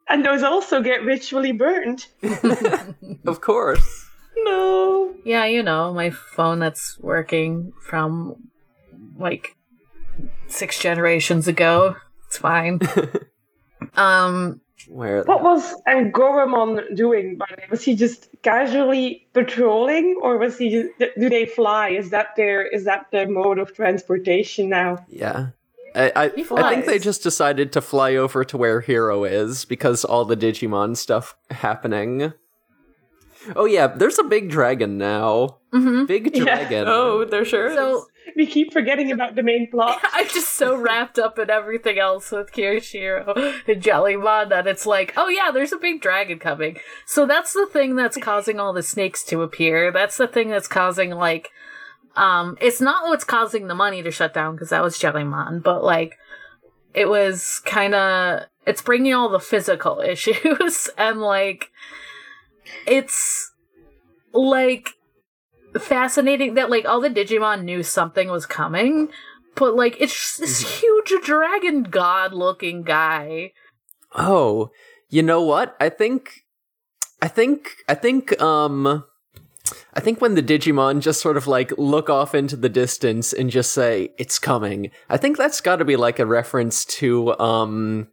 and 0.08 0.24
those 0.24 0.42
also 0.42 0.80
get 0.80 1.02
ritually 1.04 1.52
burned. 1.52 2.06
Of 3.26 3.40
course. 3.42 4.06
no. 4.44 5.14
yeah, 5.24 5.44
you 5.44 5.62
know, 5.62 5.92
my 5.92 6.08
phone 6.10 6.60
that's 6.60 6.96
working 7.00 7.72
from 7.82 8.36
like 9.18 9.54
six 10.46 10.78
generations 10.78 11.48
ago. 11.48 11.96
It's 12.26 12.38
fine. 12.38 12.80
um, 13.96 14.60
Where 14.88 15.22
What 15.24 15.42
was 15.42 15.74
Angoramon 15.86 16.94
doing? 16.96 17.36
By 17.36 17.46
the 17.50 17.56
way, 17.56 17.66
was 17.70 17.82
he 17.82 17.94
just 17.94 18.28
casually 18.42 19.26
patrolling, 19.34 20.18
or 20.22 20.38
was 20.38 20.58
he? 20.58 20.70
Just, 20.70 20.90
do 21.18 21.28
they 21.28 21.46
fly? 21.46 21.90
Is 21.90 22.10
that 22.10 22.36
their 22.36 22.66
is 22.66 22.84
that 22.84 23.06
their 23.12 23.28
mode 23.28 23.58
of 23.58 23.74
transportation 23.74 24.68
now? 24.68 25.04
Yeah. 25.08 25.48
I, 25.94 26.12
I, 26.14 26.24
I 26.26 26.74
think 26.74 26.84
they 26.86 26.98
just 26.98 27.22
decided 27.22 27.72
to 27.72 27.80
fly 27.80 28.14
over 28.14 28.44
to 28.44 28.58
where 28.58 28.82
Hiro 28.82 29.24
is 29.24 29.64
because 29.64 30.04
all 30.04 30.24
the 30.26 30.36
Digimon 30.36 30.96
stuff 30.96 31.34
happening. 31.50 32.34
Oh 33.56 33.64
yeah, 33.64 33.86
there's 33.86 34.18
a 34.18 34.24
big 34.24 34.50
dragon 34.50 34.98
now. 34.98 35.58
mhm. 35.72 36.06
Big 36.06 36.36
Yeah. 36.36 36.44
dragon. 36.44 36.84
Oh, 36.86 37.24
there 37.24 37.44
sure 37.44 37.74
so 37.74 38.06
We 38.36 38.46
keep 38.46 38.72
forgetting 38.72 39.10
about 39.10 39.34
the 39.34 39.42
main 39.42 39.70
plot. 39.70 40.00
I'm 40.12 40.28
just 40.28 40.54
so 40.54 40.76
wrapped 40.76 41.18
up 41.18 41.38
in 41.38 41.50
everything 41.50 41.98
else 41.98 42.30
with 42.30 42.52
Kiyoshiro 42.52 43.36
and 43.66 43.82
Jellymon 43.82 44.48
that 44.50 44.66
it's 44.66 44.86
like, 44.86 45.12
oh 45.16 45.28
yeah, 45.28 45.50
there's 45.50 45.72
a 45.72 45.78
big 45.78 46.00
dragon 46.00 46.38
coming. 46.38 46.78
So 47.06 47.26
that's 47.26 47.52
the 47.52 47.66
thing 47.66 47.96
that's 47.96 48.16
causing 48.16 48.60
all 48.60 48.72
the 48.72 48.82
snakes 48.82 49.24
to 49.24 49.42
appear. 49.42 49.92
That's 49.92 50.16
the 50.16 50.28
thing 50.28 50.50
that's 50.50 50.68
causing 50.68 51.10
like, 51.10 51.50
um, 52.16 52.56
it's 52.60 52.80
not 52.80 53.08
what's 53.08 53.24
causing 53.24 53.68
the 53.68 53.74
money 53.74 54.02
to 54.02 54.10
shut 54.10 54.34
down 54.34 54.54
because 54.54 54.70
that 54.70 54.82
was 54.82 54.98
Jellymon, 54.98 55.62
but 55.62 55.84
like, 55.84 56.18
it 56.94 57.08
was 57.08 57.60
kind 57.64 57.94
of 57.94 58.44
it's 58.66 58.82
bringing 58.82 59.14
all 59.14 59.28
the 59.28 59.40
physical 59.40 60.00
issues 60.06 60.90
and 60.98 61.20
like, 61.20 61.70
it's 62.86 63.52
like 64.32 64.90
fascinating 65.78 66.54
that 66.54 66.70
like 66.70 66.86
all 66.86 67.00
the 67.00 67.10
Digimon 67.10 67.64
knew 67.64 67.82
something 67.82 68.28
was 68.28 68.46
coming, 68.46 69.08
but 69.54 69.74
like 69.74 70.00
it's 70.00 70.14
just 70.14 70.40
this 70.40 70.80
huge 70.80 71.12
dragon 71.24 71.84
god 71.84 72.32
looking 72.32 72.82
guy. 72.82 73.52
Oh, 74.14 74.70
you 75.08 75.22
know 75.22 75.42
what? 75.42 75.76
I 75.80 75.88
think, 75.88 76.44
I 77.20 77.28
think, 77.28 77.68
I 77.88 77.94
think, 77.94 78.40
um, 78.40 79.04
I 79.92 80.00
think 80.00 80.20
when 80.20 80.34
the 80.34 80.42
Digimon 80.42 81.00
just 81.00 81.20
sort 81.20 81.36
of 81.36 81.46
like 81.46 81.76
look 81.76 82.08
off 82.08 82.34
into 82.34 82.56
the 82.56 82.70
distance 82.70 83.32
and 83.32 83.50
just 83.50 83.72
say, 83.72 84.14
it's 84.18 84.38
coming, 84.38 84.90
I 85.10 85.16
think 85.18 85.36
that's 85.36 85.60
gotta 85.60 85.84
be 85.84 85.96
like 85.96 86.18
a 86.18 86.26
reference 86.26 86.84
to, 86.86 87.38
um, 87.38 88.08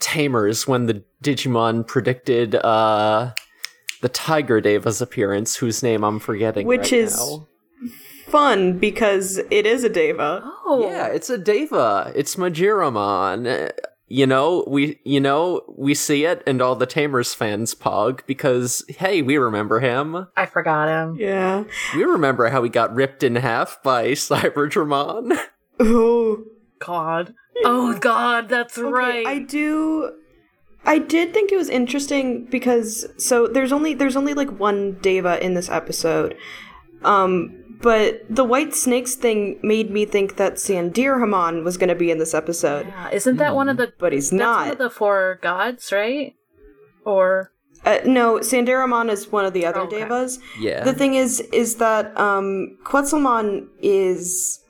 Tamers 0.00 0.68
when 0.68 0.86
the 0.86 1.02
Digimon 1.22 1.86
predicted, 1.86 2.54
uh, 2.56 3.32
the 4.04 4.08
Tiger 4.10 4.60
Deva's 4.60 5.00
appearance, 5.00 5.56
whose 5.56 5.82
name 5.82 6.04
I'm 6.04 6.18
forgetting. 6.20 6.66
Which 6.66 6.92
right 6.92 7.00
is- 7.04 7.16
now. 7.16 7.48
Fun 8.26 8.78
because 8.78 9.38
it 9.50 9.64
is 9.64 9.82
a 9.84 9.88
Deva. 9.88 10.42
Oh, 10.66 10.88
Yeah, 10.90 11.06
it's 11.06 11.30
a 11.30 11.38
Deva. 11.38 12.12
It's 12.16 12.36
Majiramon. 12.36 13.70
You 14.08 14.26
know, 14.26 14.64
we 14.66 14.98
you 15.04 15.20
know, 15.20 15.62
we 15.76 15.94
see 15.94 16.24
it 16.24 16.42
and 16.46 16.60
all 16.60 16.74
the 16.76 16.86
Tamers 16.86 17.32
fans 17.32 17.74
pog 17.74 18.20
because 18.26 18.84
hey, 18.88 19.22
we 19.22 19.36
remember 19.38 19.80
him. 19.80 20.26
I 20.36 20.46
forgot 20.46 20.88
him. 20.88 21.16
Yeah. 21.18 21.64
We 21.94 22.04
remember 22.04 22.48
how 22.48 22.62
he 22.62 22.68
got 22.70 22.94
ripped 22.94 23.22
in 23.22 23.36
half 23.36 23.82
by 23.82 24.08
Cyberdramon. 24.12 25.38
Oh. 25.80 26.44
God. 26.80 27.34
Oh 27.64 27.96
God, 27.98 28.48
that's 28.48 28.76
Okay, 28.76 28.88
right. 28.90 29.26
I 29.26 29.38
do. 29.38 30.10
I 30.86 30.98
did 30.98 31.32
think 31.32 31.50
it 31.52 31.56
was 31.56 31.68
interesting 31.68 32.44
because 32.44 33.06
so 33.16 33.46
there's 33.46 33.72
only 33.72 33.94
there's 33.94 34.16
only 34.16 34.34
like 34.34 34.50
one 34.58 34.98
Deva 35.00 35.42
in 35.44 35.54
this 35.54 35.68
episode, 35.70 36.36
um, 37.02 37.54
but 37.80 38.22
the 38.28 38.44
white 38.44 38.74
snakes 38.74 39.14
thing 39.14 39.58
made 39.62 39.90
me 39.90 40.04
think 40.04 40.36
that 40.36 40.54
Sandiramon 40.54 41.64
was 41.64 41.76
going 41.76 41.88
to 41.88 41.94
be 41.94 42.10
in 42.10 42.18
this 42.18 42.34
episode, 42.34 42.86
Yeah, 42.86 43.10
isn't 43.10 43.36
that 43.38 43.54
one 43.54 43.68
of 43.68 43.76
the? 43.76 43.92
but 43.98 44.12
he's 44.12 44.30
That's 44.30 44.40
one 44.40 44.48
not. 44.66 44.72
of 44.72 44.78
the 44.78 44.90
four 44.90 45.38
gods, 45.42 45.90
right? 45.92 46.34
Or 47.04 47.50
uh, 47.84 47.98
no, 48.06 48.38
Sandiramon 48.38 49.10
is 49.10 49.30
one 49.30 49.44
of 49.44 49.52
the 49.52 49.66
other 49.66 49.80
Okay. 49.80 49.98
Devas. 50.00 50.38
yeah. 50.58 50.82
The 50.84 50.94
thing 50.94 51.14
is, 51.14 51.40
is 51.52 51.76
that 51.76 52.16
um, 52.18 52.78
Quetzalmon 52.84 53.68
is 53.82 54.60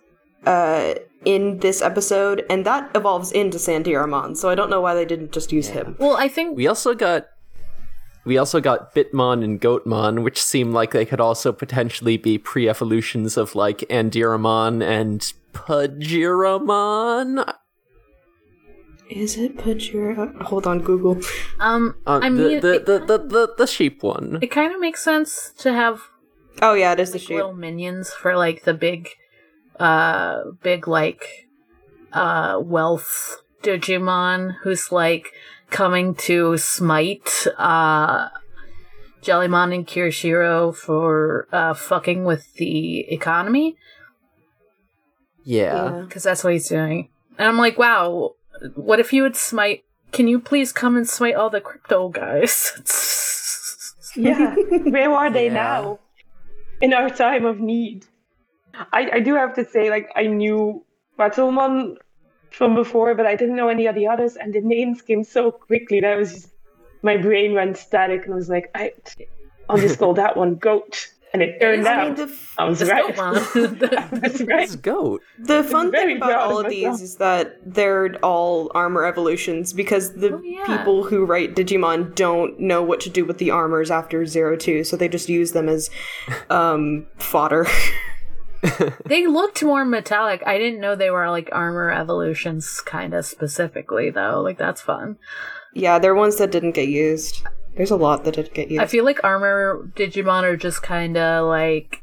uh, 0.46 0.94
in 1.24 1.58
this 1.58 1.82
episode, 1.82 2.44
and 2.50 2.64
that 2.66 2.90
evolves 2.94 3.32
into 3.32 3.58
Sandiramon. 3.58 4.36
So 4.36 4.48
I 4.50 4.54
don't 4.54 4.70
know 4.70 4.80
why 4.80 4.94
they 4.94 5.04
didn't 5.04 5.32
just 5.32 5.52
use 5.52 5.68
him. 5.68 5.96
well, 5.98 6.16
I 6.16 6.28
think 6.28 6.56
we 6.56 6.66
also 6.66 6.94
got 6.94 7.26
we 8.24 8.38
also 8.38 8.60
got 8.60 8.94
Bitmon 8.94 9.44
and 9.44 9.60
Goatmon, 9.60 10.22
which 10.22 10.42
seem 10.42 10.72
like 10.72 10.92
they 10.92 11.04
could 11.04 11.20
also 11.20 11.52
potentially 11.52 12.16
be 12.16 12.38
pre-evolutions 12.38 13.36
of 13.36 13.54
like 13.54 13.80
Andiramon 13.90 14.82
and 14.82 15.30
Pajiramon. 15.52 17.54
Is 19.10 19.36
it 19.36 19.58
Pajira? 19.58 20.40
Hold 20.42 20.66
on, 20.66 20.80
Google. 20.80 21.18
um, 21.60 21.94
Uh, 22.06 22.20
I 22.22 22.30
the, 22.30 22.34
mean, 22.34 22.60
the, 22.60 22.74
it, 22.76 22.86
the, 22.86 22.98
the, 23.00 23.18
the, 23.18 23.54
the 23.58 23.66
sheep 23.66 24.02
one. 24.02 24.38
it 24.40 24.46
kind 24.46 24.72
of 24.74 24.80
makes 24.80 25.04
sense 25.04 25.52
to 25.58 25.72
have 25.72 26.00
Oh 26.62 26.74
yeah, 26.74 26.92
it 26.92 27.00
is 27.00 27.12
the 27.12 27.18
sheep. 27.18 27.36
little 27.36 27.52
minions 27.52 28.10
for 28.10 28.36
like 28.36 28.64
the 28.64 28.72
big 28.74 29.10
uh 29.80 30.42
big 30.62 30.86
like 30.86 31.48
uh 32.12 32.58
wealth 32.62 33.38
digimon 33.62 34.54
who's 34.62 34.92
like 34.92 35.32
coming 35.70 36.14
to 36.14 36.56
smite 36.58 37.46
uh 37.58 38.28
Jellymon 39.22 39.74
and 39.74 39.86
Kiyoshiro 39.86 40.74
for 40.76 41.48
uh 41.52 41.74
fucking 41.74 42.24
with 42.24 42.52
the 42.54 43.00
economy 43.12 43.76
Yeah. 45.44 46.02
because 46.06 46.22
that's 46.22 46.44
what 46.44 46.52
he's 46.52 46.68
doing. 46.68 47.08
And 47.38 47.48
I'm 47.48 47.56
like, 47.58 47.76
wow, 47.78 48.34
what 48.76 49.00
if 49.00 49.12
you 49.12 49.22
would 49.22 49.34
smite? 49.36 49.84
Can 50.12 50.28
you 50.28 50.38
please 50.38 50.72
come 50.72 50.96
and 50.96 51.08
smite 51.08 51.34
all 51.34 51.50
the 51.50 51.60
crypto 51.60 52.08
guys? 52.08 52.72
Yeah, 54.16 54.54
where 54.94 55.10
are 55.10 55.28
they 55.28 55.46
Yeah. 55.46 55.54
now? 55.54 55.98
In 56.80 56.92
our 56.92 57.10
time 57.10 57.44
of 57.44 57.58
need. 57.58 58.06
I, 58.92 59.10
I 59.14 59.20
do 59.20 59.34
have 59.34 59.54
to 59.54 59.64
say, 59.64 59.90
like, 59.90 60.10
I 60.16 60.26
knew 60.26 60.84
Battlemon 61.18 61.96
from 62.50 62.74
before, 62.74 63.14
but 63.14 63.26
I 63.26 63.36
didn't 63.36 63.56
know 63.56 63.68
any 63.68 63.86
of 63.86 63.94
the 63.94 64.06
others, 64.06 64.36
and 64.36 64.52
the 64.54 64.60
names 64.60 65.02
came 65.02 65.24
so 65.24 65.50
quickly 65.50 66.00
that 66.00 66.12
I 66.12 66.16
was 66.16 66.32
just, 66.32 66.48
my 67.02 67.16
brain 67.16 67.54
went 67.54 67.76
static, 67.76 68.24
and 68.24 68.32
I 68.32 68.36
was 68.36 68.48
like, 68.48 68.70
I, 68.74 68.92
I'll 69.68 69.78
just 69.78 69.98
call 69.98 70.14
that 70.14 70.36
one 70.36 70.54
Goat. 70.56 71.08
And 71.32 71.42
it 71.42 71.58
turned 71.60 71.84
I 71.88 72.00
mean, 72.02 72.10
out 72.12 72.16
the, 72.16 72.22
f- 72.24 72.54
I 72.58 72.64
was 72.64 72.78
The 72.78 72.86
right. 72.86 73.12
Scout 73.12 73.36
I 73.56 74.18
was 74.22 74.40
right. 74.42 74.68
This 74.68 74.76
goat. 74.76 75.20
the 75.40 75.64
fun 75.64 75.90
thing 75.90 76.16
about 76.18 76.30
all 76.34 76.60
of 76.60 76.66
of 76.66 76.70
these 76.70 77.00
is 77.00 77.16
that 77.16 77.56
they're 77.66 78.14
all 78.22 78.70
armor 78.72 79.04
evolutions 79.04 79.72
because 79.72 80.12
the 80.12 80.34
Oh, 80.34 80.40
yeah. 80.44 80.64
people 80.64 81.02
who 81.02 81.24
write 81.24 81.56
Digimon 81.56 82.14
don't 82.14 82.60
know 82.60 82.84
what 82.84 83.00
to 83.00 83.10
do 83.10 83.24
with 83.24 83.38
the 83.38 83.50
armors 83.50 83.90
after 83.90 84.24
Zero 84.26 84.54
Two, 84.56 84.84
so 84.84 84.96
they 84.96 85.08
just 85.08 85.28
use 85.28 85.50
them 85.50 85.68
as 85.68 85.90
um, 86.50 87.04
fodder. 87.18 87.66
they 89.06 89.26
looked 89.26 89.62
more 89.62 89.84
metallic. 89.84 90.42
I 90.46 90.58
didn't 90.58 90.80
know 90.80 90.94
they 90.94 91.10
were 91.10 91.30
like 91.30 91.48
armor 91.52 91.90
evolutions, 91.90 92.80
kind 92.84 93.14
of 93.14 93.26
specifically 93.26 94.10
though. 94.10 94.40
Like 94.42 94.58
that's 94.58 94.80
fun. 94.80 95.16
yeah, 95.74 95.98
they're 95.98 96.14
ones 96.14 96.36
that 96.36 96.50
didn't 96.50 96.72
get 96.72 96.88
used. 96.88 97.42
There's 97.76 97.90
a 97.90 97.96
lot 97.96 98.24
that 98.24 98.34
didn't 98.34 98.54
get 98.54 98.70
used. 98.70 98.82
I 98.82 98.86
feel 98.86 99.04
like 99.04 99.22
armor 99.24 99.90
Digimon 99.96 100.44
are 100.44 100.56
just 100.56 100.82
kind 100.82 101.16
of 101.16 101.48
like 101.48 102.02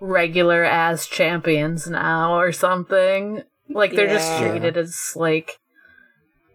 regular 0.00 0.64
as 0.64 1.06
champions 1.06 1.88
now 1.88 2.38
or 2.38 2.52
something. 2.52 3.42
Like 3.70 3.92
they're 3.94 4.06
just 4.06 4.38
treated 4.40 4.76
as 4.76 5.12
like 5.16 5.58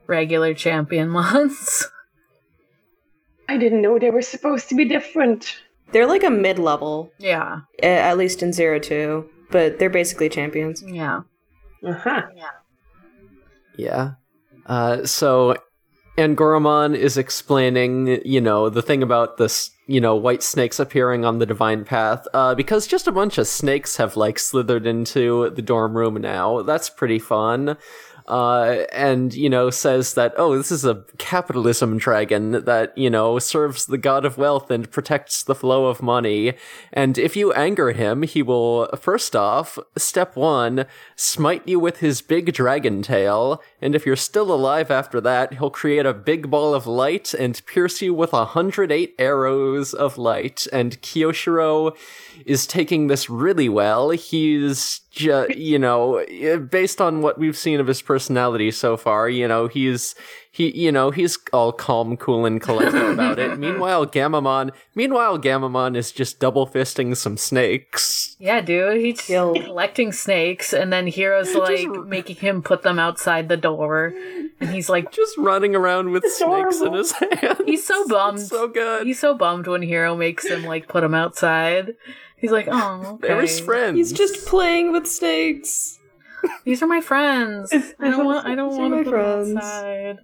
regular 0.08 0.54
champion 0.54 1.10
mons. 1.18 1.88
I 3.50 3.58
didn't 3.58 3.82
know 3.82 4.00
they 4.00 4.10
were 4.12 4.22
supposed 4.22 4.70
to 4.70 4.76
be 4.76 4.86
different. 4.86 5.58
they're 5.91 6.08
like 6.08 6.24
a 6.24 6.30
mid 6.30 6.58
level, 6.60 7.12
yeah, 7.20 7.62
at 7.82 8.18
least 8.18 8.41
in 8.41 8.54
Zero 8.54 8.80
Two, 8.80 9.30
but 9.54 9.80
they're 9.80 9.89
basically 9.89 10.28
champions. 10.28 10.84
yeah. 10.86 11.22
Uh-huh. 11.86 12.24
Yeah. 13.78 14.14
Uh, 14.66 15.06
so 15.06 15.56
Angoramon 16.18 16.95
is 16.95 17.18
explaining, 17.18 18.20
you 18.26 18.41
know, 18.41 18.70
the 18.70 18.82
thing 18.82 19.04
about 19.04 19.38
this, 19.38 19.70
you 19.88 20.01
know, 20.01 20.16
white 20.16 20.41
snakes 20.41 20.80
appearing 20.80 21.24
on 21.24 21.38
the 21.38 21.45
divine 21.45 21.86
path, 21.86 22.28
uh, 22.34 22.56
because 22.56 22.88
just 22.88 23.08
a 23.08 23.12
bunch 23.12 23.38
of 23.38 23.47
snakes 23.47 23.97
have 23.97 24.18
like 24.18 24.39
slithered 24.39 24.88
into 24.88 25.49
the 25.51 25.62
dorm 25.62 25.95
room 25.95 26.16
now. 26.16 26.64
That's 26.64 26.89
pretty 26.89 27.20
fun. 27.20 27.78
Uh, 28.28 28.86
and, 28.93 29.34
you 29.34 29.49
know, 29.49 29.69
says 29.69 30.13
that, 30.13 30.34
oh, 30.38 30.57
this 30.57 30.71
is 30.71 30.86
a 30.86 31.03
capitalism 31.17 31.97
dragon 31.97 32.63
that, 32.63 32.97
you 32.97 33.09
know, 33.09 33.39
serves 33.39 33.86
the 33.86 33.97
god 33.97 34.26
of 34.26 34.38
wealth 34.38 34.71
and 34.71 34.89
protects 34.91 35.43
the 35.43 35.55
flow 35.55 35.88
of 35.88 36.01
money. 36.01 36.53
And 36.91 37.17
if 37.17 37.36
you 37.36 37.51
anger 37.53 37.91
him, 37.91 38.24
he 38.24 38.41
will, 38.41 38.88
first 38.99 39.36
off, 39.36 39.78
step 39.97 40.36
one, 40.36 40.86
smite 41.15 41.67
you 41.67 41.80
with 41.80 41.97
his 41.97 42.21
big 42.21 42.53
dragon 42.53 43.01
tail. 43.01 43.61
And 43.82 43.95
if 43.95 44.05
you're 44.05 44.15
still 44.15 44.53
alive 44.53 44.89
after 44.89 45.19
that, 45.21 45.55
he'll 45.55 45.69
create 45.69 46.05
a 46.05 46.13
big 46.13 46.49
ball 46.49 46.74
of 46.74 46.88
light 46.88 47.34
and 47.34 47.65
pierce 47.65 48.01
you 48.01 48.13
with 48.13 48.32
108 48.32 49.15
arrows 49.19 49.93
of 49.93 50.17
light. 50.17 50.65
And 50.71 51.01
Kiyoshiro 51.01 51.95
is 52.46 52.68
taking 52.68 53.08
this 53.08 53.30
really 53.30 53.70
well. 53.70 54.10
He's 54.12 55.02
ju- 55.12 55.48
you 55.56 55.80
know, 55.80 56.18
eh, 56.18 56.58
based 56.58 57.02
on 57.02 57.22
what 57.22 57.38
we've 57.38 57.58
seen 57.58 57.80
of 57.80 57.88
his 57.88 58.02
personality 58.02 58.72
so 58.72 58.98
far, 58.98 59.30
you 59.30 59.48
know, 59.48 59.68
he's 59.68 60.16
he, 60.56 60.70
you 60.80 60.91
know, 60.91 61.10
he's 61.10 61.36
all 61.51 61.72
calm, 61.72 62.16
cool, 62.16 62.45
and 62.45 62.62
collected 62.62 63.04
about 63.04 63.39
it. 63.39 63.58
Meanwhile, 63.64 64.06
Gammamon, 64.06 64.70
meanwhile, 64.93 65.39
Gammamon 65.39 65.95
is 65.95 66.12
just 66.12 66.39
double 66.39 66.68
fisting 66.68 67.18
some 67.18 67.38
snakes. 67.38 68.36
Yeah, 68.38 68.62
dude, 68.62 69.01
he's 69.01 69.20
Kill. 69.20 69.56
collecting 69.56 70.12
snakes, 70.12 70.72
and 70.72 70.93
then 70.93 71.08
Hiro's 71.08 71.56
like 71.56 71.89
making 72.06 72.36
him 72.36 72.62
put 72.62 72.84
them 72.84 72.99
outside 72.99 73.49
the 73.49 73.58
door, 73.58 74.14
and 74.60 74.70
he's 74.70 74.89
like, 74.89 75.12
Just 75.12 75.36
running 75.39 75.76
around 75.76 76.12
with 76.12 76.24
snakes 76.28 76.82
in 76.82 76.93
his 76.93 77.14
hands. 77.14 77.62
He's 77.66 77.84
so 77.84 78.08
bummed. 78.08 78.38
It's 78.38 78.49
so 78.49 78.68
good. 78.68 79.08
he's 79.08 79.20
so 79.20 79.34
bummed 79.34 79.66
when 79.66 79.82
Hiro 79.82 80.16
makes 80.16 80.45
him 80.45 80.66
like 80.66 80.88
put 80.88 81.04
him 81.04 81.16
outside. 81.16 81.95
He's 82.38 82.51
like, 82.51 82.68
oh, 82.70 83.14
okay. 83.16 83.28
They're 83.30 83.41
his 83.41 83.60
friends. 83.60 83.97
He's 83.97 84.14
just 84.14 84.45
playing 84.45 84.91
with 84.91 85.08
snakes. 85.08 85.97
These 86.64 86.84
are 86.84 86.88
my 86.88 87.01
friends. 87.01 87.74
I 87.99 88.12
don't 88.12 88.26
want. 88.26 88.45
I 88.45 88.54
don't 88.54 88.70
These 88.70 88.78
want 88.80 88.93
to 88.93 89.04
put 89.10 89.18
them 89.18 89.58
outside. 89.58 90.20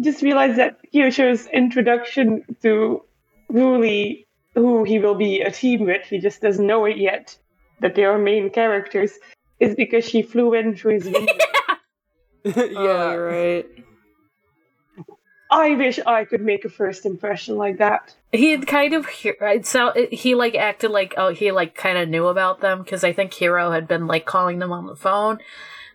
Just 0.00 0.22
realized 0.22 0.56
that 0.58 0.78
Kiyoshiro's 0.92 1.46
introduction 1.46 2.44
to 2.62 3.02
Ruli, 3.52 4.26
who 4.54 4.84
he 4.84 4.98
will 4.98 5.14
be 5.14 5.40
a 5.40 5.50
team 5.50 5.84
with, 5.86 6.02
he 6.06 6.18
just 6.18 6.40
doesn't 6.40 6.66
know 6.66 6.84
it 6.84 6.96
yet, 6.96 7.36
that 7.80 7.94
they 7.94 8.04
are 8.04 8.18
main 8.18 8.50
characters, 8.50 9.12
is 9.58 9.74
because 9.74 10.04
she 10.04 10.22
flew 10.22 10.54
in 10.54 10.76
through 10.76 10.94
his 10.94 11.04
window. 11.04 11.32
yeah. 12.44 12.54
Oh, 12.76 13.16
right. 13.16 13.66
I 15.50 15.74
wish 15.74 15.98
I 16.06 16.24
could 16.24 16.40
make 16.42 16.64
a 16.64 16.68
first 16.68 17.04
impression 17.04 17.56
like 17.56 17.78
that. 17.78 18.14
He 18.32 18.52
had 18.52 18.66
kind 18.68 18.94
of 18.94 19.06
he- 19.06 19.32
it 19.40 19.66
so 19.66 19.88
uh, 19.88 20.06
he 20.12 20.36
like 20.36 20.54
acted 20.54 20.92
like 20.92 21.14
oh 21.16 21.34
he 21.34 21.50
like 21.50 21.74
kind 21.74 21.98
of 21.98 22.08
knew 22.08 22.28
about 22.28 22.60
them 22.60 22.82
because 22.82 23.02
I 23.02 23.12
think 23.12 23.34
Hiro 23.34 23.72
had 23.72 23.88
been 23.88 24.06
like 24.06 24.24
calling 24.24 24.60
them 24.60 24.72
on 24.72 24.86
the 24.86 24.94
phone, 24.94 25.40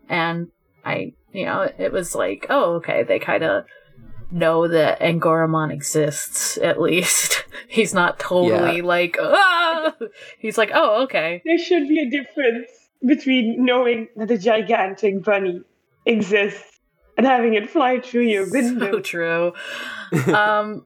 and 0.10 0.50
I 0.84 1.14
you 1.32 1.46
know 1.46 1.62
it 1.78 1.94
was 1.94 2.14
like 2.14 2.48
oh 2.50 2.76
okay 2.76 3.04
they 3.04 3.18
kind 3.18 3.44
of 3.44 3.66
know 4.36 4.68
that 4.68 5.00
Angoramon 5.00 5.72
exists 5.72 6.58
at 6.58 6.80
least. 6.80 7.46
He's 7.68 7.94
not 7.94 8.20
totally 8.20 8.82
like 8.82 9.18
ah. 9.20 9.96
He's 10.38 10.58
like 10.58 10.72
oh 10.74 11.04
okay 11.04 11.42
There 11.46 11.58
should 11.58 11.88
be 11.88 12.00
a 12.00 12.10
difference 12.10 12.70
between 13.06 13.66
knowing 13.66 14.08
that 14.16 14.30
a 14.32 14.38
gigantic 14.38 15.24
bunny 15.24 15.62
exists 16.06 16.80
and 17.18 17.26
having 17.26 17.54
it 17.54 17.70
fly 17.70 18.00
through 18.00 18.24
your 18.24 18.50
window. 18.52 18.92
so 18.92 19.00
true. 19.00 19.54
Um, 20.28 20.86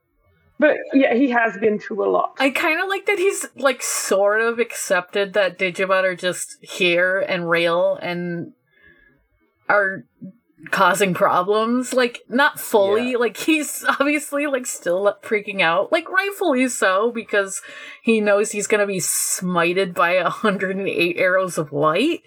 But 0.58 0.76
yeah, 0.92 1.14
he 1.14 1.30
has 1.30 1.56
been 1.56 1.78
through 1.78 2.06
a 2.06 2.10
lot. 2.10 2.36
I 2.38 2.50
kind 2.50 2.80
of 2.80 2.88
like 2.88 3.06
that 3.06 3.18
he's 3.18 3.46
like 3.56 3.82
sort 3.82 4.42
of 4.42 4.58
accepted 4.58 5.32
that 5.32 5.58
Digimon 5.58 6.04
are 6.04 6.14
just 6.14 6.56
here 6.60 7.18
and 7.18 7.48
real 7.48 7.98
and 8.00 8.52
are 9.70 10.04
causing 10.70 11.14
problems. 11.14 11.92
Like 11.92 12.22
not 12.28 12.60
fully. 12.60 13.12
Yeah. 13.12 13.18
Like 13.18 13.36
he's 13.46 13.84
obviously 13.88 14.46
like 14.46 14.66
still 14.66 15.16
freaking 15.22 15.60
out. 15.60 15.92
Like 15.92 16.08
rightfully 16.08 16.68
so 16.68 17.10
because 17.10 17.60
he 18.02 18.20
knows 18.20 18.52
he's 18.52 18.66
gonna 18.66 18.86
be 18.86 18.98
smited 18.98 19.94
by 19.94 20.22
108 20.22 21.16
arrows 21.16 21.58
of 21.58 21.72
light. 21.72 22.22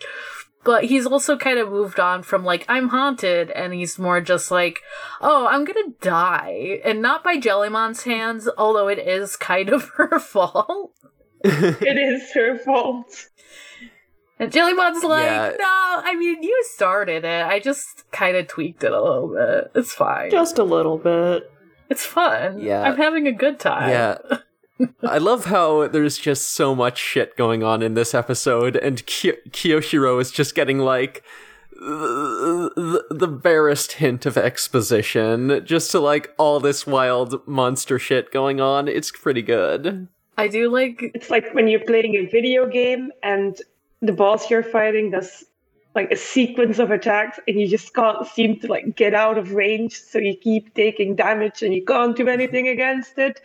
But 0.63 0.85
he's 0.85 1.05
also 1.05 1.37
kind 1.37 1.59
of 1.59 1.69
moved 1.69 1.99
on 1.99 2.23
from 2.23 2.45
like 2.45 2.65
I'm 2.69 2.87
haunted, 2.87 3.51
and 3.51 3.73
he's 3.73 3.99
more 3.99 4.21
just 4.21 4.49
like, 4.49 4.79
oh, 5.19 5.45
I'm 5.45 5.65
gonna 5.65 5.89
die, 5.99 6.79
and 6.85 7.01
not 7.01 7.21
by 7.21 7.35
Jellymon's 7.35 8.03
hands, 8.03 8.47
although 8.57 8.87
it 8.87 8.97
is 8.97 9.35
kind 9.35 9.67
of 9.67 9.89
her 9.97 10.19
fault. 10.19 10.93
it 11.43 11.97
is 11.97 12.31
her 12.31 12.57
fault. 12.57 13.27
And 14.39 14.51
Jellymon's 14.51 15.03
like, 15.03 15.23
Yeah. 15.25 15.55
no, 15.59 16.01
I 16.03 16.15
mean 16.15 16.41
you 16.43 16.63
started 16.73 17.23
it. 17.23 17.45
I 17.45 17.59
just 17.59 18.09
kind 18.11 18.35
of 18.35 18.47
tweaked 18.47 18.83
it 18.83 18.91
a 18.91 19.01
little 19.01 19.29
bit. 19.29 19.71
It's 19.75 19.93
fine. 19.93 20.31
Just 20.31 20.57
a 20.57 20.63
little 20.63 20.97
bit. 20.97 21.49
it's 21.89 22.05
fun. 22.05 22.59
Yeah. 22.59 22.81
I'm 22.83 22.97
having 22.97 23.27
a 23.27 23.31
good 23.31 23.59
time. 23.59 23.89
Yeah. 23.89 24.17
I 25.03 25.19
love 25.19 25.45
how 25.45 25.87
there's 25.87 26.17
just 26.17 26.49
so 26.49 26.73
much 26.75 26.97
shit 26.97 27.37
going 27.37 27.63
on 27.63 27.83
in 27.83 27.93
this 27.93 28.13
episode, 28.15 28.75
and 28.75 29.05
Ki- 29.05 29.37
Kiyoshiro 29.49 30.19
is 30.19 30.31
just 30.31 30.55
getting 30.55 30.79
like 30.79 31.23
the, 31.71 32.71
the, 33.09 33.15
the 33.15 33.27
barest 33.27 33.93
hint 33.93 34.25
of 34.25 34.35
exposition, 34.37 35.61
just 35.65 35.91
to 35.91 35.99
like 35.99 36.33
all 36.37 36.59
this 36.59 36.87
wild 36.87 37.47
monster 37.47 37.99
shit 37.99 38.31
going 38.31 38.59
on. 38.59 38.87
It's 38.87 39.11
pretty 39.11 39.41
good. 39.41 40.07
I 40.37 40.47
do 40.47 40.69
like 40.71 41.11
It's 41.13 41.29
like 41.29 41.53
when 41.53 41.67
you're 41.67 41.79
playing 41.85 42.15
a 42.15 42.25
video 42.25 42.67
game 42.67 43.11
and 43.21 43.55
the 44.03 44.11
boss 44.11 44.51
you're 44.51 44.63
fighting 44.63 45.11
does 45.11 45.45
like 45.95 46.11
a 46.11 46.15
sequence 46.15 46.79
of 46.79 46.91
attacks 46.91 47.39
and 47.47 47.59
you 47.59 47.67
just 47.67 47.93
can't 47.93 48.27
seem 48.27 48.59
to 48.59 48.67
like 48.67 48.95
get 48.95 49.13
out 49.13 49.37
of 49.37 49.53
range, 49.53 49.99
so 49.99 50.19
you 50.19 50.35
keep 50.35 50.73
taking 50.73 51.15
damage 51.15 51.63
and 51.63 51.73
you 51.73 51.83
can't 51.83 52.15
do 52.15 52.27
anything 52.27 52.67
against 52.67 53.17
it. 53.17 53.41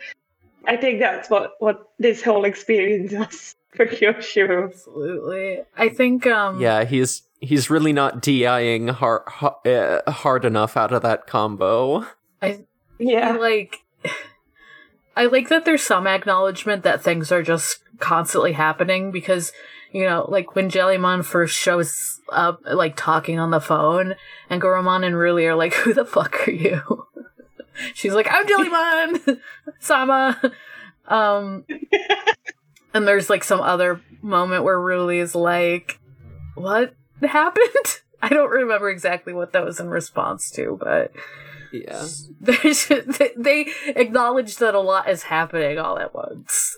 I 0.65 0.75
think 0.75 0.99
that's 0.99 1.29
what 1.29 1.53
what 1.59 1.89
this 1.97 2.21
whole 2.21 2.43
experience 2.45 3.11
was 3.13 3.55
for 3.75 3.85
Kiyoshiro. 3.85 4.69
absolutely. 4.69 5.61
I 5.77 5.89
think 5.89 6.27
um 6.27 6.59
Yeah, 6.59 6.83
he's 6.83 7.23
he's 7.39 7.69
really 7.69 7.93
not 7.93 8.21
DIing 8.21 8.89
hard, 8.89 9.21
uh, 9.65 10.11
hard 10.11 10.43
enough 10.43 10.75
out 10.75 10.91
of 10.91 11.01
that 11.03 11.25
combo. 11.25 12.05
I 12.41 12.65
Yeah. 12.97 13.29
I 13.29 13.37
like 13.37 13.77
I 15.15 15.25
like 15.25 15.49
that 15.49 15.65
there's 15.65 15.83
some 15.83 16.07
acknowledgement 16.07 16.83
that 16.83 17.01
things 17.01 17.31
are 17.31 17.43
just 17.43 17.79
constantly 17.99 18.53
happening 18.53 19.11
because 19.11 19.51
you 19.91 20.03
know, 20.05 20.25
like 20.29 20.55
when 20.55 20.69
Jellymon 20.69 21.25
first 21.25 21.55
shows 21.57 22.19
up 22.31 22.61
like 22.65 22.95
talking 22.95 23.39
on 23.39 23.51
the 23.51 23.59
phone 23.61 24.15
and 24.49 24.61
Goromon 24.61 25.05
and 25.05 25.15
Ruli 25.15 25.45
are 25.47 25.55
like, 25.55 25.73
Who 25.83 25.93
the 25.93 26.05
fuck 26.05 26.47
are 26.47 26.51
you? 26.51 27.07
She's 27.93 28.13
like, 28.13 28.27
I'm 28.29 28.45
Jellymon 28.45 29.39
Sama 29.79 30.39
Um 31.07 31.65
And 32.93 33.07
there's 33.07 33.29
like 33.29 33.43
some 33.43 33.61
other 33.61 34.01
moment 34.21 34.63
where 34.63 34.77
Ruli 34.77 35.21
is 35.21 35.33
like, 35.35 35.99
What 36.55 36.93
happened? 37.21 38.01
I 38.21 38.29
don't 38.29 38.49
remember 38.49 38.89
exactly 38.89 39.31
what 39.33 39.53
that 39.53 39.63
was 39.63 39.79
in 39.79 39.89
response 39.89 40.51
to, 40.51 40.77
but 40.79 41.11
Yeah. 41.71 42.05
there's 42.41 42.91
they 43.37 43.67
acknowledge 43.87 44.57
that 44.57 44.75
a 44.75 44.79
lot 44.79 45.09
is 45.09 45.23
happening 45.23 45.79
all 45.79 45.97
at 45.97 46.13
once. 46.13 46.77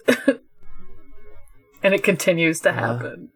And 1.83 1.93
it 1.93 2.03
continues 2.03 2.59
to 2.61 2.71
happen. 2.73 3.29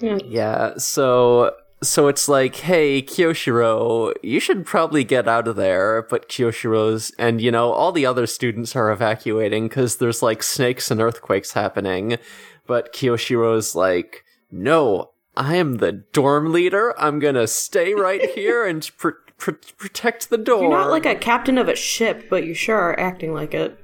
Yeah, 0.00 0.76
so 0.76 1.54
so 1.82 2.08
it's 2.08 2.28
like, 2.28 2.56
hey, 2.56 3.00
Kiyoshiro, 3.00 4.12
you 4.22 4.38
should 4.38 4.66
probably 4.66 5.02
get 5.02 5.26
out 5.26 5.48
of 5.48 5.56
there. 5.56 6.06
But 6.10 6.28
Kiyoshiro's, 6.28 7.12
and 7.18 7.40
you 7.40 7.50
know, 7.50 7.72
all 7.72 7.92
the 7.92 8.06
other 8.06 8.26
students 8.26 8.76
are 8.76 8.90
evacuating 8.90 9.68
because 9.68 9.96
there's 9.96 10.22
like 10.22 10.42
snakes 10.42 10.90
and 10.90 11.00
earthquakes 11.00 11.52
happening. 11.52 12.18
But 12.66 12.92
Kiyoshiro's 12.92 13.74
like, 13.74 14.24
no, 14.50 15.10
I 15.36 15.56
am 15.56 15.76
the 15.76 15.92
dorm 15.92 16.52
leader. 16.52 16.94
I'm 17.00 17.18
gonna 17.18 17.46
stay 17.46 17.94
right 17.94 18.30
here 18.34 18.66
and 18.66 18.88
pr- 18.98 19.10
pr- 19.38 19.52
protect 19.78 20.28
the 20.30 20.38
dorm. 20.38 20.62
You're 20.62 20.70
not 20.70 20.90
like 20.90 21.06
a 21.06 21.14
captain 21.14 21.56
of 21.56 21.68
a 21.68 21.76
ship, 21.76 22.28
but 22.28 22.44
you 22.44 22.54
sure 22.54 22.78
are 22.78 23.00
acting 23.00 23.32
like 23.32 23.54
it. 23.54 23.78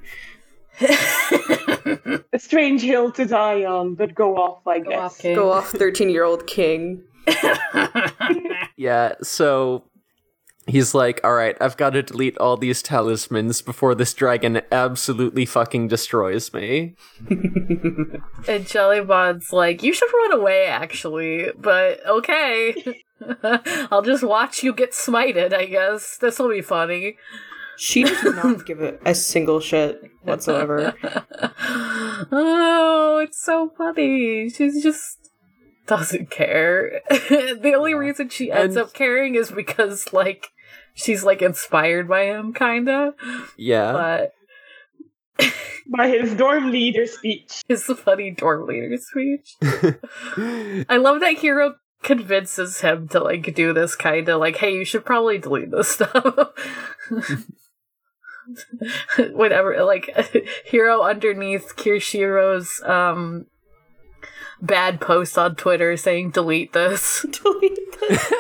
A 2.33 2.39
strange 2.39 2.83
hill 2.83 3.13
to 3.13 3.25
die 3.27 3.65
on, 3.65 3.95
but 3.95 4.15
go 4.15 4.37
off, 4.37 4.67
I 4.67 4.81
Go 4.81 4.91
guess. 4.91 5.01
off, 5.01 5.23
Go 5.23 5.51
off, 5.53 5.71
13 5.71 6.11
year 6.11 6.25
old 6.25 6.47
king. 6.47 7.03
Yeah, 8.77 9.15
so 9.23 9.85
he's 10.67 10.95
like, 10.95 11.21
all 11.25 11.33
right, 11.33 11.57
I've 11.61 11.77
got 11.79 11.91
to 11.91 12.03
delete 12.03 12.37
all 12.39 12.57
these 12.59 12.83
talismans 12.83 13.63
before 13.63 13.95
this 13.95 14.13
dragon 14.13 14.61
absolutely 14.71 15.47
fucking 15.47 15.89
destroys 15.89 16.53
me. 16.53 16.95
And 18.49 18.65
Jellymon's 18.65 19.53
like, 19.53 19.83
you 19.83 19.93
should 19.93 20.11
run 20.13 20.33
away, 20.41 20.67
actually, 20.67 21.51
but 21.57 22.05
okay. 22.07 23.03
I'll 23.91 24.03
just 24.03 24.23
watch 24.23 24.63
you 24.63 24.73
get 24.75 24.93
smited, 24.93 25.53
I 25.55 25.67
guess. 25.67 26.19
This 26.19 26.39
will 26.39 26.51
be 26.51 26.61
funny. 26.63 27.17
She 27.79 28.05
does 28.05 28.23
not 28.25 28.65
give 28.67 28.81
a, 28.83 28.99
a 29.05 29.15
single 29.15 29.61
shit 29.61 30.03
whatsoever. 30.23 30.95
oh, 32.33 33.21
it's 33.23 33.43
so 33.43 33.71
funny. 33.77 34.49
She's 34.49 34.83
just 34.83 35.31
doesn't 35.87 36.31
care. 36.31 37.01
the 37.11 37.75
only 37.77 37.95
reason 37.95 38.29
she 38.29 38.51
ends 38.51 38.77
And- 38.77 38.87
up 38.87 38.93
caring 38.95 39.35
is 39.35 39.51
because, 39.51 40.13
like, 40.13 40.49
she's, 40.95 41.23
like, 41.25 41.43
inspired 41.43 42.09
by 42.09 42.25
him, 42.25 42.53
kinda. 42.53 43.15
Yeah. 43.57 43.93
But 43.93 44.33
By 45.89 46.09
his 46.09 46.35
dorm 46.35 46.73
leader 46.73 47.07
speech. 47.07 47.63
it's 47.69 47.89
a 47.89 47.95
funny 47.95 48.33
dorm 48.33 48.67
leader 48.67 48.97
speech. 48.97 49.55
I 50.89 50.97
love 50.97 51.21
that 51.21 51.37
Hiro 51.39 51.75
convinces 52.03 52.81
him 52.81 53.07
to 53.09 53.21
like 53.21 53.55
do 53.55 53.73
this 53.73 53.95
kind 53.95 54.29
of 54.29 54.41
like, 54.41 54.57
hey, 54.57 54.75
you 54.75 54.85
should 54.85 55.05
probably 55.05 55.39
delete 55.39 55.71
this 55.71 55.89
stuff. 55.91 56.49
Whatever, 59.33 59.85
like 59.85 60.11
Hiro 60.65 61.03
underneath 61.03 61.77
Kiyoshiro's 61.77 62.83
um 62.85 63.47
bad 64.61 65.01
post 65.01 65.37
on 65.39 65.57
Twitter 65.57 65.97
saying 65.97 66.31
delete 66.31 66.73
this. 66.73 67.25
Delete 67.43 67.79
this. 68.01 68.33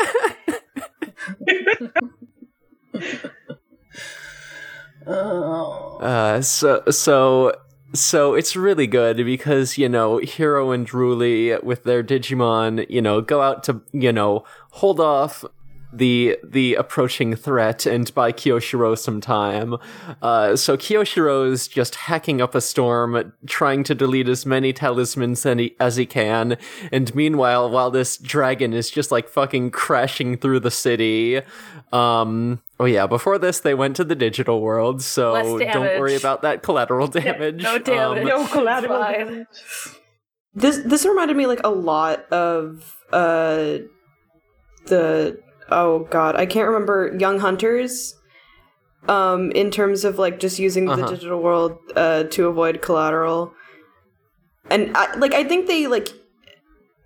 Oh. 5.06 5.98
Uh, 5.98 6.42
so 6.42 6.82
so 6.90 7.52
so 7.94 8.34
it's 8.34 8.56
really 8.56 8.86
good 8.86 9.18
because 9.18 9.78
you 9.78 9.88
know 9.88 10.18
Hiro 10.18 10.72
and 10.72 10.88
Drooly 10.88 11.62
with 11.62 11.84
their 11.84 12.02
Digimon, 12.02 12.86
you 12.88 13.00
know, 13.00 13.20
go 13.20 13.40
out 13.40 13.62
to 13.64 13.82
you 13.92 14.12
know 14.12 14.44
hold 14.72 15.00
off 15.00 15.44
the 15.96 16.38
the 16.44 16.74
approaching 16.74 17.34
threat 17.34 17.86
and 17.86 18.12
buy 18.14 18.32
Kiyoshiro 18.32 18.98
some 18.98 19.20
time. 19.20 19.76
Uh, 20.22 20.56
so 20.56 20.76
Kiyoshiro's 20.76 21.68
just 21.68 21.94
hacking 21.94 22.40
up 22.40 22.54
a 22.54 22.60
storm, 22.60 23.32
trying 23.46 23.84
to 23.84 23.94
delete 23.94 24.28
as 24.28 24.44
many 24.46 24.72
talismans 24.72 25.44
as 25.46 25.58
he, 25.58 25.76
as 25.80 25.96
he 25.96 26.06
can, 26.06 26.56
and 26.92 27.14
meanwhile, 27.14 27.70
while 27.70 27.90
this 27.90 28.16
dragon 28.16 28.72
is 28.72 28.90
just 28.90 29.10
like 29.10 29.28
fucking 29.28 29.70
crashing 29.70 30.36
through 30.36 30.60
the 30.60 30.70
city. 30.70 31.40
Um, 31.92 32.60
oh 32.80 32.84
yeah, 32.84 33.06
before 33.06 33.38
this 33.38 33.60
they 33.60 33.74
went 33.74 33.96
to 33.96 34.04
the 34.04 34.14
digital 34.16 34.60
world, 34.60 35.02
so 35.02 35.58
don't 35.58 36.00
worry 36.00 36.16
about 36.16 36.42
that 36.42 36.62
collateral 36.62 37.06
damage. 37.06 37.62
no 37.62 37.78
damage. 37.78 38.22
Um, 38.22 38.26
No 38.36 38.46
collateral 38.48 39.00
damage. 39.00 39.46
This 40.54 40.78
this 40.84 41.04
reminded 41.04 41.36
me 41.36 41.46
like 41.46 41.60
a 41.64 41.70
lot 41.70 42.30
of 42.32 42.96
uh 43.12 43.78
the 44.86 45.38
oh 45.70 46.00
god, 46.10 46.36
I 46.36 46.46
can't 46.46 46.66
remember 46.68 47.16
Young 47.18 47.38
Hunters. 47.40 48.14
Um, 49.08 49.52
in 49.52 49.70
terms 49.70 50.04
of 50.04 50.18
like 50.18 50.40
just 50.40 50.58
using 50.58 50.86
the 50.86 50.92
Uh-huh. 50.94 51.06
digital 51.10 51.40
world 51.40 51.78
uh 51.94 52.24
to 52.24 52.48
avoid 52.48 52.82
collateral. 52.82 53.52
And 54.68 54.96
I 54.96 55.14
like 55.16 55.32
I 55.32 55.44
think 55.44 55.68
they 55.68 55.86
like 55.86 56.08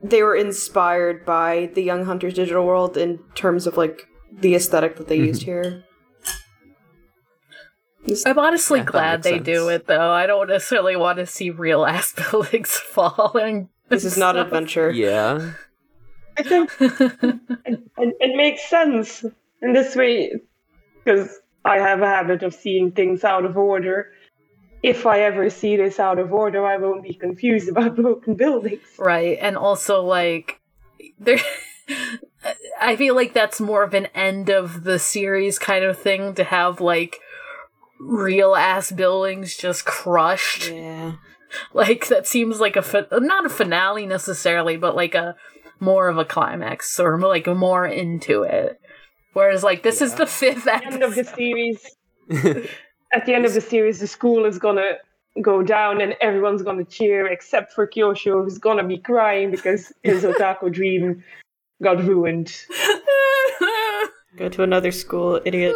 they 0.03 0.23
were 0.23 0.35
inspired 0.35 1.27
by 1.27 1.71
the 1.75 1.83
Young 1.83 2.07
Hunters 2.07 2.33
digital 2.35 2.65
world 2.65 2.97
in 2.97 3.19
terms 3.35 3.67
of 3.67 3.77
like 3.77 4.07
the 4.33 4.55
aesthetic 4.55 4.97
that 4.97 5.09
they 5.09 5.19
Mm-hmm. 5.19 5.27
used 5.27 5.43
here. 5.43 5.85
I'm 8.25 8.39
honestly 8.39 8.79
Yeah, 8.81 8.85
glad 8.87 9.23
they 9.23 9.33
sense. 9.37 9.45
do 9.47 9.69
it 9.69 9.87
though. 9.87 10.11
I 10.11 10.27
don't 10.27 10.49
necessarily 10.49 10.97
want 10.97 11.19
to 11.19 11.27
see 11.27 11.51
real 11.51 11.85
ass 11.95 12.15
buildings 12.15 12.71
fall 12.95 13.37
and 13.37 13.69
This 13.91 14.05
is 14.07 14.17
not 14.17 14.37
adventure. 14.45 14.91
Yeah. 14.91 15.53
I 16.37 16.43
think 16.43 16.71
and, 16.81 17.91
and 17.97 18.13
it 18.21 18.37
makes 18.37 18.69
sense 18.69 19.25
in 19.63 19.73
this 19.73 19.95
way 19.95 20.33
because 21.05 21.39
I 21.65 21.77
have 21.77 22.01
a 22.01 22.07
habit 22.07 22.43
of 22.43 22.55
seeing 22.55 22.93
things 22.93 23.25
out 23.25 23.45
of 23.45 23.57
order. 23.57 24.13
If 24.83 25.05
I 25.07 25.21
ever 25.21 25.51
see 25.51 25.77
this 25.77 26.01
out 26.01 26.19
of 26.19 26.33
order, 26.33 26.65
I 26.65 26.79
won't 26.79 27.03
be 27.03 27.15
confused 27.15 27.69
about 27.71 27.97
broken 27.97 28.35
buildings. 28.35 28.83
Right. 28.99 29.39
And 29.41 29.57
also 29.57 30.03
like 30.03 30.61
there 31.19 31.39
I 32.81 32.97
feel 32.97 33.15
like 33.15 33.35
that's 33.35 33.61
more 33.61 33.83
of 33.83 33.95
an 33.95 34.07
end 34.15 34.49
of 34.49 34.85
the 34.85 34.99
series 34.99 35.59
kind 35.59 35.85
of 35.85 35.99
thing 35.99 36.35
to 36.35 36.45
have 36.45 36.81
like 36.81 37.19
real 37.99 38.55
ass 38.55 38.91
buildings 38.91 39.57
just 39.57 39.85
crushed. 39.85 40.71
Yeah. 40.71 41.17
Like 41.75 42.09
that 42.09 42.27
seems 42.27 42.61
like 42.61 42.77
a 42.77 42.83
fi- 42.83 43.07
not 43.13 43.45
a 43.45 43.51
finale 43.51 44.07
necessarily, 44.07 44.77
but 44.77 44.97
like 44.97 45.15
a 45.15 45.37
more 45.81 46.09
of 46.09 46.19
a 46.19 46.25
climax 46.25 47.01
or 47.01 47.19
like 47.19 47.47
more 47.47 47.87
into 47.87 48.43
it. 48.43 48.81
Whereas 49.33 49.63
like 49.63 49.83
this 49.83 50.03
is 50.03 50.15
the 50.15 50.27
fifth 50.27 50.67
At 50.67 50.83
the 50.83 50.87
end 50.87 51.03
of 51.03 51.15
the 51.15 51.25
series, 51.25 51.97
at 53.13 53.27
the 53.27 53.35
end 53.35 53.45
of 53.45 53.55
the 53.55 53.61
series, 53.61 54.01
the 54.01 54.07
school 54.07 54.45
is 54.45 54.59
gonna 54.59 54.93
go 55.41 55.63
down 55.63 56.01
and 56.01 56.15
everyone's 56.21 56.63
gonna 56.63 56.85
cheer 56.85 57.27
except 57.27 57.73
for 57.73 57.87
Kiyoshiro, 57.87 58.45
who's 58.45 58.59
gonna 58.59 58.85
be 58.85 58.99
crying 58.99 59.51
because 59.51 59.93
his 60.03 60.25
otaku 60.25 60.73
dream 60.73 61.23
got 61.83 62.03
ruined. 62.05 62.55
Go 64.37 64.49
to 64.49 64.63
another 64.63 64.93
school, 64.93 65.41
idiot. 65.45 65.75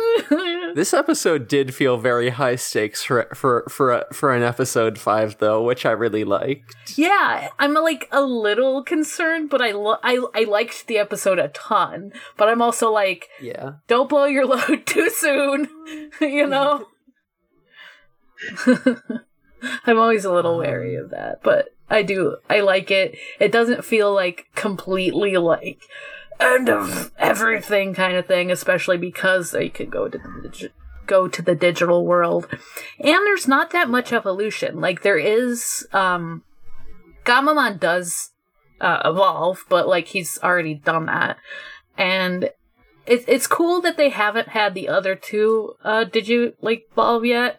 This 0.74 0.92
episode 0.92 1.46
did 1.46 1.72
feel 1.74 1.96
very 1.98 2.30
high 2.30 2.56
stakes 2.56 3.02
for 3.04 3.28
for 3.34 3.64
for 3.68 4.04
for 4.12 4.34
an 4.34 4.42
episode 4.42 4.98
five 4.98 5.38
though, 5.38 5.62
which 5.62 5.86
I 5.86 5.92
really 5.92 6.24
liked. 6.24 6.98
Yeah, 6.98 7.48
I'm 7.58 7.74
like 7.74 8.08
a 8.10 8.22
little 8.22 8.82
concerned, 8.82 9.50
but 9.50 9.62
I 9.62 9.70
lo- 9.70 9.98
I 10.02 10.24
I 10.34 10.44
liked 10.44 10.86
the 10.88 10.98
episode 10.98 11.38
a 11.38 11.48
ton. 11.48 12.12
But 12.36 12.48
I'm 12.48 12.60
also 12.60 12.90
like, 12.90 13.28
Yeah. 13.40 13.74
don't 13.86 14.08
blow 14.08 14.24
your 14.24 14.46
load 14.54 14.84
too 14.84 15.10
soon, 15.10 15.68
you 16.20 16.46
know. 16.46 16.86
I'm 19.86 19.98
always 19.98 20.24
a 20.24 20.32
little 20.32 20.58
wary 20.58 20.96
um. 20.98 21.04
of 21.04 21.10
that, 21.10 21.42
but 21.42 21.68
I 21.88 22.02
do 22.02 22.36
I 22.50 22.60
like 22.60 22.90
it. 22.90 23.16
It 23.38 23.52
doesn't 23.52 23.84
feel 23.84 24.12
like 24.12 24.46
completely 24.54 25.36
like 25.36 25.80
end 26.44 26.68
of 26.68 27.12
everything 27.18 27.94
kind 27.94 28.16
of 28.16 28.26
thing, 28.26 28.50
especially 28.50 28.98
because 28.98 29.50
they 29.50 29.68
could 29.68 29.90
go 29.90 30.08
to 30.08 30.18
the 30.18 30.70
go 31.06 31.28
to 31.28 31.42
the 31.42 31.54
digital 31.54 32.06
world, 32.06 32.48
and 32.98 33.26
there's 33.26 33.48
not 33.48 33.70
that 33.70 33.88
much 33.88 34.12
evolution. 34.12 34.80
Like 34.80 35.02
there 35.02 35.18
is, 35.18 35.86
um, 35.92 36.42
Gammamon 37.24 37.78
does 37.78 38.30
uh, 38.80 39.00
evolve, 39.04 39.64
but 39.68 39.88
like 39.88 40.08
he's 40.08 40.38
already 40.42 40.74
done 40.74 41.06
that, 41.06 41.36
and 41.96 42.50
it's 43.06 43.24
it's 43.28 43.46
cool 43.46 43.80
that 43.82 43.96
they 43.96 44.08
haven't 44.08 44.48
had 44.48 44.74
the 44.74 44.88
other 44.88 45.14
two 45.14 45.74
uh 45.84 46.04
digi 46.04 46.54
like 46.60 46.86
evolve 46.92 47.24
yet. 47.24 47.58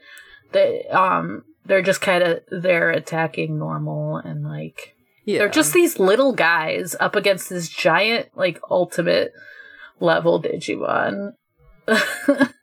That 0.51 0.95
um 0.95 1.43
they're 1.65 1.81
just 1.81 2.01
kind 2.01 2.23
of 2.23 2.39
they're 2.49 2.91
attacking 2.91 3.57
normal 3.57 4.17
and 4.17 4.43
like 4.43 4.94
Yeah. 5.25 5.39
they're 5.39 5.49
just 5.49 5.73
these 5.73 5.99
little 5.99 6.33
guys 6.33 6.95
up 6.99 7.15
against 7.15 7.49
this 7.49 7.67
giant 7.67 8.29
like 8.35 8.59
ultimate 8.69 9.33
level 9.99 10.41
Digimon. 10.41 11.33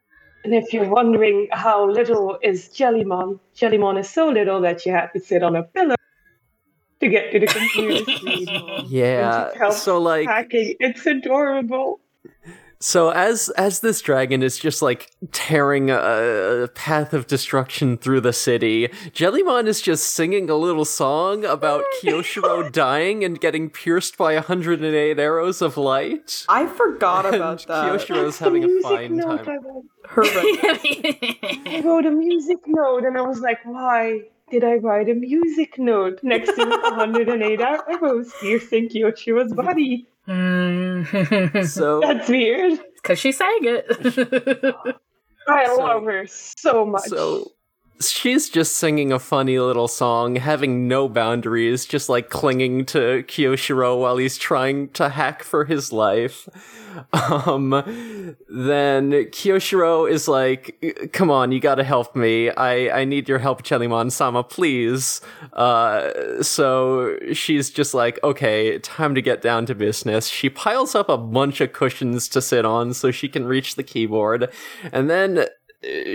And 0.45 0.55
if 0.55 0.73
you're 0.73 0.89
wondering 0.89 1.49
how 1.53 1.89
little 1.89 2.39
is 2.43 2.69
Jellymon, 2.69 3.39
Jellymon 3.57 4.01
is 4.01 4.11
so 4.11 4.29
little 4.29 4.61
that 4.63 4.85
you 4.85 4.93
have 4.93 5.13
to 5.13 5.21
sit 5.21 5.43
on 5.43 5.55
a 5.55 5.63
pillow 5.63 5.95
to 7.01 7.09
get 7.09 7.31
to 7.33 7.39
the 7.39 7.47
computer 7.47 8.13
screen. 8.17 8.47
Yeah. 8.89 9.45
And 9.45 9.53
to 9.53 9.59
help 9.59 9.75
So 9.75 9.99
like 9.99 10.27
Hacking, 10.29 10.75
it's 10.81 11.07
adorable. 11.07 12.01
So 12.83 13.11
as 13.11 13.49
as 13.51 13.79
this 13.79 14.01
dragon 14.01 14.43
is 14.43 14.59
just 14.59 14.83
like 14.83 15.13
tearing 15.31 15.89
a, 15.89 16.65
a 16.65 16.69
path 16.69 17.15
of 17.15 17.29
destruction 17.29 17.97
through 17.97 18.23
the 18.23 18.33
city, 18.33 18.89
Jellymon 19.13 19.69
is 19.69 19.81
just 19.81 20.07
singing 20.07 20.51
a 20.51 20.57
little 20.57 20.85
song 20.85 21.45
about 21.45 21.85
oh, 21.87 22.01
Kiyoshiro 22.03 22.73
dying 22.73 23.23
and 23.23 23.41
getting 23.41 23.71
pierced 23.71 24.19
by 24.19 24.35
108 24.35 25.17
arrows 25.17 25.63
of 25.63 25.77
light. 25.77 26.45
I 26.49 26.67
forgot 26.67 27.25
And 27.25 27.37
about 27.37 27.65
that. 27.69 27.85
Kiyoshiro's 27.85 28.09
That's 28.09 28.39
the 28.39 28.45
having 28.45 28.65
a 28.65 28.67
music 28.67 28.91
fine 28.91 29.17
note 29.17 29.45
time. 29.45 29.49
I 29.49 30.15
wrote. 30.17 30.27
I 31.67 31.83
wrote 31.85 32.07
a 32.07 32.11
music 32.11 32.59
note 32.67 33.05
and 33.05 33.17
I 33.17 33.23
was 33.23 33.39
like, 33.39 33.59
why 33.65 34.23
did 34.51 34.65
I 34.65 34.75
write 34.75 35.09
a 35.09 35.15
music 35.15 35.79
note 35.79 36.19
next 36.25 36.53
to 36.57 36.67
108 36.67 37.61
arrows 37.61 38.33
piercing 38.41 38.89
Kiyoshiro's 38.89 39.53
body? 39.55 40.09
Mm. 40.29 41.67
So 41.69 42.01
That's 42.01 42.29
weird. 42.29 42.79
Because 43.03 43.19
she 43.19 43.33
sang 43.33 43.59
it. 43.63 43.85
I 45.49 45.67
So- 45.67 45.77
love 45.77 46.05
her 46.05 46.25
so 46.29 46.87
much. 46.87 47.03
So 47.09 47.51
she's 48.01 48.49
just 48.49 48.77
singing 48.77 49.13
a 49.13 49.19
funny 49.19 49.59
little 49.59 49.89
song, 49.89 50.37
having 50.37 50.89
no 50.89 51.09
boundaries, 51.09 51.87
just 51.87 52.09
like 52.09 52.31
clinging 52.31 52.85
to 52.87 53.23
Kiyoshiro 53.25 54.01
while 54.01 54.17
he's 54.17 54.39
trying 54.39 54.89
to 54.91 55.11
hack 55.11 55.43
for 55.43 55.65
his 55.65 55.93
life. 55.93 56.49
Um, 57.15 57.71
then 58.51 59.13
Kiyoshiro 59.13 60.11
is 60.11 60.29
like, 60.29 61.11
"Come 61.15 61.31
on, 61.31 61.51
you 61.51 61.59
gotta 61.59 61.85
help 61.85 62.15
me. 62.15 62.51
I 62.51 63.01
I 63.01 63.05
need 63.07 63.31
your 63.31 63.39
help, 63.39 63.63
Jellymon-sama, 63.63 64.45
please." 64.45 65.23
Uh, 65.55 66.43
so 66.43 67.17
she's 67.33 67.71
just 67.71 67.95
like, 67.95 68.23
"Okay, 68.23 68.79
time 68.81 69.15
to 69.15 69.23
get 69.23 69.41
down 69.41 69.65
to 69.67 69.75
business." 69.75 70.27
She 70.27 70.51
piles 70.51 70.95
up 70.95 71.09
a 71.09 71.17
bunch 71.17 71.63
of 71.63 71.73
cushions 71.73 72.29
to 72.29 72.43
sit 72.43 72.67
on 72.67 72.93
so 72.93 73.11
she 73.11 73.27
can 73.27 73.47
reach 73.47 73.77
the 73.77 73.83
keyboard, 73.83 74.53
and 74.93 75.09
then 75.09 75.47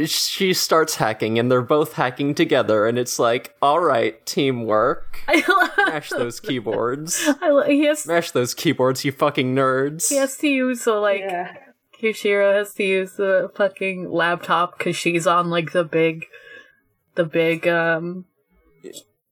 she 0.06 0.54
starts 0.54 0.96
hacking 0.96 1.38
and 1.38 1.52
they're 1.52 1.62
both 1.62 1.94
hacking 1.94 2.34
together 2.34 2.86
and 2.86 2.98
it's 2.98 3.20
like 3.20 3.56
all 3.62 3.80
right 3.80 4.26
teamwork 4.26 5.20
I 5.28 5.44
love. 5.48 5.72
smash 5.74 6.10
those 6.10 6.40
keyboards 6.40 7.28
I 7.42 7.50
lo- 7.50 7.64
he 7.64 7.84
has 7.86 8.02
smash 8.04 8.32
those 8.32 8.54
keyboards 8.54 9.04
you 9.04 9.12
fucking 9.12 9.54
nerds 9.54 10.10
he 10.10 10.16
has 10.16 10.38
to 10.38 10.48
use 10.48 10.82
so 10.84 11.02
like 11.02 11.20
yeah. 11.22 11.54
Kiyoshiro 12.02 12.54
has 12.56 12.74
to 12.76 12.84
use 12.84 13.14
the 13.14 13.52
fucking 13.56 14.12
laptop 14.12 14.78
because 14.78 14.96
she's 14.96 15.26
on 15.26 15.50
like 15.50 15.72
the 15.72 15.84
big, 15.84 16.26
the 17.16 17.24
big 17.26 17.68
um 17.68 18.26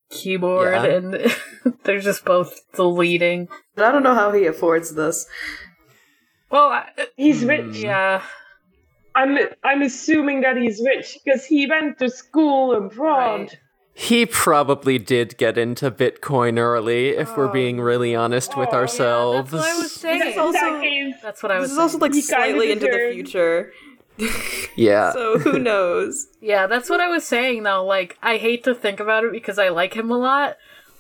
keyboard, 0.10 0.74
Yeah. 0.74 0.86
and 0.86 1.36
they're 1.84 2.00
just 2.00 2.26
both 2.26 2.62
deleting. 2.74 3.50
I 3.78 3.92
don't 3.92 4.02
know 4.02 4.16
how 4.16 4.32
he 4.32 4.48
affords 4.48 4.96
this. 4.96 5.28
Well, 6.50 6.70
I, 6.70 6.90
He's 7.16 7.44
rich. 7.46 7.78
yeah, 7.78 8.24
I'm 9.16 9.38
I'm 9.64 9.82
assuming 9.82 10.42
that 10.42 10.58
he's 10.58 10.82
rich 10.86 11.18
because 11.24 11.46
he 11.46 11.66
went 11.68 12.00
to 12.00 12.10
school 12.10 12.74
abroad. 12.76 13.40
Right. 13.40 13.58
he 13.94 14.26
probably 14.26 14.98
did 15.00 15.38
get 15.38 15.58
into 15.58 15.90
bitcoin 15.90 16.60
early 16.60 17.10
if 17.10 17.38
we're 17.38 17.48
Oh. 17.50 17.52
being 17.54 17.80
really 17.80 18.14
honest 18.14 18.58
with 18.58 18.68
Oh, 18.70 18.72
yeah, 18.74 18.78
ourselves 18.80 19.52
that's 19.52 19.64
what 19.64 19.74
I 19.74 19.78
was 19.78 19.92
saying. 19.94 20.20
That's 20.20 20.38
also- 20.38 20.82
case, 20.82 21.16
That's 21.24 21.42
what 21.42 21.52
I 21.54 21.60
was. 21.60 21.70
This 21.70 21.74
is 21.74 21.80
also 21.80 21.98
like 22.00 22.14
He 22.14 22.22
slightly 22.22 22.72
into 22.74 22.88
the 22.88 23.10
future. 23.14 23.72
yeah 24.76 25.12
So 25.14 25.40
who 25.40 25.60
knows? 25.60 26.28
Yeah, 26.42 26.68
that's 26.68 26.90
what 26.90 27.00
I 27.00 27.08
was 27.08 27.26
saying 27.26 27.64
though. 27.64 27.86
Like, 27.86 28.18
I 28.22 28.38
hate 28.38 28.64
to 28.66 28.76
think 28.76 29.00
about 29.00 29.24
it 29.24 29.32
because 29.32 29.58
I 29.60 29.70
like 29.70 29.94
him 29.96 30.12
a 30.12 30.18
lot, 30.18 30.58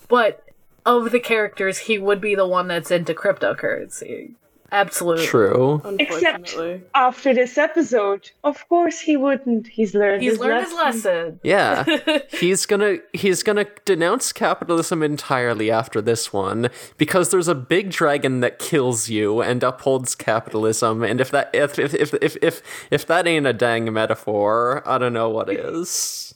but 0.07 0.41
of 0.85 1.11
the 1.11 1.19
characters, 1.19 1.79
he 1.79 1.97
would 1.97 2.21
be 2.21 2.35
the 2.35 2.47
one 2.47 2.67
that's 2.67 2.91
into 2.91 3.13
cryptocurrency. 3.13 4.35
Absolutely. 4.71 5.25
true 5.25 5.81
Except 5.99 6.55
after 6.93 7.33
this 7.33 7.57
episode, 7.57 8.31
of 8.43 8.67
course 8.67 8.99
he 8.99 9.15
wouldn't. 9.15 9.67
He's 9.67 9.93
learned. 9.93 10.21
He's 10.23 10.33
his 10.33 10.39
learned 10.39 10.71
lesson. 10.73 10.93
his 10.93 11.05
lesson. 11.05 11.39
yeah 11.43 12.19
he's 12.31 12.65
gonna 12.65 12.97
he's 13.13 13.43
gonna 13.43 13.67
denounce 13.85 14.33
capitalism 14.33 15.03
entirely 15.03 15.69
after 15.71 16.01
this 16.01 16.33
one 16.33 16.69
because 16.97 17.29
there's 17.29 17.47
a 17.47 17.55
big 17.55 17.91
dragon 17.91 18.39
that 18.41 18.59
kills 18.59 19.07
you 19.09 19.41
and 19.41 19.63
upholds 19.63 20.15
capitalism 20.15 21.03
and 21.03 21.21
if 21.21 21.29
that 21.31 21.49
if 21.53 21.77
if 21.79 21.93
if 21.93 22.13
if 22.15 22.35
if, 22.41 22.61
if 22.89 23.05
that 23.05 23.27
ain't 23.27 23.45
a 23.47 23.53
dang 23.53 23.91
metaphor 23.93 24.81
i 24.87 24.97
don't 24.97 25.13
know 25.13 25.29
what 25.29 25.49
is 25.49 26.33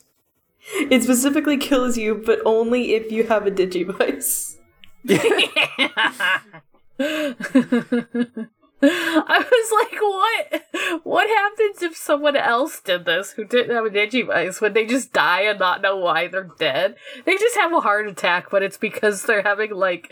It 0.76 1.02
specifically 1.02 1.58
kills 1.58 1.98
you, 1.98 2.22
but 2.24 2.40
only 2.46 2.94
if 2.94 3.12
you 3.12 3.24
have 3.24 3.48
a 3.48 3.52
Digivice. 3.52 4.58
I 8.82 9.46
was 9.52 9.72
like, 9.74 10.00
what? 10.00 11.02
What 11.04 11.28
happens 11.28 11.82
if 11.82 11.98
someone 11.98 12.38
else 12.38 12.80
did 12.80 13.04
this 13.06 13.32
who 13.32 13.44
didn't 13.44 13.76
have 13.76 13.86
a 13.86 13.90
Digivice? 13.90 14.62
Would 14.62 14.74
they 14.74 14.86
just 14.86 15.12
die 15.12 15.42
and 15.42 15.60
not 15.60 15.82
know 15.82 15.98
why 15.98 16.28
they're 16.28 16.50
dead? 16.58 16.96
They 17.26 17.36
just 17.36 17.58
have 17.58 17.74
a 17.74 17.82
heart 17.82 18.08
attack, 18.08 18.50
but 18.50 18.64
it's 18.64 18.78
because 18.78 19.24
they're 19.24 19.42
having 19.42 19.72
like 19.72 20.10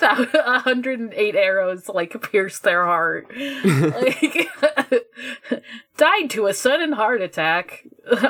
thou- 0.00 0.24
108 0.32 1.34
arrows 1.34 1.88
like 1.88 2.20
pierce 2.30 2.60
their 2.60 2.84
heart. 2.84 3.28
like, 3.64 4.48
died 5.96 6.30
to 6.30 6.46
a 6.46 6.54
sudden 6.54 6.92
heart 6.92 7.20
attack. 7.22 7.84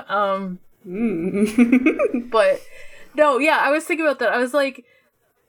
um, 0.08 0.58
Mm. 0.86 2.30
but 2.30 2.60
no, 3.16 3.38
yeah, 3.38 3.58
I 3.60 3.72
was 3.72 3.82
thinking 3.84 4.06
about 4.06 4.20
that. 4.20 4.30
I 4.32 4.38
was 4.38 4.54
like, 4.54 4.84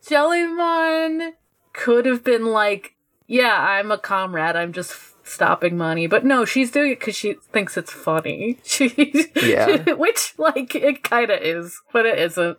Jellymon 0.04 1.34
could 1.78 2.06
have 2.08 2.24
been 2.24 2.46
like, 2.46 2.96
yeah, 3.28 3.56
I'm 3.56 3.92
a 3.92 3.98
comrade. 3.98 4.56
I'm 4.56 4.74
just 4.74 4.96
stopping 5.24 5.78
money. 5.78 6.08
But 6.08 6.26
no, 6.26 6.44
she's 6.44 6.72
doing 6.72 6.92
it 6.92 7.00
because 7.00 7.16
she 7.16 7.36
thinks 7.52 7.78
it's 7.78 7.92
funny. 7.92 8.58
She, 8.64 9.28
Yeah. 9.36 9.94
which 9.94 10.34
like 10.38 10.76
it 10.76 11.04
kind 11.04 11.30
of 11.30 11.40
is, 11.42 11.80
but 11.94 12.06
it 12.06 12.20
isn't. 12.20 12.58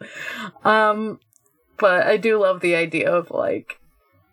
Um, 0.64 1.20
but 1.78 2.06
I 2.06 2.16
do 2.16 2.38
love 2.40 2.60
the 2.60 2.76
idea 2.76 3.10
of 3.10 3.30
like, 3.30 3.80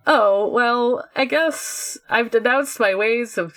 oh 0.06 0.48
well, 0.48 1.06
I 1.16 1.26
guess 1.26 1.98
I've 2.10 2.32
denounced 2.32 2.80
my 2.80 2.94
ways 2.96 3.38
of 3.38 3.56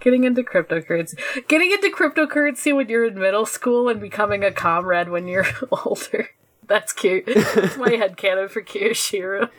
getting 0.00 0.24
into 0.24 0.42
cryptocurrency. 0.42 1.18
Getting 1.48 1.70
into 1.70 1.90
cryptocurrency 1.90 2.74
when 2.74 2.88
you're 2.88 3.04
in 3.06 3.18
middle 3.18 3.46
school 3.46 3.88
and 3.88 4.00
becoming 4.00 4.42
a 4.42 4.50
comrade 4.52 5.10
when 5.10 5.28
you're 5.28 5.46
older. 5.84 6.30
That's 6.66 6.92
cute. 6.92 7.26
That's 7.26 7.76
my 7.76 7.90
headcanon 7.90 8.48
for 8.48 8.62
Kiyoshiro. 8.62 9.50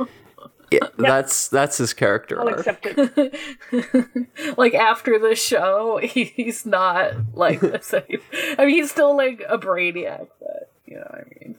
Yeah, 0.82 0.88
that's 0.98 1.48
that's 1.50 1.78
his 1.78 1.94
character 1.94 2.40
I'll 2.42 2.50
arc. 2.50 2.60
accept 2.60 2.86
it. 2.88 4.58
like 4.58 4.74
after 4.74 5.20
the 5.20 5.36
show, 5.36 5.98
he, 6.04 6.26
he's 6.26 6.66
not 6.66 7.14
like 7.34 7.60
the 7.60 7.80
same. 7.82 8.20
I 8.58 8.66
mean, 8.66 8.76
he's 8.76 8.92
still 8.92 9.16
like 9.16 9.44
a 9.48 9.58
brainiac, 9.58 10.28
but 10.40 10.72
you 10.86 10.96
know 10.96 11.08
what 11.10 11.20
I 11.22 11.26
mean. 11.40 11.56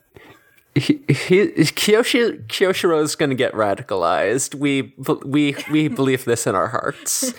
he, 0.75 0.81
he, 1.07 1.47
Kyoshi, 1.73 2.45
Kiyoshiro 2.47 3.01
is 3.01 3.15
going 3.15 3.29
to 3.29 3.35
get 3.35 3.53
radicalized. 3.53 4.55
We 4.55 4.93
we 5.25 5.55
we 5.71 5.87
believe 6.01 6.25
this 6.25 6.45
in 6.47 6.55
our 6.55 6.67
hearts. 6.67 7.33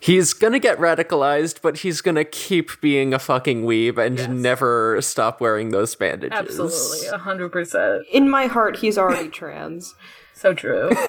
He's 0.00 0.32
going 0.32 0.52
to 0.52 0.58
get 0.58 0.78
radicalized, 0.78 1.62
but 1.62 1.78
he's 1.78 2.00
going 2.00 2.16
to 2.16 2.24
keep 2.24 2.80
being 2.80 3.14
a 3.14 3.20
fucking 3.20 3.62
weeb 3.62 4.04
and 4.04 4.18
Yes. 4.18 4.28
never 4.28 5.00
stop 5.00 5.40
wearing 5.40 5.70
those 5.70 5.94
bandages. 5.94 6.36
Absolutely, 6.36 7.06
a 7.06 7.18
hundred 7.18 7.52
percent. 7.52 8.02
In 8.10 8.28
my 8.28 8.46
heart, 8.46 8.78
he's 8.78 8.98
already 8.98 9.28
trans. 9.28 9.94
So 10.42 10.54
true. 10.54 10.90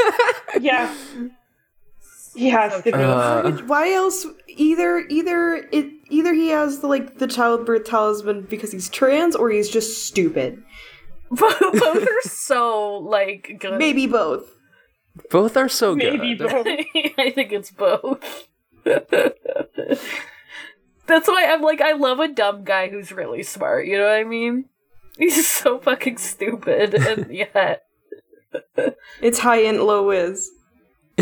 Yeah. 0.62 0.94
He 2.36 2.50
has 2.50 2.78
to 2.84 2.86
be. 2.92 2.94
Uh, 2.94 3.54
Why 3.66 3.92
else? 3.92 4.24
Either 4.48 5.00
either 5.10 5.68
it 5.72 5.88
either 6.10 6.32
he 6.36 6.50
has 6.50 6.82
the, 6.82 6.88
like 6.88 7.18
the 7.18 7.26
childbirth 7.26 7.86
talisman 7.86 8.44
because 8.44 8.72
he's 8.72 8.88
trans, 8.88 9.36
or 9.36 9.50
he's 9.50 9.72
just 9.72 10.06
stupid. 10.06 10.62
Both 11.32 11.60
both 11.60 12.08
are 12.08 12.22
so 12.22 12.98
like 12.98 13.58
good. 13.60 13.80
Maybe 13.80 14.06
both. 14.06 14.48
both 15.32 15.58
are 15.58 15.68
so 15.70 15.96
Maybe 15.96 16.36
good. 16.36 16.52
both. 16.52 16.68
I 17.18 17.32
think 17.32 17.52
it's 17.52 17.72
both. 17.72 18.48
That's 18.84 19.34
why 21.28 21.48
I'm 21.50 21.64
like, 21.64 21.82
I 21.82 21.94
love 21.94 22.20
a 22.20 22.28
dumb 22.28 22.64
guy 22.64 22.90
who's 22.90 23.12
really 23.12 23.42
smart. 23.42 23.88
You 23.88 23.98
know 23.98 24.06
what 24.06 24.20
I 24.20 24.24
mean? 24.24 24.66
He's 25.18 25.50
so 25.50 25.80
fucking 25.80 26.18
stupid, 26.18 26.94
and 26.94 27.34
yet 27.34 27.86
It's 29.22 29.40
high 29.40 29.62
int, 29.62 29.84
low 29.84 30.08
whiz. 30.08 30.52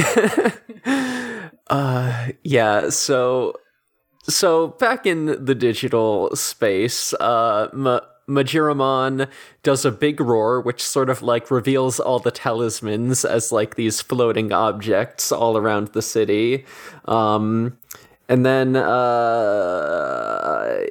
uh 1.70 2.28
yeah 2.44 2.90
so 2.90 3.54
so 4.24 4.70
back 4.80 5.06
in 5.06 5.26
the 5.44 5.54
digital 5.54 6.34
space 6.34 7.14
uh 7.16 7.68
Ma- 7.74 8.00
Majiramon 8.30 9.28
does 9.64 9.84
a 9.84 9.92
big 9.92 10.22
roar 10.22 10.62
which 10.62 10.82
sort 10.82 11.10
of 11.10 11.22
like 11.22 11.52
reveals 11.52 12.00
all 12.00 12.20
the 12.20 12.32
talismans 12.32 13.26
as 13.26 13.52
like 13.52 13.76
these 13.76 14.00
floating 14.00 14.54
objects 14.54 15.30
all 15.30 15.58
around 15.58 15.90
the 15.90 16.02
city 16.02 16.64
um 17.06 17.78
and 18.30 18.46
then 18.46 18.78
uh 18.78 20.86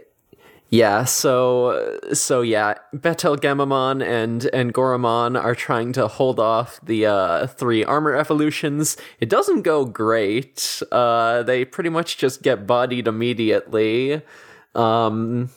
Yeah, 0.72 1.02
so 1.02 1.98
so 2.12 2.42
yeah, 2.42 2.74
BetelGammamon 2.94 4.06
and 4.06 4.44
and 4.52 4.72
Goramon 4.72 5.36
are 5.42 5.56
trying 5.56 5.92
to 5.94 6.06
hold 6.06 6.38
off 6.38 6.78
the 6.80 7.06
uh, 7.06 7.46
three 7.48 7.84
armor 7.84 8.14
evolutions. 8.14 8.96
It 9.18 9.28
doesn't 9.28 9.62
go 9.62 9.84
great. 9.84 10.80
Uh, 10.92 11.42
they 11.42 11.64
pretty 11.64 11.90
much 11.90 12.18
just 12.18 12.42
get 12.42 12.68
bodied 12.68 13.08
immediately. 13.08 14.22
Um, 14.76 15.50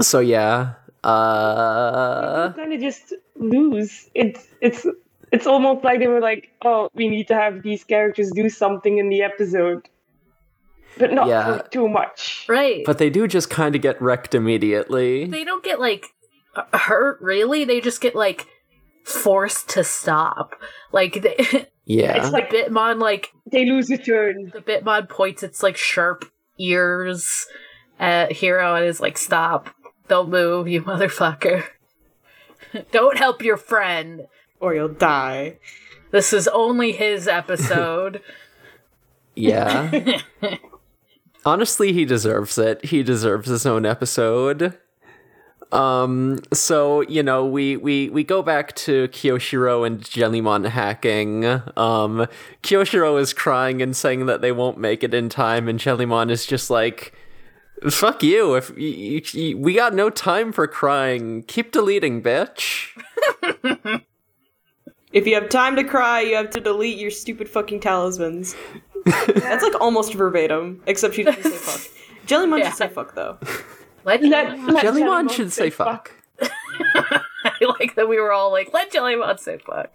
so 0.00 0.20
yeah, 0.20 0.74
uh, 1.04 2.54
kind 2.54 2.72
of 2.72 2.80
just 2.80 3.12
lose. 3.36 4.08
It's 4.14 4.48
it's 4.62 4.86
it's 5.30 5.46
almost 5.46 5.84
like 5.84 5.98
they 5.98 6.08
were 6.08 6.20
like, 6.20 6.50
oh, 6.64 6.88
we 6.94 7.10
need 7.10 7.28
to 7.28 7.34
have 7.34 7.62
these 7.62 7.84
characters 7.84 8.30
do 8.30 8.48
something 8.48 8.96
in 8.96 9.10
the 9.10 9.22
episode, 9.22 9.90
but 10.98 11.12
not 11.12 11.28
Yeah. 11.28 11.58
for 11.58 11.68
too 11.68 11.88
much. 11.88 12.44
Right. 12.48 12.82
but 12.84 12.98
they 12.98 13.10
do 13.10 13.26
just 13.28 13.50
kind 13.50 13.74
of 13.76 13.82
get 13.82 14.00
wrecked 14.00 14.34
immediately. 14.34 15.26
they 15.26 15.44
don't 15.44 15.64
get 15.64 15.80
like 15.80 16.06
uh, 16.56 16.76
hurt 16.76 17.20
really. 17.20 17.64
They 17.64 17.80
just 17.80 18.00
get 18.00 18.14
like 18.14 18.46
forced 19.04 19.68
to 19.70 19.84
stop. 19.84 20.54
Like 20.92 21.22
they, 21.22 21.66
Yeah, 21.86 22.16
It's 22.18 22.30
like 22.30 22.50
Bitmon 22.50 23.00
like 23.00 23.32
they 23.50 23.64
lose 23.64 23.90
a 23.90 23.98
turn. 23.98 24.50
the 24.54 24.60
Bitmon 24.60 25.08
points 25.08 25.42
its 25.42 25.62
like 25.62 25.76
sharp 25.76 26.24
ears 26.58 27.46
at 27.98 28.30
Hiro 28.32 28.76
and 28.76 28.84
is 28.84 29.00
like, 29.00 29.18
"Stop! 29.18 29.70
Don't 30.06 30.28
move, 30.30 30.68
you 30.68 30.82
motherfucker! 30.84 31.64
don't 32.92 33.16
help 33.18 33.42
your 33.42 33.56
friend. 33.56 34.26
Or 34.60 34.74
you'll 34.74 34.88
die. 34.88 35.58
This 36.12 36.32
is 36.32 36.46
only 36.48 36.92
his 36.92 37.26
episode." 37.26 38.22
Yeah. 39.34 40.20
Honestly, 41.44 41.92
he 41.92 42.04
deserves 42.04 42.58
it. 42.58 42.84
He 42.84 43.02
deserves 43.02 43.48
his 43.48 43.64
own 43.66 43.86
episode. 43.86 44.76
Um, 45.72 46.40
so, 46.52 47.00
you 47.02 47.22
know, 47.22 47.46
we, 47.46 47.76
we, 47.76 48.10
we 48.10 48.24
go 48.24 48.42
back 48.42 48.74
to 48.76 49.08
Kiyoshiro 49.08 49.86
and 49.86 50.00
Jellymon 50.00 50.68
hacking. 50.68 51.44
Um, 51.44 52.26
Kiyoshiro 52.62 53.20
is 53.20 53.32
crying 53.32 53.80
and 53.80 53.96
saying 53.96 54.26
that 54.26 54.40
they 54.40 54.52
won't 54.52 54.78
make 54.78 55.02
it 55.04 55.14
in 55.14 55.28
time, 55.28 55.68
and 55.68 55.78
Jellymon 55.78 56.30
is 56.30 56.44
just 56.44 56.70
like, 56.70 57.12
fuck 57.88 58.22
you. 58.22 58.54
If 58.56 58.70
y- 58.70 58.76
y- 58.78 59.22
y- 59.34 59.54
we 59.56 59.74
got 59.74 59.94
no 59.94 60.10
time 60.10 60.52
for 60.52 60.66
crying, 60.66 61.44
keep 61.44 61.70
deleting, 61.72 62.20
bitch. 62.22 62.88
If 65.12 65.26
you 65.26 65.34
have 65.34 65.48
time 65.48 65.76
to 65.76 65.84
cry, 65.84 66.20
you 66.20 66.36
have 66.36 66.50
to 66.50 66.60
delete 66.60 66.98
your 66.98 67.10
stupid 67.10 67.48
fucking 67.48 67.80
talismans. 67.80 68.54
That's 69.04 69.62
like 69.64 69.80
almost 69.80 70.14
verbatim, 70.14 70.82
except 70.86 71.14
she 71.14 71.24
didn't 71.24 71.42
say 71.42 71.50
fuck. 71.50 71.80
Jellymon 72.26 72.58
Yeah. 72.60 72.68
should 72.68 72.76
say 72.78 72.88
fuck 72.88 73.14
though. 73.14 73.38
Let, 74.04 74.22
Let, 74.22 74.58
let 74.60 74.84
Jellymon 74.84 75.30
should 75.30 75.52
say 75.52 75.68
fuck. 75.70 76.12
I 76.40 77.54
like 77.80 77.94
that 77.96 78.08
we 78.08 78.18
were 78.18 78.32
all 78.32 78.50
like, 78.50 78.72
"Let 78.72 78.90
Jellymon 78.90 79.38
say 79.38 79.58
fuck." 79.58 79.90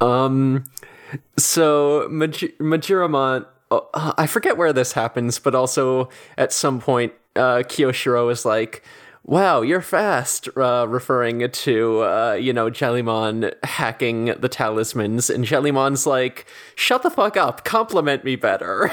Um, 0.00 0.64
so 1.36 2.06
Maj- 2.10 2.52
Majiramon, 2.60 3.46
oh, 3.70 3.88
uh, 3.94 4.12
I 4.16 4.26
forget 4.26 4.56
where 4.56 4.72
this 4.72 4.92
happens, 4.92 5.38
but 5.38 5.54
also 5.54 6.08
at 6.36 6.52
some 6.52 6.80
point, 6.80 7.12
uh, 7.36 7.58
Kiyoshiro 7.66 8.30
is 8.30 8.44
like, 8.44 8.82
"Wow, 9.28 9.60
you're 9.60 9.82
fast," 9.82 10.48
uh, 10.56 10.86
referring 10.88 11.50
to 11.50 12.00
uh, 12.02 12.32
you 12.40 12.54
know 12.54 12.70
Jellymon 12.70 13.52
hacking 13.62 14.24
the 14.40 14.48
talismans, 14.48 15.28
and 15.28 15.44
Jellymon's 15.44 16.06
like, 16.06 16.46
"Shut 16.74 17.02
the 17.02 17.10
fuck 17.10 17.36
up, 17.36 17.62
compliment 17.64 18.24
me 18.24 18.36
better." 18.36 18.90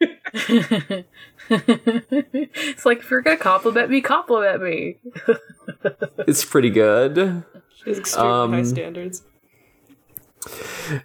It's 1.50 2.86
like 2.86 3.00
if 3.00 3.10
you're 3.10 3.20
gonna 3.20 3.36
compliment 3.36 3.90
me, 3.90 4.00
compliment 4.00 4.62
me. 4.62 4.96
it's 6.26 6.44
pretty 6.44 6.70
good. 6.70 7.44
She 7.74 7.90
has 7.90 7.98
extremely 7.98 8.30
high 8.30 8.58
Um, 8.60 8.64
standards. 8.64 9.22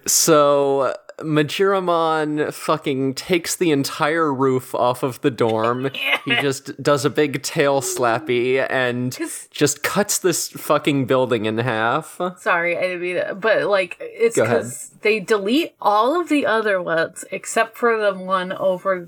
So 0.06 0.94
Majiramon 1.20 2.54
fucking 2.54 3.16
takes 3.16 3.56
the 3.56 3.72
entire 3.72 4.32
roof 4.32 4.76
off 4.76 5.04
of 5.04 5.22
the 5.22 5.32
dorm. 5.32 5.90
He 6.28 6.36
just 6.42 6.84
does 6.84 7.06
a 7.06 7.10
big 7.10 7.42
tail 7.42 7.80
slappy 7.80 8.68
and 8.70 9.18
just 9.50 9.82
cuts 9.82 10.18
this 10.18 10.50
fucking 10.50 11.06
building 11.06 11.46
in 11.46 11.58
half. 11.60 12.20
Sorry, 12.38 12.78
I 12.78 12.82
didn't 12.82 13.02
mean 13.02 13.16
that. 13.16 13.40
But 13.40 13.68
like, 13.68 13.96
it's 14.02 14.36
because 14.36 14.90
they 15.04 15.22
delete 15.22 15.74
all 15.82 16.20
of 16.20 16.28
the 16.28 16.46
other 16.46 16.82
ones 16.82 17.24
except 17.32 17.78
for 17.78 17.98
the 17.98 18.14
one 18.14 18.52
over 18.52 19.08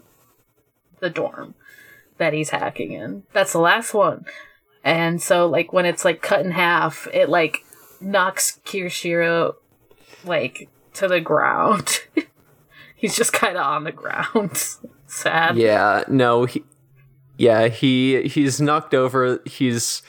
the 1.02 1.10
dorm 1.10 1.56
that 2.20 2.32
he's 2.32 2.52
hacking 2.52 2.94
in. 2.94 3.24
That's 3.34 3.52
the 3.52 3.60
last 3.60 3.94
one. 3.94 4.24
And 4.82 5.22
so, 5.22 5.46
like, 5.46 5.74
when 5.74 5.86
it's 5.86 6.06
like 6.06 6.22
cut 6.22 6.46
in 6.46 6.52
half, 6.52 7.06
it 7.14 7.28
like 7.28 7.66
knocks 8.00 8.60
Kiyoshiro 8.66 9.56
like 10.24 10.70
to 11.00 11.08
the 11.08 11.20
ground. 11.20 12.02
he's 12.96 13.16
just 13.16 13.34
kind 13.34 13.58
of 13.58 13.66
on 13.66 13.84
the 13.84 13.92
ground. 13.92 14.64
Sad. 15.08 15.58
Yeah, 15.58 16.04
no, 16.08 16.46
he, 16.46 16.64
yeah, 17.38 17.68
he 17.68 18.28
he's 18.28 18.62
knocked 18.62 18.94
over. 18.94 19.40
He's 19.46 20.04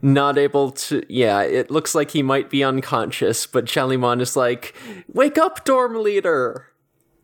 not 0.00 0.38
able 0.38 0.70
to. 0.70 1.02
Yeah, 1.08 1.42
it 1.42 1.70
looks 1.70 1.94
like 1.94 2.12
he 2.12 2.22
might 2.22 2.50
be 2.50 2.62
unconscious, 2.62 3.46
but 3.46 3.64
Jellymon 3.64 4.20
is 4.20 4.36
like, 4.36 4.74
"Wake 5.12 5.38
up, 5.38 5.64
dorm 5.64 6.00
leader." 6.02 6.68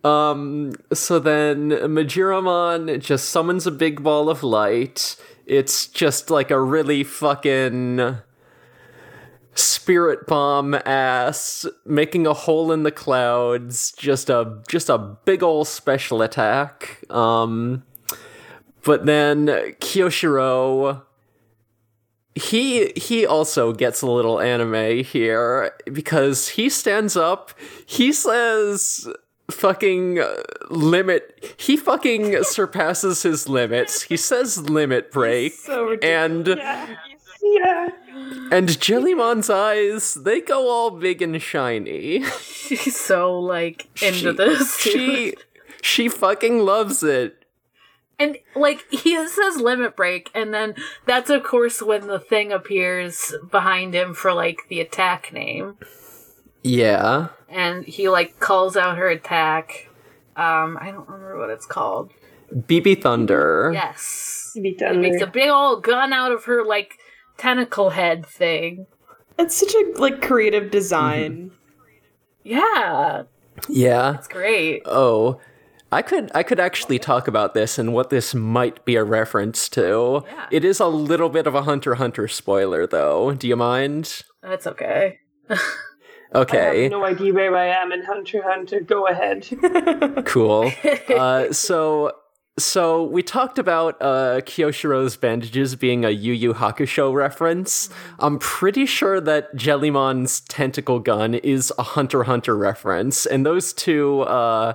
Um, 0.03 0.73
so 0.93 1.19
then 1.19 1.71
Majiramon 1.71 3.01
just 3.01 3.29
summons 3.29 3.67
a 3.67 3.71
big 3.71 4.03
ball 4.03 4.29
of 4.29 4.43
light. 4.43 5.17
It's 5.47 5.87
just 5.87 6.31
like 6.31 6.51
a 6.51 6.61
really 6.61 7.05
fucking 7.05 8.19
spirit 9.61 10.27
bomb 10.27 10.75
ass 10.87 11.67
making 11.85 12.27
a 12.27 12.33
hole 12.35 12.73
in 12.73 12.83
the 12.83 12.91
clouds 12.91 13.93
just 13.93 14.31
a 14.31 14.63
just 14.69 14.89
a 14.89 14.99
big 14.99 15.43
ol' 15.43 15.65
special 15.65 16.23
attack 16.23 17.05
um 17.11 17.83
but 18.83 19.07
then 19.07 19.47
Kiyoshiro 19.47 21.03
he 22.35 22.93
he 22.97 23.27
also 23.27 23.73
gets 23.73 24.03
a 24.03 24.07
little 24.07 24.41
anime 24.41 25.05
here 25.05 25.73
because 25.93 26.49
he 26.51 26.69
stands 26.69 27.17
up 27.17 27.53
he 27.87 28.13
says 28.13 29.09
fucking 29.51 30.21
uh, 30.21 30.43
limit 30.71 31.55
he 31.59 31.77
fucking 31.77 32.37
surpasses 32.45 33.23
his 33.23 33.49
limits 33.49 34.03
he 34.03 34.17
says 34.17 34.59
limit 34.71 35.11
break 35.11 35.53
So 35.55 35.97
and 36.03 36.47
Yeah. 37.43 37.89
And 38.53 38.69
Jellymon's 38.69 39.49
eyes, 39.51 40.15
they 40.15 40.41
go 40.41 40.69
all 40.69 40.91
big 40.91 41.23
and 41.23 41.41
shiny. 41.41 42.25
She's 42.41 42.99
so 42.99 43.39
like 43.39 43.89
into 44.03 44.31
She- 44.31 44.33
this. 44.33 44.79
She 44.81 45.35
she 45.83 46.09
fucking 46.09 46.61
loves 46.61 47.03
it. 47.03 47.37
And 48.19 48.37
like 48.55 48.85
he 48.91 49.17
says 49.29 49.57
limit 49.57 49.97
break, 49.97 50.31
and 50.35 50.53
then 50.53 50.75
that's 51.07 51.31
of 51.31 51.43
course 51.43 51.81
when 51.81 52.07
the 52.07 52.19
thing 52.21 52.53
appears 52.53 53.35
behind 53.51 53.95
him 53.95 54.13
for 54.13 54.35
like 54.35 54.59
the 54.69 54.81
attack 54.81 55.33
name, 55.33 55.79
Yeah. 56.63 57.29
and 57.49 57.85
he 57.87 58.09
like 58.11 58.39
calls 58.39 58.77
out 58.77 58.99
her 58.99 59.09
attack. 59.09 59.89
Um, 60.37 60.79
I 60.81 60.91
don't 60.91 61.09
remember 61.09 61.39
what 61.39 61.49
it's 61.51 61.65
called. 61.67 62.13
BB 62.55 63.01
Thunder. 63.03 63.71
Yes, 63.73 64.53
BB 64.57 64.79
Thunder. 64.79 64.93
done 64.95 65.01
makes 65.01 65.23
a 65.23 65.27
big 65.27 65.49
old 65.49 65.83
gun 65.83 66.13
out 66.13 66.33
of 66.33 66.45
her 66.45 66.63
like 66.65 66.99
tentacle 67.41 67.91
head 67.91 68.27
thing. 68.27 68.87
It's 69.39 69.57
such 69.57 69.75
a 69.75 69.93
like 70.01 70.21
creative 70.23 70.71
design. 70.71 71.51
Yeah, 72.45 73.23
Yeah. 73.69 74.15
it's 74.17 74.29
great. 74.29 74.83
Oh. 74.87 75.41
I 75.93 76.03
could 76.03 76.31
I 76.37 76.45
could 76.45 76.61
actually 76.61 77.01
talk 77.01 77.27
about 77.27 77.53
this 77.53 77.77
and 77.77 77.93
what 77.93 78.11
this 78.11 78.33
might 78.33 78.85
be 78.85 78.95
a 78.95 79.03
reference 79.03 79.69
to. 79.71 80.23
Yeah. 80.25 80.47
It 80.53 80.65
is 80.65 80.79
a 80.79 80.87
little 80.87 81.29
bit 81.29 81.49
of 81.49 81.55
a 81.57 81.63
Hunter 81.63 81.97
Hunter 81.97 82.29
spoiler 82.29 82.87
though. 82.87 83.33
Do 83.35 83.49
you 83.49 83.57
mind? 83.57 84.23
That's 84.41 84.69
okay. 84.69 85.19
I 85.51 85.59
Okay. 86.33 86.83
have 86.85 86.93
no 86.93 87.05
idea 87.05 87.33
where 87.35 87.57
I 87.57 87.67
am 87.67 87.91
in 87.91 88.05
Hunter 88.05 88.41
Hunter. 88.41 88.81
Go 88.83 89.09
ahead. 89.09 89.49
cool. 90.27 90.71
Uh, 91.11 91.53
so 91.53 92.13
so 92.63 93.03
we 93.05 93.23
talked 93.23 93.59
about 93.59 93.97
uh, 94.01 94.41
Kiyoshiro's 94.43 95.17
bandages 95.17 95.77
being 95.77 96.05
a 96.05 96.11
Yu 96.11 96.33
Yu 96.33 96.55
Hakusho 96.55 97.13
reference. 97.13 97.91
I'm 98.19 98.39
pretty 98.39 98.87
sure 98.87 99.21
that 99.21 99.55
Jellymon's 99.55 100.41
tentacle 100.41 100.99
gun 100.99 101.35
is 101.35 101.73
a 101.79 101.83
Hunter 101.83 102.25
Hunter 102.25 102.57
reference, 102.57 103.27
and 103.27 103.45
those 103.45 103.73
two, 103.73 104.23
uh, 104.23 104.75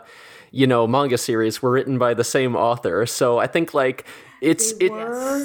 you 0.52 0.68
know, 0.68 0.88
manga 0.88 1.18
series 1.18 1.62
were 1.62 1.72
written 1.72 1.98
by 1.98 2.14
the 2.14 2.24
same 2.24 2.56
author. 2.56 3.06
So 3.06 3.40
I 3.40 3.48
think 3.48 3.74
like 3.74 4.06
it's 4.42 4.74
it, 4.80 4.92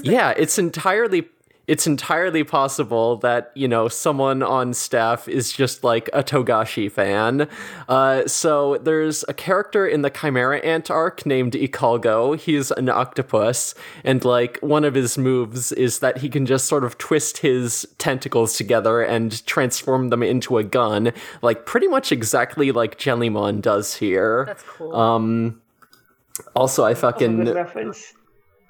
yeah, 0.05 0.31
it's 0.37 0.59
entirely. 0.59 1.29
It's 1.71 1.87
entirely 1.87 2.43
possible 2.43 3.17
that 3.19 3.53
you 3.55 3.69
know 3.69 3.87
someone 3.87 4.43
on 4.43 4.75
staff 4.75 5.29
is 5.29 5.53
just 5.53 5.85
like 5.85 6.11
a 6.13 6.21
Togashi 6.21 6.91
fan. 6.91 7.49
Uh, 7.89 8.27
so 8.27 8.77
there's 8.79 9.25
a 9.29 9.33
character 9.33 9.87
in 9.87 10.03
the 10.03 10.11
Chimera 10.11 10.59
Ant 10.59 10.91
arc 10.91 11.25
named 11.25 11.53
Ikalgo. 11.53 12.37
He's 12.37 12.73
an 12.73 12.89
octopus, 12.89 13.77
and 14.03 14.25
like 14.25 14.59
one 14.59 14.83
of 14.85 14.95
his 14.95 15.17
moves 15.17 15.71
is 15.71 16.01
that 16.01 16.19
he 16.19 16.29
can 16.29 16.45
just 16.45 16.67
sort 16.67 16.83
of 16.83 16.99
twist 16.99 17.39
his 17.39 17.87
tentacles 17.99 18.57
together 18.57 19.01
and 19.01 19.47
transform 19.47 20.09
them 20.09 20.25
into 20.25 20.59
a 20.59 20.65
gun, 20.65 21.13
like 21.41 21.67
pretty 21.67 21.87
much 21.87 22.11
exactly 22.11 22.73
like 22.73 22.99
Jellymon 22.99 23.63
does 23.63 23.95
here. 23.95 24.47
That's 24.47 24.65
cool. 24.65 24.97
Um, 24.97 25.63
also, 26.57 26.85
I 26.85 26.95
fucking 26.95 27.45
reference. 27.45 28.15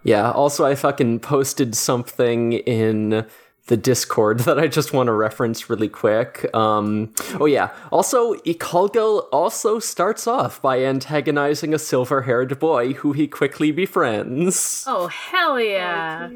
Yeah, 0.03 0.31
also 0.31 0.65
I 0.65 0.75
fucking 0.75 1.21
posted 1.21 1.75
something 1.75 2.53
in 2.55 3.27
the 3.67 3.77
Discord 3.77 4.41
that 4.41 4.59
I 4.59 4.67
just 4.67 4.93
want 4.93 5.07
to 5.07 5.13
reference 5.13 5.71
really 5.71 5.89
quick. 5.89 6.53
Um, 6.55 7.13
oh 7.39 7.47
yeah, 7.47 7.71
also 7.93 8.35
Ikalgo 8.37 9.27
also 9.31 9.79
starts 9.79 10.27
off 10.27 10.61
by 10.61 10.83
antagonizing 10.85 11.73
a 11.73 11.79
silver-haired 11.79 12.59
boy 12.59 12.95
who 12.95 13.13
he 13.13 13.29
quickly 13.29 13.71
befriends. 13.71 14.85
oh 14.89 15.07
hell 15.07 15.61
yeah! 15.61 16.29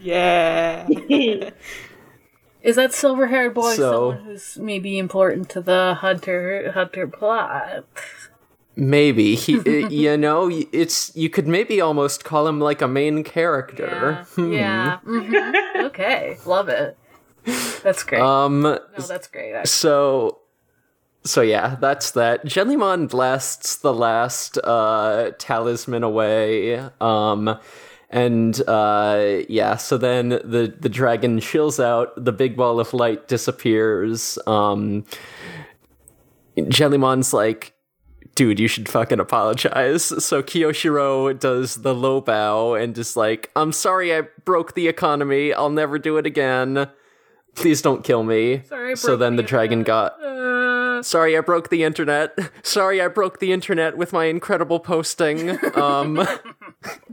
Yeah. 0.00 0.88
Is 2.62 2.76
that 2.76 2.92
silver 2.92 3.28
haired 3.28 3.54
boy 3.54 3.74
So- 3.74 4.10
someone 4.10 4.24
who's 4.24 4.58
maybe 4.58 4.98
important 4.98 5.48
to 5.50 5.60
the 5.62 5.94
Hunter 6.00 6.72
Hunter 6.72 7.06
plot? 7.06 7.84
Maybe 8.76 9.34
he, 9.34 9.58
uh, 9.58 9.88
you 9.90 10.16
know, 10.16 10.50
it's 10.72 11.14
you 11.16 11.28
could 11.28 11.46
maybe 11.46 11.80
almost 11.80 12.24
call 12.24 12.46
him 12.46 12.60
like 12.60 12.80
a 12.82 12.88
main 12.88 13.24
character. 13.24 14.26
Yeah. 14.38 14.44
Yeah. 14.44 14.98
mhm. 15.04 15.84
Okay. 15.86 16.38
Love 16.46 16.68
it. 16.68 16.96
That's 17.82 18.02
great. 18.04 18.20
Um, 18.22 18.62
no, 18.62 18.78
that's 18.96 19.26
great. 19.28 19.52
actually. 19.54 19.68
so 19.68 20.38
so 21.22 21.42
yeah 21.42 21.76
that's 21.80 22.12
that 22.12 22.42
jellymon 22.46 23.06
blasts 23.10 23.76
the 23.76 23.92
last 23.92 24.56
uh 24.64 25.30
talisman 25.38 26.02
away 26.02 26.78
um 26.98 27.58
and 28.08 28.62
uh 28.66 29.40
yeah 29.46 29.76
so 29.76 29.98
then 29.98 30.30
the 30.30 30.74
the 30.80 30.88
dragon 30.88 31.38
chills 31.38 31.78
out 31.78 32.12
the 32.16 32.32
big 32.32 32.56
ball 32.56 32.80
of 32.80 32.94
light 32.94 33.28
disappears 33.28 34.38
um 34.46 35.04
jellymon's 36.56 37.34
like 37.34 37.74
dude 38.40 38.58
you 38.58 38.68
should 38.68 38.88
fucking 38.88 39.20
apologize. 39.20 40.04
So 40.24 40.42
kiyoshiro 40.42 41.38
does 41.38 41.82
the 41.82 41.94
low 41.94 42.22
bow 42.22 42.72
and 42.72 42.96
is 42.96 43.14
like 43.14 43.50
i'm 43.54 43.70
sorry 43.70 44.16
i 44.16 44.22
broke 44.46 44.72
the 44.72 44.88
economy. 44.88 45.52
I'll 45.52 45.68
never 45.68 45.98
do 45.98 46.16
it 46.16 46.24
again. 46.24 46.88
Please 47.54 47.82
don't 47.82 48.02
kill 48.02 48.22
me. 48.22 48.62
Sorry, 48.64 48.96
so 48.96 49.18
then 49.18 49.36
the 49.36 49.42
the 49.42 49.48
dragon 49.48 49.82
got 49.82 50.18
Uh, 50.22 51.02
Sorry, 51.02 51.36
I 51.36 51.42
broke 51.42 51.68
the 51.68 51.84
internet. 51.84 52.38
Sorry, 52.62 53.02
I 53.02 53.08
broke 53.08 53.40
the 53.40 53.52
internet 53.52 53.98
with 53.98 54.14
my 54.14 54.24
incredible 54.24 54.80
posting. 54.80 55.58
Um, 55.76 56.26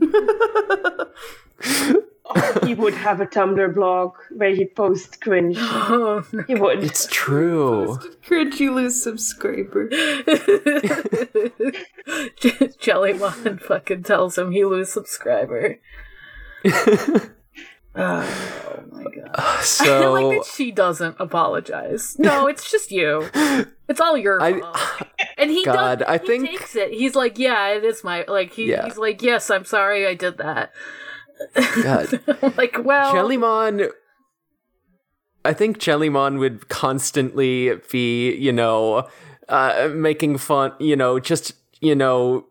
he 2.64 2.74
would 2.74 2.94
have 2.94 3.20
a 3.20 3.26
Tumblr 3.26 3.74
blog 3.74 4.14
where 4.36 4.54
he 4.54 4.66
posts 4.66 5.16
cringe. 5.16 5.56
oh, 5.58 6.24
no. 6.32 6.42
He 6.46 6.54
would. 6.54 6.82
it's 6.84 7.06
true. 7.10 7.98
Cringe, 8.24 8.60
you 8.60 8.74
lose 8.74 9.02
subscriber. 9.02 9.88
Jellymon 12.80 13.60
fucking 13.60 14.02
tells 14.02 14.36
him 14.38 14.52
he 14.52 14.64
lose 14.64 14.92
subscriber. 14.92 15.78
oh 16.64 17.28
my 17.94 19.04
god. 19.04 19.30
Uh, 19.34 19.58
I 19.58 19.60
So 19.62 20.12
like 20.12 20.38
that 20.38 20.46
she 20.54 20.70
doesn't 20.70 21.16
apologize. 21.18 22.16
No, 22.18 22.46
it's 22.46 22.70
just 22.70 22.90
you. 22.90 23.28
It's 23.88 24.00
all 24.00 24.16
your 24.16 24.40
I- 24.42 24.60
fault. 24.60 24.76
And 25.38 25.50
he 25.52 25.64
God, 25.64 26.00
does, 26.00 26.08
I 26.08 26.18
he 26.18 26.26
think- 26.26 26.48
takes 26.48 26.74
it. 26.74 26.92
He's 26.92 27.14
like, 27.14 27.38
yeah, 27.38 27.68
it 27.68 27.84
is 27.84 28.02
my 28.02 28.24
like. 28.26 28.52
He, 28.54 28.70
Yeah. 28.70 28.84
He's 28.86 28.98
like, 28.98 29.22
yes, 29.22 29.50
I'm 29.50 29.64
sorry, 29.64 30.04
I 30.04 30.14
did 30.14 30.38
that. 30.38 30.72
God, 31.82 32.20
like, 32.56 32.76
well, 32.84 33.14
Jellymon. 33.14 33.90
I 35.44 35.52
think 35.52 35.78
Jellymon 35.78 36.38
would 36.38 36.68
constantly 36.68 37.78
be, 37.90 38.34
you 38.34 38.52
know, 38.52 39.08
uh, 39.48 39.90
making 39.94 40.38
fun, 40.38 40.72
you 40.78 40.96
know, 40.96 41.18
just, 41.18 41.54
you 41.80 41.94
know, 41.94 42.46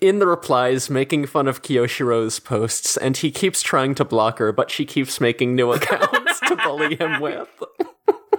in 0.00 0.18
the 0.18 0.26
replies, 0.26 0.90
making 0.90 1.26
fun 1.26 1.48
of 1.48 1.62
Kiyoshiro's 1.62 2.38
posts, 2.40 2.96
and 2.96 3.16
he 3.16 3.30
keeps 3.30 3.62
trying 3.62 3.94
to 3.96 4.04
block 4.04 4.38
her, 4.38 4.52
but 4.52 4.70
she 4.70 4.84
keeps 4.84 5.20
making 5.20 5.54
new 5.54 5.72
accounts 5.74 6.40
to 6.40 6.56
bully 6.56 6.96
him 6.96 7.20
with. 7.20 7.48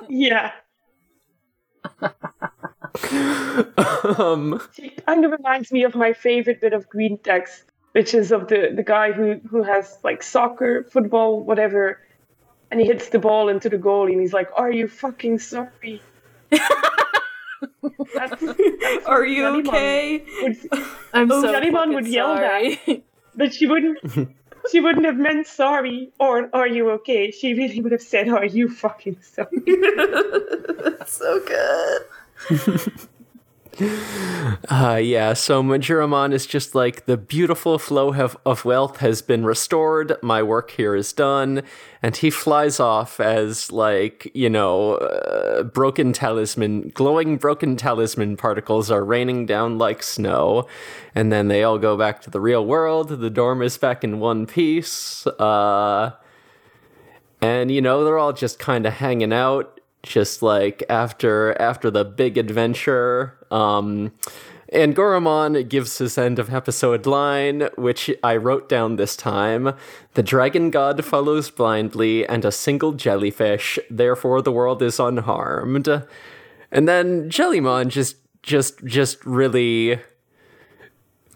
Yeah. 0.09 0.51
um, 4.17 4.61
It 4.77 5.05
kind 5.05 5.25
of 5.25 5.31
reminds 5.31 5.71
me 5.71 5.83
of 5.83 5.95
my 5.95 6.13
favorite 6.13 6.61
bit 6.61 6.73
of 6.73 6.87
green 6.89 7.17
text, 7.19 7.63
which 7.95 8.13
is 8.13 8.33
of 8.33 8.49
the, 8.49 8.71
the 8.75 8.83
guy 8.83 9.13
who, 9.13 9.39
who 9.49 9.63
has 9.63 9.97
like 10.03 10.21
soccer, 10.21 10.83
football, 10.83 11.41
whatever, 11.41 11.97
and 12.69 12.81
he 12.81 12.85
hits 12.85 13.07
the 13.07 13.19
ball 13.19 13.47
into 13.47 13.69
the 13.69 13.77
goal 13.77 14.07
and 14.11 14.19
he's 14.19 14.33
like, 14.33 14.49
Are 14.57 14.69
you 14.69 14.89
fucking 14.89 15.39
sorry? 15.39 16.01
That's, 16.51 16.69
that's 18.13 18.43
Are 19.05 19.25
you 19.25 19.43
Jellymon 19.43 19.67
okay? 19.69 20.25
would- 20.41 20.57
I'm 21.13 21.31
Oh, 21.31 21.41
so 21.41 21.53
Jellymon 21.53 21.71
fucking 21.71 21.93
would 21.93 22.07
yell 22.07 22.35
sorry. 22.35 23.03
but 23.35 23.53
she 23.53 23.65
wouldn't 23.65 23.97
she 24.71 24.81
wouldn't 24.81 25.05
have 25.05 25.15
meant 25.15 25.47
sorry 25.47 26.11
or 26.19 26.49
are 26.53 26.67
you 26.67 26.89
okay? 26.91 27.31
She 27.31 27.53
really 27.53 27.79
would 27.79 27.93
have 27.93 28.01
said, 28.01 28.27
Are 28.27 28.45
you 28.45 28.67
fucking 28.67 29.21
sorry? 29.21 29.47
so 31.05 31.39
good. 31.47 32.91
Uh, 33.79 34.99
yeah, 35.01 35.33
so 35.33 35.61
Majiramon 35.61 36.31
is 36.33 36.45
just 36.45 36.75
like 36.75 37.05
the 37.05 37.17
beautiful 37.17 37.77
flow 37.77 38.13
of, 38.13 38.37
of 38.45 38.63
wealth 38.63 38.97
has 38.97 39.21
been 39.21 39.45
restored. 39.45 40.15
My 40.21 40.41
work 40.43 40.71
here 40.71 40.95
is 40.95 41.11
done. 41.11 41.63
And 42.01 42.15
he 42.15 42.29
flies 42.29 42.79
off 42.79 43.19
as, 43.19 43.71
like, 43.71 44.31
you 44.33 44.49
know, 44.49 44.95
uh, 44.95 45.63
broken 45.63 46.13
talisman, 46.13 46.91
glowing 46.93 47.37
broken 47.37 47.75
talisman 47.75 48.37
particles 48.37 48.91
are 48.91 49.03
raining 49.03 49.45
down 49.45 49.77
like 49.77 50.03
snow. 50.03 50.67
And 51.15 51.31
then 51.31 51.47
they 51.47 51.63
all 51.63 51.79
go 51.79 51.97
back 51.97 52.21
to 52.21 52.29
the 52.29 52.39
real 52.39 52.65
world. 52.65 53.09
The 53.09 53.29
dorm 53.29 53.61
is 53.61 53.77
back 53.77 54.03
in 54.03 54.19
one 54.19 54.45
piece. 54.45 55.25
Uh, 55.27 56.11
and, 57.41 57.71
you 57.71 57.81
know, 57.81 58.03
they're 58.03 58.19
all 58.19 58.33
just 58.33 58.59
kind 58.59 58.85
of 58.85 58.93
hanging 58.93 59.33
out 59.33 59.74
just 60.05 60.41
like 60.41 60.83
after 60.87 61.59
after 61.59 61.89
the 61.89 62.05
big 62.05 62.37
adventure 62.37 63.37
um 63.51 64.11
and 64.69 64.95
Goromon 64.95 65.69
gives 65.69 65.99
his 65.99 66.17
end 66.17 66.39
of 66.39 66.53
episode 66.53 67.05
line, 67.05 67.69
which 67.77 68.09
I 68.23 68.35
wrote 68.35 68.67
down 68.67 68.95
this 68.95 69.15
time. 69.15 69.73
The 70.15 70.23
dragon 70.23 70.71
god 70.71 71.05
follows 71.05 71.51
blindly, 71.51 72.27
and 72.27 72.43
a 72.43 72.51
single 72.51 72.93
jellyfish, 72.93 73.77
therefore 73.89 74.41
the 74.41 74.51
world 74.51 74.81
is 74.81 74.99
unharmed. 74.99 75.87
And 76.71 76.87
then 76.87 77.29
Jellymon 77.29 77.89
just 77.89 78.17
just 78.41 78.83
just 78.83 79.23
really 79.25 79.99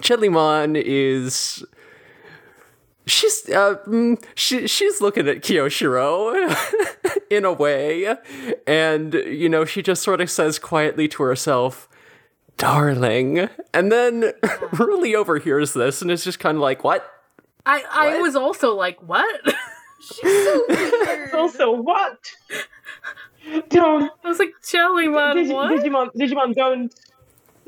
Jellymon 0.00 0.80
is 0.82 1.64
she's 3.06 3.48
uh, 3.50 3.76
mm, 3.86 4.22
she 4.34 4.66
she's 4.66 5.00
looking 5.00 5.28
at 5.28 5.42
Kiyoshiro 5.42 6.56
in 7.30 7.44
a 7.44 7.52
way, 7.52 8.16
and 8.66 9.14
you 9.14 9.48
know 9.48 9.64
she 9.64 9.82
just 9.82 10.02
sort 10.02 10.20
of 10.20 10.30
says 10.30 10.58
quietly 10.58 11.08
to 11.08 11.22
herself, 11.22 11.88
"Darling," 12.56 13.48
and 13.72 13.90
then 13.92 14.32
really 14.72 15.14
overhears 15.14 15.72
this 15.72 16.02
and 16.02 16.10
is 16.10 16.24
just 16.24 16.38
kind 16.40 16.56
of 16.56 16.62
like, 16.62 16.84
"What?" 16.84 17.10
I, 17.66 17.84
I 17.90 18.06
What? 18.14 18.22
was 18.22 18.36
also 18.36 18.74
like, 18.74 19.00
what? 19.06 19.40
She's 20.00 20.44
so 20.44 20.64
weird. 20.68 21.34
also, 21.34 21.70
what? 21.72 22.18
Don't 23.68 24.10
I 24.24 24.28
was 24.28 24.38
like, 24.38 24.52
Jellymon, 24.62 25.34
Digi- 25.34 25.52
what? 25.54 25.70
Digimon, 25.70 26.10
Digimon, 26.14 26.54
don't 26.54 26.94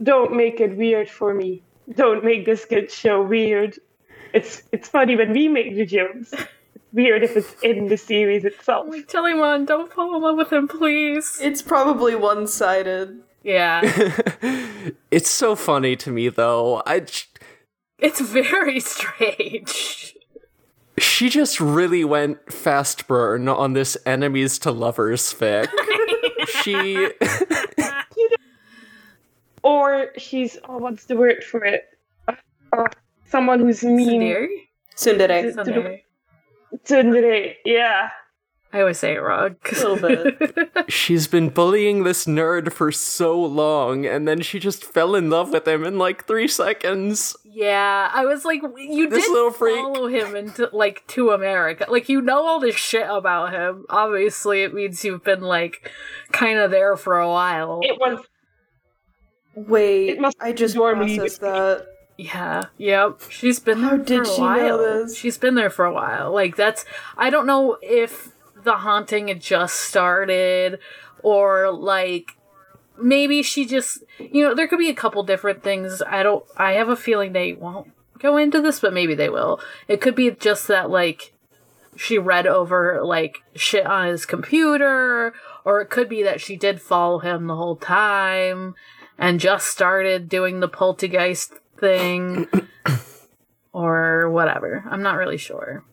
don't 0.02 0.34
make 0.34 0.60
it 0.60 0.76
weird 0.76 1.08
for 1.10 1.32
me. 1.34 1.62
Don't 1.94 2.24
make 2.24 2.46
this 2.46 2.64
kid 2.64 2.90
show 2.90 3.22
weird. 3.22 3.78
It's 4.32 4.62
it's 4.72 4.88
funny 4.88 5.14
when 5.16 5.32
we 5.32 5.48
make 5.48 5.76
the 5.76 5.84
jokes. 5.86 6.32
It's 6.92 6.96
weird 6.96 7.22
if 7.22 7.36
it's 7.36 7.54
in 7.62 7.88
the 7.88 7.96
series 7.96 8.44
itself. 8.44 8.84
I'm 8.86 8.92
like, 8.92 9.08
Jellymon, 9.08 9.66
don't 9.66 9.92
fall 9.92 10.14
in 10.16 10.22
love 10.22 10.36
with 10.36 10.52
him, 10.52 10.68
please. 10.68 11.38
It's 11.40 11.62
probably 11.62 12.14
one 12.14 12.46
sided. 12.46 13.22
Yeah. 13.42 13.80
It's 15.12 15.30
so 15.30 15.54
funny 15.54 15.94
to 15.96 16.10
me 16.10 16.28
though. 16.28 16.82
I 16.86 17.00
j- 17.00 17.26
It's 17.98 18.20
very 18.20 18.80
strange. 18.94 20.16
she 20.98 21.28
just 21.28 21.60
really 21.60 22.02
went 22.04 22.52
fast 22.52 23.06
burn 23.06 23.46
on 23.48 23.74
this 23.74 23.96
enemies 24.04 24.58
to 24.60 24.70
lovers 24.72 25.32
fic. 25.32 25.68
she 26.62 27.10
Or 29.62 30.08
she's 30.18 30.58
oh, 30.68 30.78
what's 30.78 31.04
the 31.04 31.16
word 31.16 31.44
for 31.44 31.64
it? 31.64 31.84
Uh, 32.26 32.34
uh, 32.72 32.84
someone 33.26 33.60
who's 33.60 33.84
mean. 33.84 34.20
Tsundere? 34.96 35.54
Tsundere. 35.54 36.00
To 36.72 36.78
the- 36.78 37.02
Tsundere. 37.02 37.12
Tsundere, 37.12 37.54
yeah. 37.64 38.10
I 38.74 38.80
always 38.80 38.98
say 38.98 39.12
it 39.16 39.18
wrong. 39.18 39.56
A 39.70 39.74
little 39.86 39.96
bit. 40.08 40.70
She's 40.90 41.26
been 41.26 41.50
bullying 41.50 42.04
this 42.04 42.24
nerd 42.24 42.72
for 42.72 42.90
so 42.90 43.38
long, 43.38 44.06
and 44.06 44.26
then 44.26 44.40
she 44.40 44.58
just 44.58 44.82
fell 44.82 45.14
in 45.14 45.28
love 45.28 45.50
with 45.50 45.68
him 45.68 45.84
in 45.84 45.98
like 45.98 46.26
three 46.26 46.48
seconds. 46.48 47.36
yeah, 47.44 48.10
I 48.14 48.24
was 48.24 48.46
like, 48.46 48.62
you 48.78 49.10
This 49.10 49.26
did 49.26 49.30
little 49.32 49.50
freak. 49.50 49.76
follow 49.76 50.06
him 50.06 50.34
into 50.34 50.70
like 50.72 51.06
to 51.08 51.32
America. 51.32 51.84
Like 51.90 52.08
you 52.08 52.22
know 52.22 52.46
all 52.46 52.60
this 52.60 52.74
shit 52.74 53.06
about 53.10 53.52
him. 53.52 53.84
Obviously, 53.90 54.62
it 54.62 54.72
means 54.72 55.04
you've 55.04 55.22
been 55.22 55.42
like 55.42 55.90
kind 56.32 56.58
of 56.58 56.70
there 56.70 56.96
for 56.96 57.18
a 57.18 57.28
while. 57.28 57.80
It 57.82 57.98
was 58.00 58.24
Wait, 59.54 60.08
It 60.08 60.18
must 60.18 60.38
I 60.40 60.52
just 60.52 60.74
normally 60.74 61.18
processed 61.18 61.42
be- 61.42 61.46
that. 61.46 61.86
Yeah, 62.22 62.66
yep. 62.78 63.20
She's 63.30 63.58
been 63.58 63.80
How 63.80 63.96
there 63.96 63.98
did 63.98 64.26
for 64.26 64.32
a 64.32 64.34
she 64.34 64.40
while. 64.40 64.58
know 64.58 65.02
this? 65.02 65.16
She's 65.16 65.38
been 65.38 65.54
there 65.56 65.70
for 65.70 65.84
a 65.84 65.92
while. 65.92 66.32
Like 66.32 66.54
that's 66.56 66.84
I 67.16 67.30
don't 67.30 67.46
know 67.46 67.78
if 67.82 68.30
the 68.62 68.76
haunting 68.76 69.26
had 69.28 69.40
just 69.40 69.74
started 69.74 70.78
or 71.22 71.72
like 71.72 72.36
maybe 73.00 73.42
she 73.42 73.66
just 73.66 74.04
you 74.18 74.44
know, 74.44 74.54
there 74.54 74.68
could 74.68 74.78
be 74.78 74.88
a 74.88 74.94
couple 74.94 75.22
different 75.24 75.62
things. 75.64 76.00
I 76.06 76.22
don't 76.22 76.44
I 76.56 76.72
have 76.72 76.88
a 76.88 76.96
feeling 76.96 77.32
they 77.32 77.54
won't 77.54 77.90
go 78.20 78.36
into 78.36 78.60
this, 78.60 78.78
but 78.78 78.92
maybe 78.92 79.14
they 79.16 79.28
will. 79.28 79.60
It 79.88 80.00
could 80.00 80.14
be 80.14 80.30
just 80.30 80.68
that 80.68 80.90
like 80.90 81.32
she 81.96 82.18
read 82.18 82.46
over 82.46 83.00
like 83.02 83.42
shit 83.56 83.84
on 83.84 84.06
his 84.06 84.26
computer 84.26 85.34
or 85.64 85.80
it 85.80 85.90
could 85.90 86.08
be 86.08 86.22
that 86.22 86.40
she 86.40 86.56
did 86.56 86.80
follow 86.80 87.18
him 87.18 87.46
the 87.46 87.56
whole 87.56 87.76
time 87.76 88.74
and 89.18 89.40
just 89.40 89.66
started 89.66 90.28
doing 90.28 90.60
the 90.60 90.68
poltergeist 90.68 91.54
thing 91.82 92.46
or 93.72 94.30
whatever. 94.30 94.84
I'm 94.88 95.02
not 95.02 95.16
really 95.16 95.36
sure. 95.36 95.84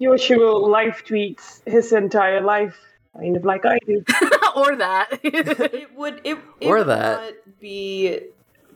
Yoshiro 0.00 0.68
live 0.68 1.04
tweets 1.06 1.66
his 1.66 1.92
entire 1.92 2.40
life, 2.40 2.76
kind 3.16 3.36
of 3.36 3.44
like 3.44 3.64
I 3.64 3.78
do. 3.86 4.04
or 4.56 4.76
that. 4.76 5.20
it 5.22 5.94
would 5.96 6.20
it, 6.24 6.38
it 6.60 6.66
or 6.66 6.78
would 6.78 6.88
that. 6.88 7.22
not 7.22 7.60
be 7.60 8.20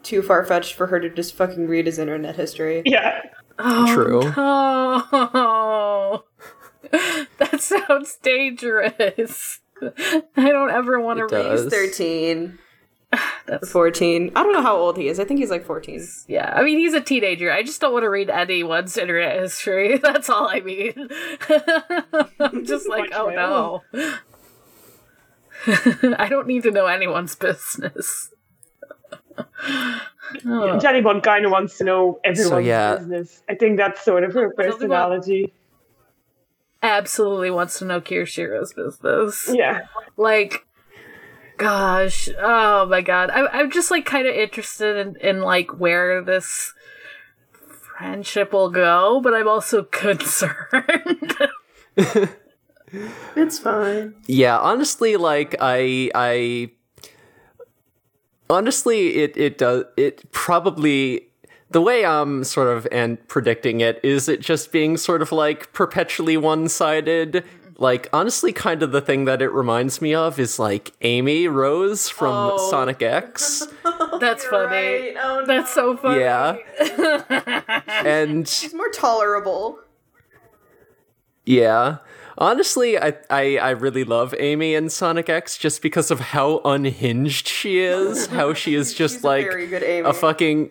too 0.03 0.23
far 0.23 0.45
fetched 0.45 0.75
for 0.75 0.87
her 0.87 1.01
to 1.01 1.11
just 1.11 1.35
fucking 1.35 1.67
read 1.67 1.87
his 1.87 1.99
internet 1.99 2.37
history. 2.37 2.83
Yeah. 2.87 3.23
Oh, 3.59 3.95
True. 3.95 4.21
No. 4.37 6.25
that 7.39 7.61
sounds 7.61 8.19
dangerous. 8.23 9.61
I 9.81 10.23
don't 10.51 10.71
ever 10.71 11.01
want 11.01 11.19
to 11.19 11.27
read. 11.27 11.71
13. 11.71 12.59
That's 13.47 13.71
14. 13.71 14.33
I 14.35 14.43
don't 14.43 14.53
know 14.53 14.63
how 14.63 14.77
old 14.77 14.97
he 14.97 15.09
is. 15.09 15.21
I 15.21 15.25
think 15.25 15.41
he's 15.41 15.51
like 15.51 15.65
14. 15.65 16.07
yeah. 16.29 16.53
I 16.55 16.63
mean, 16.63 16.79
he's 16.79 16.95
a 16.95 17.01
teenager. 17.01 17.53
I 17.53 17.63
just 17.63 17.81
don't 17.81 17.93
want 17.93 18.05
to 18.05 18.11
read 18.11 18.31
anyone's 18.31 18.97
internet 18.97 19.41
history. 19.41 19.99
That's 20.03 20.31
all 20.31 20.49
I 20.49 20.61
mean. 20.61 21.09
I'm 22.41 22.65
just 22.65 22.89
like, 22.89 23.11
oh 23.15 23.31
no. 23.31 23.83
I 26.19 26.29
don't 26.29 26.47
need 26.47 26.63
to 26.65 26.71
know 26.71 26.87
anyone's 26.87 27.37
business. 27.37 28.31
Oh. 29.39 30.79
Jellymon 30.83 31.23
kind 31.23 31.45
of 31.45 31.53
wants 31.53 31.79
to 31.79 31.85
know 31.85 32.21
everyone's 32.25 32.67
yeah. 32.67 32.97
business. 32.97 33.43
I 33.49 33.55
think 33.55 33.77
that's 33.77 34.05
sort 34.05 34.25
of 34.25 34.33
her 34.35 34.51
personality. 34.51 35.53
absolutely 36.83 37.51
wants 37.51 37.79
to 37.79 37.85
know 37.85 38.01
Kiyoshiro's 38.01 38.73
business. 38.73 39.51
Yeah. 39.53 39.87
Like, 40.17 40.67
gosh, 41.63 42.29
oh 42.39 42.87
my 42.87 43.01
god, 43.01 43.31
I, 43.31 43.47
I'm 43.47 43.71
just 43.71 43.91
like 43.91 44.05
kind 44.05 44.27
of 44.27 44.35
interested 44.35 45.07
in, 45.07 45.17
in 45.17 45.41
like 45.43 45.79
where 45.79 46.23
this 46.23 46.75
friendship 47.99 48.53
will 48.53 48.71
go, 48.71 49.21
but 49.21 49.35
I'm 49.35 49.49
also 49.49 49.83
concerned. 49.91 51.37
It's 53.37 53.59
fine. 53.59 54.15
Yeah, 54.27 54.59
honestly, 54.59 55.17
like 55.17 55.55
I 55.61 56.11
I 56.15 56.71
honestly 58.51 59.17
it 59.17 59.37
it 59.37 59.59
does 59.59 59.85
it 59.97 60.31
probably 60.33 61.29
the 61.71 61.81
way 61.81 62.05
I'm 62.05 62.45
sort 62.45 62.69
of 62.69 62.87
and 62.93 63.27
predicting 63.29 63.81
it 63.81 63.99
is 64.03 64.29
it 64.29 64.41
just 64.41 64.73
being 64.73 64.99
sort 64.99 65.23
of 65.23 65.33
like 65.33 65.73
perpetually 65.73 66.37
one-sided. 66.37 67.45
Like 67.79 68.09
honestly, 68.13 68.53
kind 68.53 68.83
of 68.83 68.93
the 68.93 69.01
thing 69.01 69.25
that 69.25 69.41
it 69.43 69.49
reminds 69.49 70.01
me 70.03 70.15
of 70.15 70.39
is 70.39 70.59
like 70.59 70.93
Amy 71.03 71.49
Rose 71.49 72.09
from 72.09 72.33
Oh. 72.53 72.71
Sonic 72.71 73.03
X, 73.03 73.67
That's 74.21 74.43
You're 74.45 74.51
funny. 74.53 74.67
right. 74.67 75.15
Oh, 75.21 75.45
That's 75.47 75.73
so 75.73 75.97
funny. 75.97 76.21
Yeah. 76.21 76.57
and 78.05 78.47
She's 78.47 78.75
more 78.75 78.91
tolerable. 78.91 79.79
Yeah. 81.45 81.99
Honestly, 82.39 82.99
I, 82.99 83.15
I 83.29 83.57
I 83.59 83.71
really 83.71 84.05
love 84.05 84.35
Amy 84.39 84.75
in 84.75 84.89
Sonic 84.89 85.29
X 85.29 85.59
just 85.59 85.83
because 85.83 86.11
of 86.11 86.19
how 86.21 86.61
unhinged 86.65 87.47
she 87.47 87.81
is. 87.81 88.27
How 88.29 88.55
she 88.55 88.75
is 88.75 88.95
just 88.95 89.17
She's 89.17 89.25
a 89.25 89.27
like 89.27 89.45
very 89.45 89.67
good 89.67 89.83
Amy. 89.83 90.09
a 90.09 90.13
fucking 90.13 90.71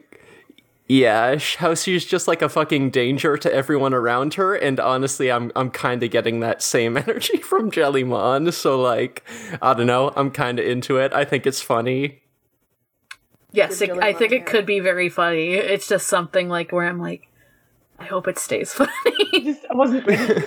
yeah, 0.91 1.39
how 1.57 1.73
she's 1.73 2.03
just 2.03 2.27
like 2.27 2.41
a 2.41 2.49
fucking 2.49 2.89
danger 2.89 3.37
to 3.37 3.53
everyone 3.53 3.93
around 3.93 4.33
her. 4.33 4.55
And 4.55 4.77
honestly, 4.77 5.31
I'm 5.31 5.49
I'm 5.55 5.71
kind 5.71 6.03
of 6.03 6.11
getting 6.11 6.41
that 6.41 6.61
same 6.61 6.97
energy 7.07 7.37
from 7.37 7.71
Jellymon. 7.71 8.51
So 8.51 8.81
like, 8.81 9.23
I 9.61 9.73
don't 9.73 9.87
know, 9.87 10.11
I'm 10.17 10.31
kind 10.31 10.59
of 10.59 10.65
into 10.65 10.97
it. 10.97 11.13
I 11.13 11.23
think 11.23 11.47
it's 11.47 11.61
funny. 11.61 12.23
Yes, 13.53 13.81
it, 13.81 13.91
I 13.91 14.11
think 14.11 14.33
it 14.33 14.45
could 14.45 14.65
be 14.65 14.81
very 14.81 15.07
funny. 15.07 15.53
It's 15.53 15.87
just 15.87 16.07
something 16.07 16.49
like 16.49 16.73
where 16.73 16.85
I'm 16.87 16.99
like, 16.99 17.29
I 17.97 18.03
hope 18.05 18.27
it 18.27 18.37
stays 18.37 18.73
funny. 18.73 18.91
Just, 19.33 19.65
I 19.71 19.73
wasn't 19.73 20.05
ready. 20.05 20.43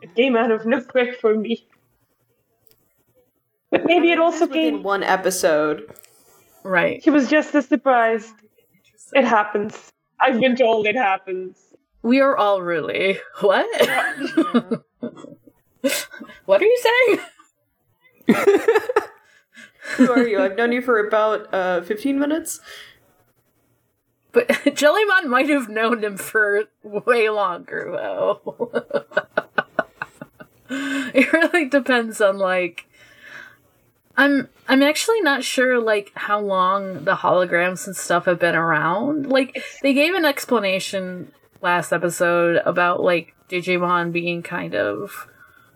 it 0.00 0.14
came 0.16 0.36
out 0.36 0.50
of 0.50 0.64
nowhere 0.64 1.12
for 1.20 1.34
me. 1.34 1.66
But 3.70 3.84
maybe 3.84 4.10
it 4.10 4.18
also 4.18 4.46
Within 4.46 4.76
came. 4.76 4.82
one 4.82 5.02
episode. 5.02 5.90
right. 6.62 7.02
She 7.02 7.10
was 7.10 7.28
just 7.28 7.54
as 7.54 7.66
surprised. 7.66 8.32
It 9.12 9.24
happens. 9.24 9.92
I've 10.20 10.40
been 10.40 10.56
told 10.56 10.86
it 10.86 10.96
happens. 10.96 11.58
We 12.02 12.20
are 12.20 12.36
all 12.36 12.62
really. 12.62 13.18
What? 13.40 13.66
what 16.44 16.62
are 16.62 16.64
you 16.64 16.78
saying? 17.06 17.18
Who 19.96 20.12
are 20.12 20.26
you? 20.26 20.40
I've 20.40 20.56
known 20.56 20.72
you 20.72 20.82
for 20.82 20.98
about 20.98 21.52
uh, 21.54 21.80
15 21.82 22.18
minutes. 22.18 22.60
But 24.32 24.48
Jellymon 24.48 25.28
might 25.28 25.48
have 25.48 25.70
known 25.70 26.04
him 26.04 26.18
for 26.18 26.64
way 26.82 27.30
longer, 27.30 27.90
though. 27.90 28.70
it 30.70 31.32
really 31.32 31.68
depends 31.68 32.20
on 32.20 32.36
like. 32.36 32.86
I'm 34.16 34.48
I'm 34.68 34.82
actually 34.82 35.20
not 35.20 35.44
sure 35.44 35.78
like 35.78 36.12
how 36.14 36.40
long 36.40 37.04
the 37.04 37.16
holograms 37.16 37.86
and 37.86 37.94
stuff 37.94 38.24
have 38.24 38.38
been 38.38 38.54
around. 38.54 39.26
Like 39.26 39.62
they 39.82 39.92
gave 39.92 40.14
an 40.14 40.24
explanation 40.24 41.32
last 41.60 41.92
episode 41.92 42.62
about 42.64 43.02
like 43.02 43.34
Digimon 43.48 44.12
being 44.12 44.42
kind 44.42 44.74
of 44.74 45.28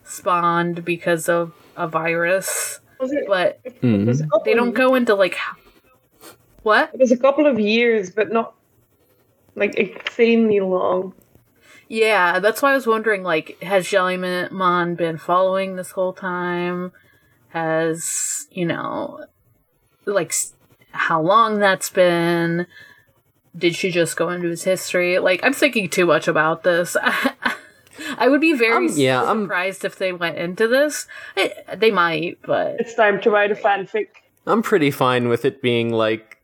spawned 0.04 0.84
because 0.84 1.28
of 1.28 1.52
a 1.76 1.86
virus, 1.86 2.80
Was 2.98 3.12
it? 3.12 3.24
but 3.26 3.60
it 3.64 4.06
was 4.06 4.20
hmm. 4.20 4.28
they 4.44 4.54
don't 4.54 4.72
go 4.72 4.94
into 4.94 5.14
like 5.14 5.36
what? 6.62 6.90
It 6.92 7.00
was 7.00 7.12
a 7.12 7.16
couple 7.16 7.46
of 7.46 7.60
years, 7.60 8.10
but 8.10 8.32
not 8.32 8.54
like 9.54 9.74
insanely 9.74 10.60
long. 10.60 11.14
Yeah, 11.88 12.38
that's 12.38 12.62
why 12.62 12.72
I 12.72 12.74
was 12.74 12.86
wondering 12.86 13.22
like 13.22 13.62
has 13.62 13.84
Jellymon 13.86 14.96
been 14.96 15.18
following 15.18 15.76
this 15.76 15.90
whole 15.90 16.12
time? 16.12 16.92
Has, 17.50 18.46
you 18.50 18.64
know, 18.64 19.24
like 20.04 20.32
how 20.92 21.20
long 21.20 21.58
that's 21.58 21.90
been? 21.90 22.66
Did 23.56 23.74
she 23.74 23.90
just 23.90 24.16
go 24.16 24.28
into 24.30 24.48
his 24.48 24.62
history? 24.64 25.18
Like 25.18 25.40
I'm 25.42 25.52
thinking 25.52 25.88
too 25.88 26.06
much 26.06 26.28
about 26.28 26.62
this. 26.62 26.96
I 28.16 28.28
would 28.28 28.40
be 28.40 28.52
very 28.54 28.86
Um, 28.88 28.92
yeah, 28.94 29.22
I'm- 29.22 29.42
surprised 29.44 29.84
if 29.84 29.96
they 29.96 30.12
went 30.12 30.38
into 30.38 30.66
this. 30.68 31.06
I, 31.36 31.52
they 31.76 31.90
might, 31.90 32.38
but 32.42 32.76
It's 32.80 32.94
time 32.94 33.20
to 33.22 33.30
write 33.30 33.50
a 33.50 33.54
fanfic. 33.54 34.06
I'm 34.46 34.62
pretty 34.62 34.90
fine 34.90 35.28
with 35.28 35.44
it 35.44 35.60
being 35.60 35.90
like 35.90 36.38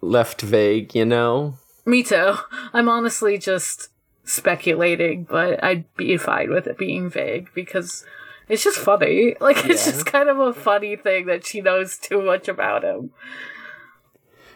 left 0.00 0.40
vague, 0.42 0.94
you 0.94 1.04
know. 1.04 1.54
Me 1.84 2.02
too. 2.02 2.34
I'm 2.72 2.88
honestly 2.88 3.38
just 3.38 3.88
speculating, 4.24 5.24
but 5.24 5.62
I'd 5.64 5.84
be 5.96 6.16
fine 6.18 6.50
with 6.50 6.66
it 6.66 6.76
being 6.78 7.08
vague 7.10 7.48
because 7.54 8.04
it's 8.48 8.64
just 8.64 8.78
funny. 8.78 9.36
Like 9.40 9.58
it's 9.66 9.86
Yeah. 9.86 9.92
just 9.92 10.06
kind 10.06 10.28
of 10.28 10.38
a 10.38 10.52
funny 10.52 10.96
thing 10.96 11.26
that 11.26 11.46
she 11.46 11.60
knows 11.60 11.98
too 11.98 12.22
much 12.22 12.48
about 12.48 12.84
him. 12.84 13.10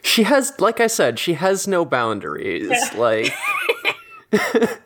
She 0.03 0.24
has, 0.24 0.53
like 0.59 0.80
I 0.80 0.88
said, 0.88 1.18
she 1.20 1.34
has 1.34 1.68
no 1.68 1.84
boundaries. 1.84 2.72
Like, 2.95 3.32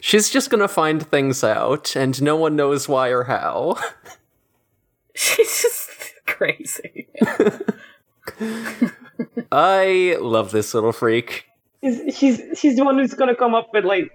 she's 0.00 0.30
just 0.30 0.48
gonna 0.50 0.68
find 0.68 1.06
things 1.06 1.44
out, 1.44 1.94
and 1.94 2.20
no 2.22 2.34
one 2.36 2.56
knows 2.56 2.88
why 2.88 3.08
or 3.08 3.24
how. 3.24 3.76
She's 5.16 5.62
just 5.62 6.14
crazy. 6.26 7.06
I 9.52 10.16
love 10.20 10.50
this 10.50 10.74
little 10.74 10.92
freak. 10.92 11.44
She's, 11.82 12.16
she's 12.16 12.42
she's 12.58 12.76
the 12.76 12.84
one 12.84 12.98
who's 12.98 13.14
gonna 13.14 13.36
come 13.36 13.54
up 13.54 13.68
with 13.72 13.84
like 13.84 14.10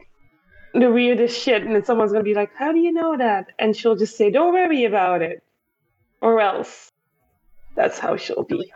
the 0.74 0.92
weirdest 0.92 1.40
shit, 1.40 1.64
and 1.64 1.76
then 1.76 1.84
someone's 1.84 2.12
gonna 2.12 2.24
be 2.24 2.34
like, 2.34 2.52
"How 2.56 2.72
do 2.72 2.80
you 2.80 2.92
know 2.92 3.18
that?" 3.18 3.48
And 3.58 3.76
she'll 3.76 3.96
just 3.96 4.18
say, 4.18 4.30
"Don't 4.32 4.54
worry 4.54 4.86
about 4.86 5.22
it," 5.22 5.44
or 6.22 6.40
else. 6.40 6.92
That's 7.76 8.00
how 8.00 8.18
she'll 8.18 8.44
be. 8.44 8.72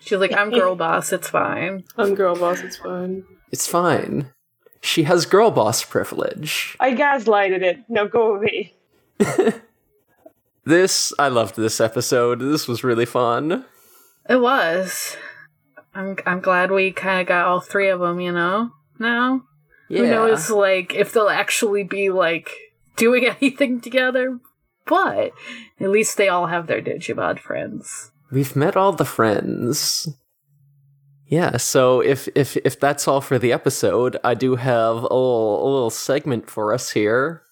She's 0.00 0.18
like, 0.18 0.32
I'm 0.34 0.50
girl 0.50 0.74
boss, 0.74 1.12
it's 1.12 1.28
fine. 1.28 1.84
I'm 1.96 2.14
girl 2.14 2.34
boss, 2.34 2.60
it's 2.60 2.76
fine. 2.76 3.24
It's 3.50 3.68
fine. 3.68 4.30
She 4.80 5.04
has 5.04 5.26
girl 5.26 5.50
boss 5.50 5.84
privilege. 5.84 6.76
I 6.80 6.94
gaslighted 6.94 7.62
it. 7.62 7.84
Now 7.88 8.06
go 8.06 8.34
away. 8.34 8.74
This, 10.64 11.12
I 11.18 11.26
loved 11.26 11.56
this 11.56 11.80
episode. 11.80 12.38
This 12.38 12.68
was 12.68 12.84
really 12.84 13.06
fun. 13.06 13.64
It 14.28 14.40
was. 14.40 15.16
I'm 15.92 16.16
I'm 16.24 16.40
glad 16.40 16.70
we 16.70 16.92
kind 16.92 17.20
of 17.20 17.26
got 17.26 17.46
all 17.46 17.60
three 17.60 17.88
of 17.88 17.98
them. 17.98 18.20
You 18.20 18.30
know, 18.30 18.70
now 18.98 19.42
Yeah. 19.92 20.00
who 20.00 20.10
knows, 20.10 20.50
like 20.50 20.94
if 20.94 21.12
they'll 21.12 21.28
actually 21.28 21.84
be 21.84 22.10
like 22.10 22.50
doing 22.96 23.26
anything 23.40 23.80
together. 23.80 24.40
But 24.86 25.32
at 25.80 25.90
least 25.90 26.16
they 26.16 26.28
all 26.28 26.46
have 26.46 26.66
their 26.66 26.82
Digimon 26.82 27.38
friends. 27.38 28.10
We've 28.32 28.56
met 28.56 28.76
all 28.76 28.92
the 28.92 29.04
friends. 29.04 30.08
Yeah, 31.26 31.56
so 31.56 32.00
if 32.00 32.28
if 32.34 32.56
if 32.58 32.80
that's 32.80 33.06
all 33.06 33.20
for 33.20 33.38
the 33.38 33.52
episode, 33.52 34.16
I 34.24 34.34
do 34.34 34.56
have 34.56 34.96
a 34.96 35.00
little, 35.02 35.62
a 35.62 35.68
little 35.70 35.90
segment 35.90 36.50
for 36.50 36.72
us 36.74 36.90
here. 36.92 37.42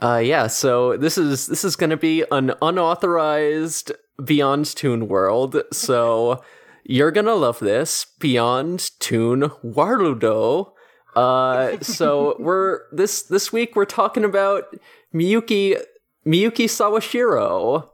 Uh 0.00 0.20
yeah, 0.22 0.46
so 0.46 0.96
this 0.96 1.16
is 1.16 1.46
this 1.46 1.64
is 1.64 1.76
going 1.76 1.90
to 1.90 1.96
be 1.96 2.24
an 2.30 2.52
unauthorized 2.60 3.92
Beyond 4.22 4.66
Tune 4.66 5.08
world. 5.08 5.62
So 5.72 6.42
you're 6.84 7.10
going 7.10 7.26
to 7.26 7.34
love 7.34 7.60
this 7.60 8.06
Beyond 8.18 8.90
Tune 9.00 9.42
Warudo. 9.64 10.71
Uh 11.14 11.78
so 11.80 12.36
we're 12.38 12.82
this 12.90 13.22
this 13.22 13.52
week 13.52 13.76
we're 13.76 13.84
talking 13.84 14.24
about 14.24 14.74
Miyuki 15.14 15.80
Miyuki 16.26 16.64
Sawashiro. 16.66 17.88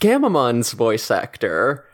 Gammamon's 0.00 0.72
voice 0.72 1.10
actor. 1.10 1.86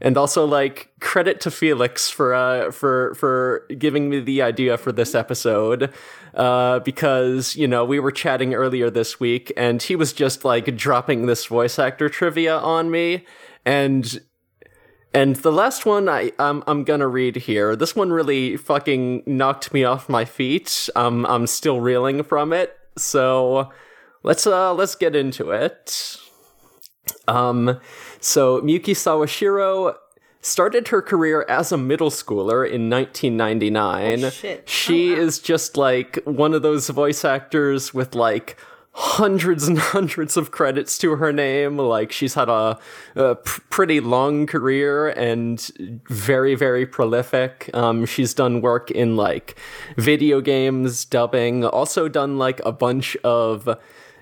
And 0.00 0.16
also 0.16 0.44
like 0.44 0.90
credit 1.00 1.40
to 1.40 1.50
Felix 1.50 2.08
for 2.08 2.32
uh 2.32 2.70
for 2.70 3.14
for 3.14 3.66
giving 3.76 4.08
me 4.08 4.20
the 4.20 4.42
idea 4.42 4.78
for 4.78 4.92
this 4.92 5.14
episode. 5.14 5.92
Uh 6.34 6.78
because, 6.80 7.56
you 7.56 7.66
know, 7.68 7.84
we 7.84 7.98
were 7.98 8.12
chatting 8.12 8.54
earlier 8.54 8.90
this 8.90 9.18
week 9.18 9.52
and 9.56 9.82
he 9.82 9.96
was 9.96 10.12
just 10.12 10.44
like 10.44 10.76
dropping 10.76 11.26
this 11.26 11.46
voice 11.46 11.78
actor 11.78 12.08
trivia 12.08 12.56
on 12.56 12.90
me 12.90 13.26
and 13.66 14.20
and 15.14 15.36
the 15.36 15.52
last 15.52 15.86
one 15.86 16.08
I 16.08 16.32
I'm 16.38 16.62
I'm 16.66 16.84
gonna 16.84 17.08
read 17.08 17.36
here. 17.36 17.76
This 17.76 17.96
one 17.96 18.10
really 18.12 18.56
fucking 18.56 19.22
knocked 19.26 19.72
me 19.72 19.84
off 19.84 20.08
my 20.08 20.24
feet. 20.24 20.88
Um 20.94 21.26
I'm 21.26 21.46
still 21.46 21.80
reeling 21.80 22.22
from 22.22 22.52
it. 22.52 22.76
So 22.96 23.70
let's 24.22 24.46
uh 24.46 24.74
let's 24.74 24.94
get 24.94 25.16
into 25.16 25.50
it. 25.50 26.18
Um, 27.26 27.80
so 28.20 28.60
Miyuki 28.60 28.94
Sawashiro 28.94 29.94
started 30.40 30.88
her 30.88 31.02
career 31.02 31.44
as 31.48 31.72
a 31.72 31.78
middle 31.78 32.10
schooler 32.10 32.68
in 32.68 32.88
1999. 32.88 34.24
Oh, 34.24 34.30
shit. 34.30 34.68
She 34.68 35.12
is 35.12 35.38
just 35.38 35.76
like 35.76 36.18
one 36.24 36.54
of 36.54 36.62
those 36.62 36.88
voice 36.88 37.24
actors 37.24 37.92
with 37.92 38.14
like 38.14 38.56
hundreds 39.00 39.68
and 39.68 39.78
hundreds 39.94 40.36
of 40.36 40.50
credits 40.50 40.98
to 40.98 41.14
her 41.16 41.32
name. 41.32 41.78
Like 41.78 42.10
she's 42.10 42.34
had 42.34 42.48
a, 42.48 42.78
a 43.14 43.36
p- 43.36 43.62
pretty 43.70 44.00
long 44.00 44.46
career 44.46 45.08
and 45.08 45.60
very, 46.08 46.56
very 46.56 46.84
prolific. 46.84 47.70
Um, 47.72 48.06
she's 48.06 48.34
done 48.34 48.60
work 48.60 48.90
in 48.90 49.16
like 49.16 49.56
video 49.96 50.40
games, 50.40 51.04
dubbing, 51.04 51.64
also 51.64 52.08
done 52.08 52.38
like 52.38 52.60
a 52.66 52.72
bunch 52.72 53.16
of 53.22 53.68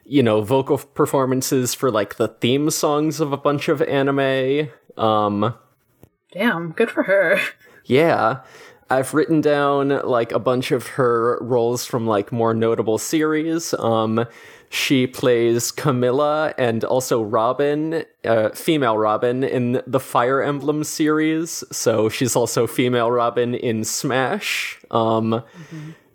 you 0.08 0.22
know, 0.22 0.40
vocal 0.40 0.78
performances 0.78 1.74
for 1.74 1.90
like 1.90 2.14
the 2.14 2.28
theme 2.28 2.70
songs 2.70 3.18
of 3.18 3.32
a 3.32 3.36
bunch 3.36 3.68
of 3.68 3.82
anime. 3.82 4.68
Um, 4.96 5.54
Damn, 6.32 6.72
good 6.72 6.90
for 6.90 7.02
her. 7.04 7.40
yeah. 7.86 8.42
I've 8.88 9.14
written 9.14 9.40
down 9.40 9.88
like 10.04 10.30
a 10.30 10.38
bunch 10.38 10.70
of 10.70 10.86
her 10.88 11.38
roles 11.40 11.84
from 11.84 12.06
like 12.06 12.30
more 12.30 12.54
notable 12.54 12.98
series. 12.98 13.74
Um, 13.74 14.26
she 14.76 15.06
plays 15.06 15.72
Camilla 15.72 16.54
and 16.58 16.84
also 16.84 17.22
Robin, 17.22 18.04
uh, 18.24 18.50
female 18.50 18.98
Robin 18.98 19.42
in 19.42 19.80
the 19.86 19.98
Fire 19.98 20.42
Emblem 20.42 20.84
series. 20.84 21.64
So 21.72 22.10
she's 22.10 22.36
also 22.36 22.66
female 22.66 23.10
Robin 23.10 23.54
in 23.54 23.84
Smash. 23.84 24.78
Um, 24.90 25.42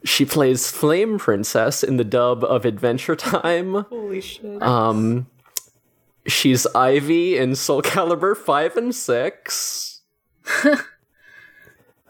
she 0.03 0.25
plays 0.25 0.69
Flame 0.69 1.17
Princess 1.17 1.83
in 1.83 1.97
the 1.97 2.03
dub 2.03 2.43
of 2.43 2.63
Adventure 2.63 3.15
Time. 3.15 3.85
Holy 3.89 4.21
shit. 4.21 4.61
Um, 4.61 5.25
she's 6.27 6.67
Ivy 6.67 7.37
in 7.37 7.55
Soul 7.55 7.81
Calibur 7.81 8.37
five 8.37 8.77
and 8.77 8.93
six. 8.93 10.01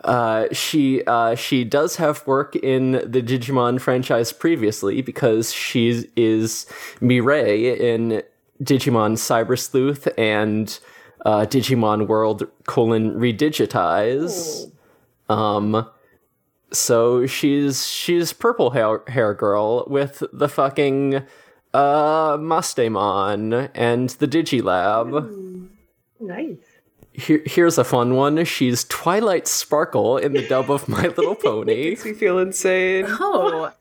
uh, 0.03 0.47
she 0.51 1.03
uh, 1.05 1.35
she 1.35 1.63
does 1.63 1.97
have 1.97 2.25
work 2.25 2.55
in 2.55 2.93
the 2.93 3.21
Digimon 3.21 3.79
franchise 3.79 4.33
previously 4.33 5.01
because 5.01 5.53
she 5.53 6.09
is 6.15 6.65
Mirei 6.99 7.79
in 7.79 8.23
Digimon 8.63 9.13
Cyber 9.13 9.57
Sleuth 9.57 10.07
and 10.17 10.79
uh, 11.25 11.45
Digimon 11.45 12.07
World 12.07 12.47
colon 12.67 13.13
Redigitize. 13.13 14.71
Um, 15.29 15.87
so 16.71 17.25
she's 17.27 17.87
she's 17.87 18.33
purple 18.33 18.71
hair 18.71 19.03
hair 19.07 19.33
girl 19.33 19.85
with 19.87 20.23
the 20.33 20.49
fucking 20.49 21.21
uh 21.73 22.37
and 22.37 24.09
the 24.09 24.27
Digilab. 24.27 25.69
Nice. 26.19 26.70
Here, 27.13 27.41
here's 27.45 27.77
a 27.77 27.83
fun 27.83 28.15
one. 28.15 28.43
She's 28.45 28.85
Twilight 28.85 29.47
Sparkle 29.47 30.17
in 30.17 30.31
the 30.33 30.47
dub 30.47 30.71
of 30.71 30.87
My 30.87 31.03
Little 31.07 31.35
Pony. 31.43 31.89
Makes 31.89 32.05
me 32.05 32.13
feel 32.13 32.39
insane. 32.39 33.05
Oh. 33.07 33.71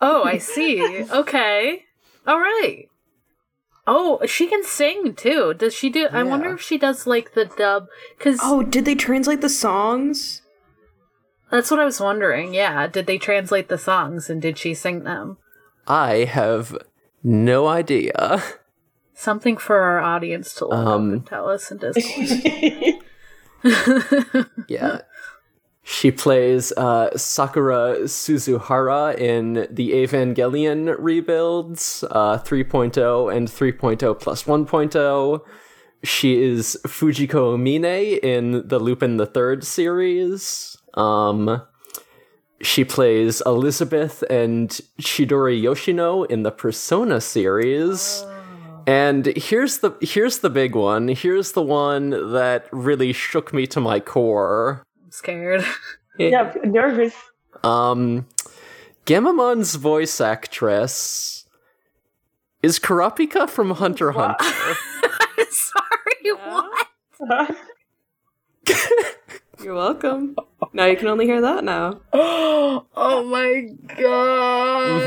Oh, 0.00 0.24
I 0.24 0.38
see. 0.38 1.04
Okay. 1.10 1.84
All 2.26 2.38
right. 2.40 2.88
Oh, 3.86 4.20
she 4.26 4.46
can 4.48 4.64
sing 4.64 5.14
too. 5.14 5.54
Does 5.54 5.74
she 5.74 5.88
do? 5.90 6.08
I 6.12 6.22
wonder 6.22 6.52
if 6.54 6.60
she 6.60 6.76
does 6.76 7.06
like 7.06 7.32
the 7.34 7.46
dub 7.46 7.86
because 8.18 8.38
Oh, 8.42 8.62
did 8.62 8.84
they 8.84 8.94
translate 8.94 9.40
the 9.40 9.48
songs? 9.48 10.42
that's 11.50 11.70
what 11.70 11.80
I 11.80 11.86
was 11.86 11.98
wondering. 12.00 12.52
Yeah, 12.52 12.86
did 12.86 13.06
they 13.06 13.16
translate 13.16 13.68
the 13.68 13.78
songs 13.78 14.28
and 14.28 14.42
did 14.42 14.58
she 14.58 14.74
sing 14.74 15.04
them? 15.04 15.38
I 15.86 16.24
have 16.24 16.76
no 17.24 17.66
idea. 17.66 18.42
Something 19.18 19.56
for 19.56 19.80
our 19.80 19.98
audience 20.00 20.54
to 20.54 20.66
look 20.66 20.78
Um, 20.78 20.86
up 21.08 21.12
and 21.12 21.26
tell 21.26 21.48
us 21.48 21.72
in 21.72 21.78
Discord. 21.78 23.02
Yeah. 24.68 25.00
She 25.82 26.12
plays 26.12 26.70
uh, 26.72 27.16
Sakura 27.16 28.02
Suzuhara 28.04 29.18
in 29.18 29.66
the 29.70 29.90
Evangelion 29.92 30.94
rebuilds, 30.98 32.04
uh, 32.10 32.38
3.0 32.38 33.34
and 33.34 33.48
3.0 33.48 34.20
plus 34.20 34.44
1.0. 34.44 35.40
She 36.04 36.40
is 36.40 36.78
Fujiko 36.86 37.56
Mine 37.58 38.18
in 38.22 38.68
the 38.68 38.78
Lupin 38.78 39.16
the 39.16 39.26
Third 39.26 39.64
series. 39.64 40.76
Um, 40.94 41.62
she 42.62 42.84
plays 42.84 43.42
Elizabeth 43.46 44.22
and 44.30 44.68
Chidori 45.00 45.60
Yoshino 45.60 46.22
in 46.24 46.42
the 46.44 46.52
Persona 46.52 47.20
series. 47.20 48.24
And 48.88 49.26
here's 49.36 49.80
the 49.80 49.92
here's 50.00 50.38
the 50.38 50.48
big 50.48 50.74
one. 50.74 51.08
Here's 51.08 51.52
the 51.52 51.60
one 51.60 52.32
that 52.32 52.68
really 52.72 53.12
shook 53.12 53.52
me 53.52 53.66
to 53.66 53.80
my 53.80 54.00
core. 54.00 54.82
I'm 55.04 55.10
scared. 55.10 55.62
yeah, 56.18 56.54
I'm 56.64 56.72
nervous. 56.72 57.14
Um, 57.62 58.26
Gammamon's 59.04 59.74
voice 59.74 60.22
actress 60.22 61.44
is 62.62 62.78
Kurapika 62.78 63.46
from 63.46 63.72
Hunter 63.72 64.08
x 64.08 64.16
Hunter. 64.18 64.78
Sorry, 65.50 66.32
what? 67.18 67.56
You're 69.62 69.74
welcome. 69.74 70.36
now 70.72 70.86
you 70.86 70.96
can 70.96 71.08
only 71.08 71.26
hear 71.26 71.40
that 71.40 71.64
now. 71.64 72.00
oh 72.12 72.84
my 73.28 73.68
god. 73.96 75.02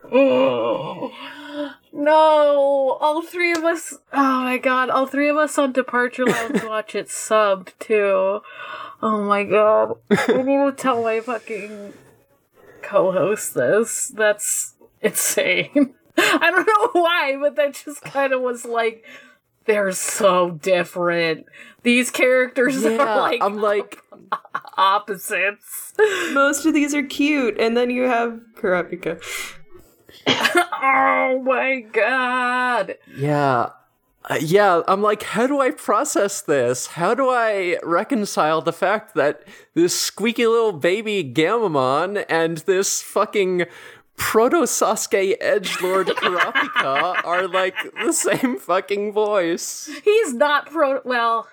no, 1.92 2.98
all 3.00 3.22
three 3.22 3.52
of 3.52 3.62
us. 3.62 3.94
Oh 4.12 4.40
my 4.42 4.58
god, 4.58 4.90
all 4.90 5.06
three 5.06 5.28
of 5.28 5.36
us 5.36 5.56
on 5.56 5.70
Departure 5.72 6.26
Lounge 6.26 6.64
watch 6.64 6.96
it 6.96 7.06
subbed 7.06 7.78
too. 7.78 8.40
Oh 9.02 9.22
my 9.22 9.44
god. 9.44 9.98
I 10.10 10.42
need 10.42 10.64
to 10.64 10.74
tell 10.76 11.02
my 11.02 11.20
fucking 11.20 11.92
co 12.82 13.12
host 13.12 13.54
this. 13.54 14.08
That's 14.08 14.74
insane. 15.00 15.94
I 16.22 16.50
don't 16.50 16.66
know 16.66 17.00
why, 17.02 17.36
but 17.40 17.56
that 17.56 17.74
just 17.74 18.02
kind 18.02 18.32
of 18.32 18.40
was 18.40 18.64
like 18.64 19.04
they're 19.66 19.92
so 19.92 20.52
different. 20.52 21.46
These 21.82 22.10
characters 22.10 22.82
Yeah, 22.82 22.90
are 22.98 23.20
like 23.20 23.42
I'm 23.42 23.56
like, 23.60 24.02
opposites. 24.76 25.92
Most 26.32 26.66
of 26.66 26.74
these 26.74 26.94
are 26.94 27.02
cute, 27.02 27.58
and 27.58 27.76
then 27.76 27.90
you 27.90 28.02
have 28.04 28.40
Kurapika. 28.56 29.20
oh 30.26 31.42
my 31.44 31.80
god. 31.92 32.96
yeah. 33.16 33.70
Uh, 34.28 34.36
yeah, 34.38 34.82
I'm 34.86 35.00
like, 35.00 35.22
how 35.22 35.46
do 35.46 35.60
I 35.60 35.70
process 35.70 36.42
this? 36.42 36.88
How 36.88 37.14
do 37.14 37.30
I 37.30 37.78
reconcile 37.82 38.60
the 38.60 38.72
fact 38.72 39.14
that 39.14 39.44
this 39.74 39.98
squeaky 39.98 40.46
little 40.46 40.72
baby 40.72 41.24
Gammamon 41.24 42.26
and 42.28 42.58
this 42.58 43.00
fucking 43.00 43.64
proto 44.20 44.58
Sasuke 44.58 45.34
edge 45.40 45.80
lord 45.80 46.06
Kurapika 46.20 47.24
are 47.24 47.48
like 47.48 47.74
the 48.04 48.12
same 48.12 48.58
fucking 48.58 49.12
voice? 49.12 49.90
He's 50.04 50.34
not 50.34 50.70
pro 50.70 51.00
well, 51.04 51.48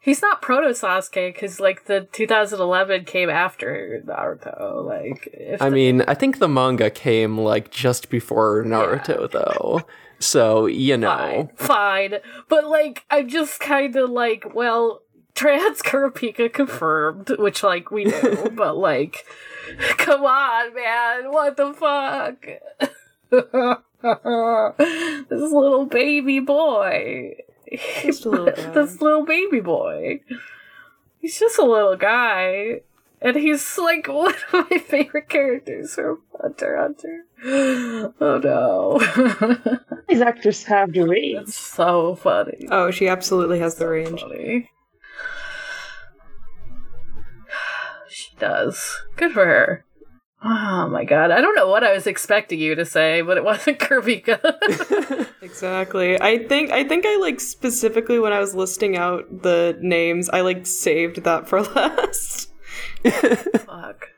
he's 0.00 0.22
not 0.22 0.40
proto 0.40 0.68
Sasuke 0.68 1.36
cuz 1.36 1.60
like 1.60 1.86
the 1.86 2.08
2011 2.12 3.04
came 3.04 3.28
after 3.28 4.00
Naruto 4.06 4.86
like 4.86 5.28
if 5.32 5.60
I 5.60 5.68
mean, 5.68 6.02
I 6.02 6.14
think 6.14 6.38
the 6.38 6.48
manga 6.48 6.88
came 6.88 7.36
like 7.36 7.70
just 7.70 8.08
before 8.08 8.62
Naruto, 8.64 9.30
though. 9.30 9.82
So, 10.20 10.66
you 10.66 10.96
know. 10.96 11.50
fine, 11.56 12.10
fine. 12.10 12.14
But 12.48 12.66
like, 12.66 13.04
I'm 13.10 13.28
just 13.28 13.60
kind 13.60 13.94
of 13.96 14.08
like, 14.08 14.54
well, 14.54 15.02
trans 15.34 15.82
Kurapika 15.82 16.52
confirmed, 16.52 17.30
which 17.38 17.62
like 17.62 17.90
we 17.90 18.04
knew, 18.04 18.50
but 18.56 18.76
like, 18.76 19.24
come 19.98 20.24
on, 20.24 20.74
man, 20.74 21.32
what 21.32 21.56
the 21.56 21.72
fuck? 21.74 22.46
this 25.28 25.52
little 25.52 25.86
baby 25.86 26.40
boy. 26.40 27.34
Just 28.02 28.24
a 28.24 28.30
little 28.30 28.72
this 28.72 29.00
little 29.00 29.24
baby 29.24 29.60
boy. 29.60 30.20
He's 31.20 31.38
just 31.38 31.58
a 31.58 31.64
little 31.64 31.96
guy. 31.96 32.82
And 33.20 33.36
he's 33.36 33.78
like 33.78 34.06
one 34.06 34.34
of 34.52 34.70
my 34.70 34.78
favorite 34.78 35.30
characters 35.30 35.94
from 35.94 36.20
Hunter 36.40 36.76
Hunter. 36.76 37.24
Oh 38.20 38.38
no. 38.38 38.98
These 40.08 40.20
actors 40.20 40.64
have 40.64 40.92
the 40.92 41.06
range. 41.06 41.46
That's 41.46 41.56
so 41.56 42.14
funny. 42.16 42.68
Oh, 42.70 42.90
she 42.90 43.08
absolutely 43.08 43.58
has 43.60 43.76
the 43.76 43.88
range. 43.88 44.20
Funny. 44.20 44.70
She 48.34 48.40
does. 48.40 48.96
Good 49.16 49.32
for 49.32 49.44
her. 49.44 49.84
Oh 50.42 50.88
my 50.90 51.04
god. 51.04 51.30
I 51.30 51.40
don't 51.40 51.54
know 51.54 51.68
what 51.68 51.84
I 51.84 51.94
was 51.94 52.06
expecting 52.06 52.60
you 52.60 52.74
to 52.74 52.84
say, 52.84 53.22
but 53.22 53.36
it 53.36 53.44
wasn't 53.44 53.78
Kurapika. 53.80 54.40
Exactly. 55.44 56.18
I 56.18 56.38
think 56.38 56.70
I 56.70 56.84
think 56.84 57.04
I 57.04 57.16
like 57.18 57.38
specifically 57.38 58.18
when 58.18 58.32
I 58.32 58.40
was 58.40 58.54
listing 58.54 58.96
out 58.96 59.42
the 59.42 59.76
names, 59.78 60.30
I 60.30 60.40
like 60.40 60.66
saved 60.66 61.22
that 61.24 61.46
for 61.46 61.60
last. 61.74 62.50
Fuck. 63.04 64.08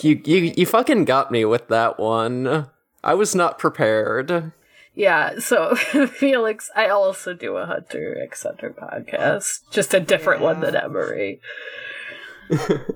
You, 0.00 0.22
you, 0.24 0.54
you 0.56 0.64
fucking 0.64 1.06
got 1.06 1.32
me 1.32 1.44
with 1.44 1.66
that 1.68 1.98
one. 1.98 2.68
I 3.02 3.14
was 3.14 3.34
not 3.34 3.58
prepared. 3.58 4.52
Yeah, 4.94 5.40
so 5.40 5.74
Felix, 5.74 6.70
I 6.76 6.86
also 6.88 7.34
do 7.34 7.56
a 7.56 7.66
Hunter 7.66 8.16
x 8.22 8.44
Hunter 8.44 8.70
podcast, 8.70 9.62
just 9.72 9.92
a 9.92 9.98
different 9.98 10.40
one 10.40 10.60
than 10.60 10.76
Emery. 10.76 11.40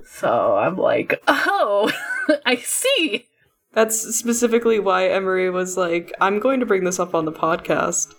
So 0.05 0.57
I'm 0.57 0.77
like, 0.77 1.21
oh, 1.27 1.91
I 2.45 2.55
see. 2.57 3.27
That's 3.73 4.15
specifically 4.15 4.79
why 4.79 5.07
Emery 5.07 5.49
was 5.49 5.77
like, 5.77 6.11
I'm 6.19 6.39
going 6.39 6.59
to 6.59 6.65
bring 6.65 6.83
this 6.83 6.99
up 6.99 7.13
on 7.13 7.25
the 7.25 7.31
podcast. 7.31 8.13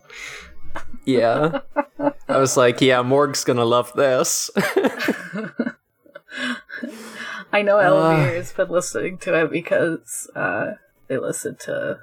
Yeah. 1.04 1.60
I 2.28 2.38
was 2.38 2.56
like, 2.56 2.80
yeah, 2.80 3.02
Morg's 3.02 3.44
gonna 3.44 3.64
love 3.64 3.92
this. 3.94 4.50
I 7.52 7.62
know 7.62 7.80
Elvira 7.80 8.34
has 8.34 8.52
been 8.52 8.68
listening 8.68 9.18
to 9.18 9.44
it 9.44 9.50
because 9.50 10.30
uh, 10.36 10.74
they 11.08 11.18
listen 11.18 11.56
to 11.60 11.98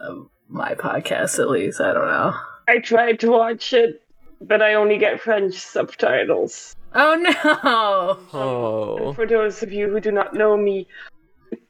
um, 0.00 0.30
my 0.48 0.74
podcast 0.74 1.38
at 1.38 1.50
least. 1.50 1.80
I 1.80 1.92
don't 1.92 2.06
know. 2.06 2.34
I 2.68 2.78
tried 2.78 3.20
to 3.20 3.30
watch 3.30 3.74
it, 3.74 4.02
but 4.46 4.62
I 4.62 4.74
only 4.74 4.98
get 4.98 5.20
French 5.20 5.54
subtitles. 5.54 6.76
Oh 6.94 7.14
no! 7.14 8.18
oh. 8.38 9.12
For 9.14 9.26
those 9.26 9.62
of 9.62 9.72
you 9.72 9.88
who 9.88 10.00
do 10.00 10.12
not 10.12 10.34
know 10.34 10.56
me, 10.56 10.86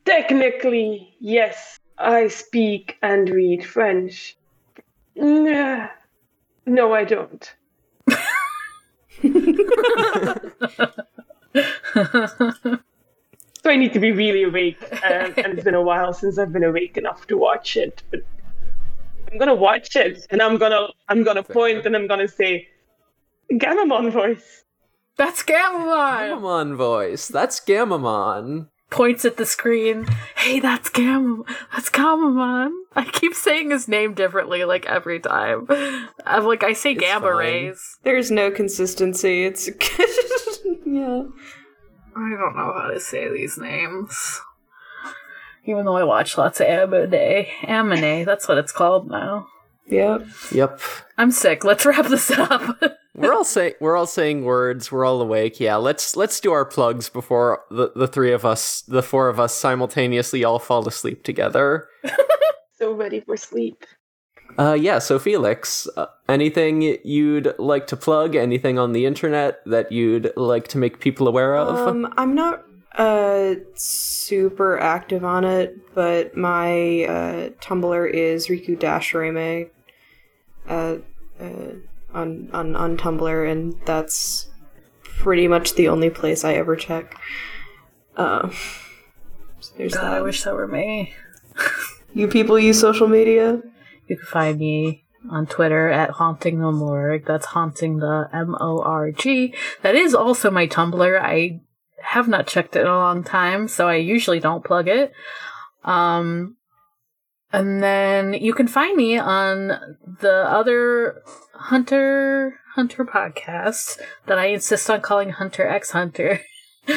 technically, 0.05 1.15
yes, 1.21 1.79
I 1.99 2.29
speak 2.29 2.99
and 3.03 3.29
read 3.29 3.65
French. 3.65 4.37
Nah. 5.15 5.89
No, 6.67 6.95
I 6.95 7.05
don't. 7.05 7.55
So 13.63 13.71
I 13.71 13.77
need 13.77 13.93
to 13.93 14.01
be 14.01 14.11
really 14.11 14.43
awake, 14.43 14.83
um, 15.05 15.35
and 15.37 15.55
it's 15.55 15.63
been 15.63 15.75
a 15.75 15.83
while 15.83 16.13
since 16.13 16.37
I've 16.37 16.53
been 16.53 16.65
awake 16.65 16.97
enough 16.97 17.29
to 17.29 17.39
watch 17.39 17.77
it. 17.77 18.03
But 18.11 18.23
I'm 19.33 19.39
gonna 19.39 19.55
watch 19.55 19.97
it, 19.97 20.27
and 20.31 20.43
I'm 20.43 20.59
gonna 20.59 20.89
I'm 21.09 21.25
gonna 21.25 21.43
point, 21.43 21.87
and 21.87 21.97
I'm 21.97 22.07
gonna 22.07 22.29
say, 22.29 22.69
Gammamon 23.51 24.13
voice. 24.13 24.65
That's 25.17 25.43
Gammamon! 25.43 26.29
Gammamon 26.29 26.77
voice. 26.77 27.29
That's 27.29 27.59
Gammamon. 27.61 28.69
Points 28.91 29.25
at 29.25 29.39
the 29.39 29.47
screen. 29.47 30.07
Hey, 30.37 30.61
that's 30.61 30.91
Gammamon. 30.91 31.45
That's 31.73 31.89
Gammamon. 31.89 32.73
I 32.95 33.05
keep 33.05 33.35
saying 33.35 33.71
his 33.71 33.89
name 33.89 34.13
differently, 34.13 34.65
like 34.65 34.85
every 34.85 35.19
time. 35.19 35.67
I'm 36.27 36.45
like, 36.45 36.63
I 36.63 36.75
say 36.75 36.95
Gamma 36.95 37.29
fine. 37.29 37.37
Rays. 37.37 37.99
There's 38.03 38.31
no 38.31 38.51
consistency. 38.51 39.47
It's 39.47 39.67
yeah. 40.85 41.23
I 42.15 42.29
don't 42.37 42.55
know 42.55 42.75
how 42.77 42.91
to 42.93 43.01
say 43.01 43.31
these 43.31 43.57
names. 43.57 44.43
Even 45.65 45.85
though 45.85 45.97
I 45.97 46.05
watch 46.05 46.37
lots 46.37 46.61
of 46.61 46.67
anime. 46.67 47.47
Anime, 47.63 48.25
that's 48.25 48.49
what 48.49 48.59
it's 48.59 48.73
called 48.73 49.09
now. 49.09 49.47
Yep. 49.87 50.27
Yep. 50.53 50.81
I'm 51.19 51.31
sick. 51.31 51.65
Let's 51.65 51.85
wrap 51.85 52.07
this 52.07 52.31
up. 52.31 52.81
We're 53.15 53.35
all 53.35 53.45
saying 53.45 53.75
we're 53.79 53.95
all 53.95 54.07
saying 54.07 54.45
words. 54.45 54.91
We're 54.91 55.05
all 55.05 55.21
awake. 55.21 55.61
Yeah, 55.61 55.77
let's 55.77 56.17
let's 56.17 56.41
do 56.41 56.51
our 56.51 56.65
plugs 56.65 57.11
before 57.11 57.61
the, 57.71 57.93
the 57.95 58.09
three 58.09 58.33
of 58.33 58.47
us, 58.47 58.81
the 58.89 59.03
four 59.03 59.29
of 59.29 59.39
us, 59.39 59.55
simultaneously 59.55 60.45
all 60.45 60.59
fall 60.59 60.89
asleep 60.89 61.23
together. 61.23 61.89
So 62.83 62.93
ready 62.93 63.21
for 63.21 63.37
sleep. 63.37 63.87
Uh, 64.59 64.73
yeah. 64.73 64.99
So 64.99 65.21
Felix, 65.21 65.89
uh, 65.97 66.07
anything 66.29 66.99
you'd 67.05 67.55
like 67.57 67.87
to 67.87 67.97
plug? 67.97 68.35
Anything 68.35 68.77
on 68.77 68.91
the 68.91 69.07
internet 69.07 69.61
that 69.67 69.93
you'd 69.93 70.33
like 70.37 70.67
to 70.69 70.79
make 70.79 70.99
people 70.99 71.29
aware 71.29 71.57
of? 71.57 71.77
Um, 71.87 72.13
I'm 72.17 72.35
not 72.35 72.65
uh 72.97 73.55
super 73.75 74.79
active 74.79 75.25
on 75.25 75.45
it, 75.45 75.95
but 75.95 76.37
my 76.37 77.05
uh 77.05 77.49
Tumblr 77.61 78.11
is 78.13 78.49
Riku 78.49 78.79
Dash 78.79 79.13
Reme, 79.13 79.71
uh, 80.69 80.97
uh, 81.41 81.73
on 82.13 82.51
on 82.53 82.77
on 82.77 82.97
Tumblr, 82.97 83.51
and 83.51 83.75
that's 83.85 84.49
pretty 85.03 85.49
much 85.49 85.75
the 85.75 85.89
only 85.89 86.11
place 86.11 86.45
I 86.45 86.55
ever 86.55 86.77
check. 86.77 87.17
Uh, 88.17 88.51
so 89.61 89.73
there's 89.79 89.95
God, 89.95 90.05
that. 90.05 90.13
I 90.15 90.21
wish 90.21 90.43
that 90.43 90.55
were 90.55 90.69
me. 90.69 91.15
you 92.13 92.29
people 92.29 92.59
use 92.59 92.81
social 92.81 93.09
media. 93.09 93.63
You 94.09 94.17
can 94.17 94.27
find 94.27 94.59
me 94.59 95.05
on 95.31 95.47
Twitter 95.47 95.89
at 95.89 96.11
haunting 96.11 96.59
the 96.59 96.73
morgue. 96.73 97.25
That's 97.25 97.47
haunting 97.47 97.99
the 97.99 98.29
M 98.33 98.57
O 98.61 98.83
R 98.83 99.13
G. 99.13 99.55
That 99.83 99.95
is 99.95 100.15
also 100.15 100.51
my 100.51 100.67
Tumblr. 100.67 101.21
I 101.23 101.61
have 102.03 102.29
not 102.29 102.47
checked 102.47 102.77
it 102.77 102.81
in 102.83 102.87
a 102.87 102.97
long 102.97 103.25
time, 103.25 103.69
so 103.69 103.89
I 103.89 103.97
usually 103.97 104.41
don't 104.41 104.65
plug 104.65 104.89
it. 104.89 105.13
Um, 105.85 106.57
and 107.53 107.83
then 107.83 108.35
you 108.35 108.55
can 108.55 108.69
find 108.69 108.97
me 108.97 109.19
on 109.19 109.69
the 110.21 110.45
other 110.49 111.23
Hunter 111.55 112.59
Hunter 112.75 113.05
podcast 113.05 114.01
that 114.27 114.39
I 114.39 114.47
insist 114.47 114.89
on 114.91 115.01
calling 115.03 115.31
Hunter 115.31 115.67
X 115.67 115.91
Hunter 115.91 116.41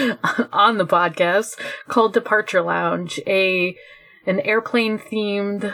on 0.54 0.78
the 0.78 0.86
podcast 0.86 1.60
called 1.88 2.14
Departure 2.14 2.62
Lounge, 2.62 3.20
a 3.28 3.76
an 4.26 4.40
airplane 4.42 4.98
themed 4.98 5.74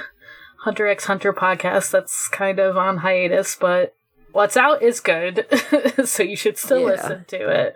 Hunter 0.62 0.88
X 0.88 1.06
Hunter 1.06 1.32
podcast 1.34 1.92
that's 1.92 2.28
kind 2.28 2.60
of 2.60 2.78
on 2.78 2.98
hiatus, 2.98 3.56
but 3.56 3.94
what's 4.32 4.58
out 4.58 4.82
is 4.82 5.00
good, 5.00 5.46
so 6.06 6.24
you 6.24 6.36
should 6.36 6.58
still 6.58 6.80
Yeah. 6.80 6.86
listen 6.86 7.26
to 7.30 7.50
it. 7.50 7.76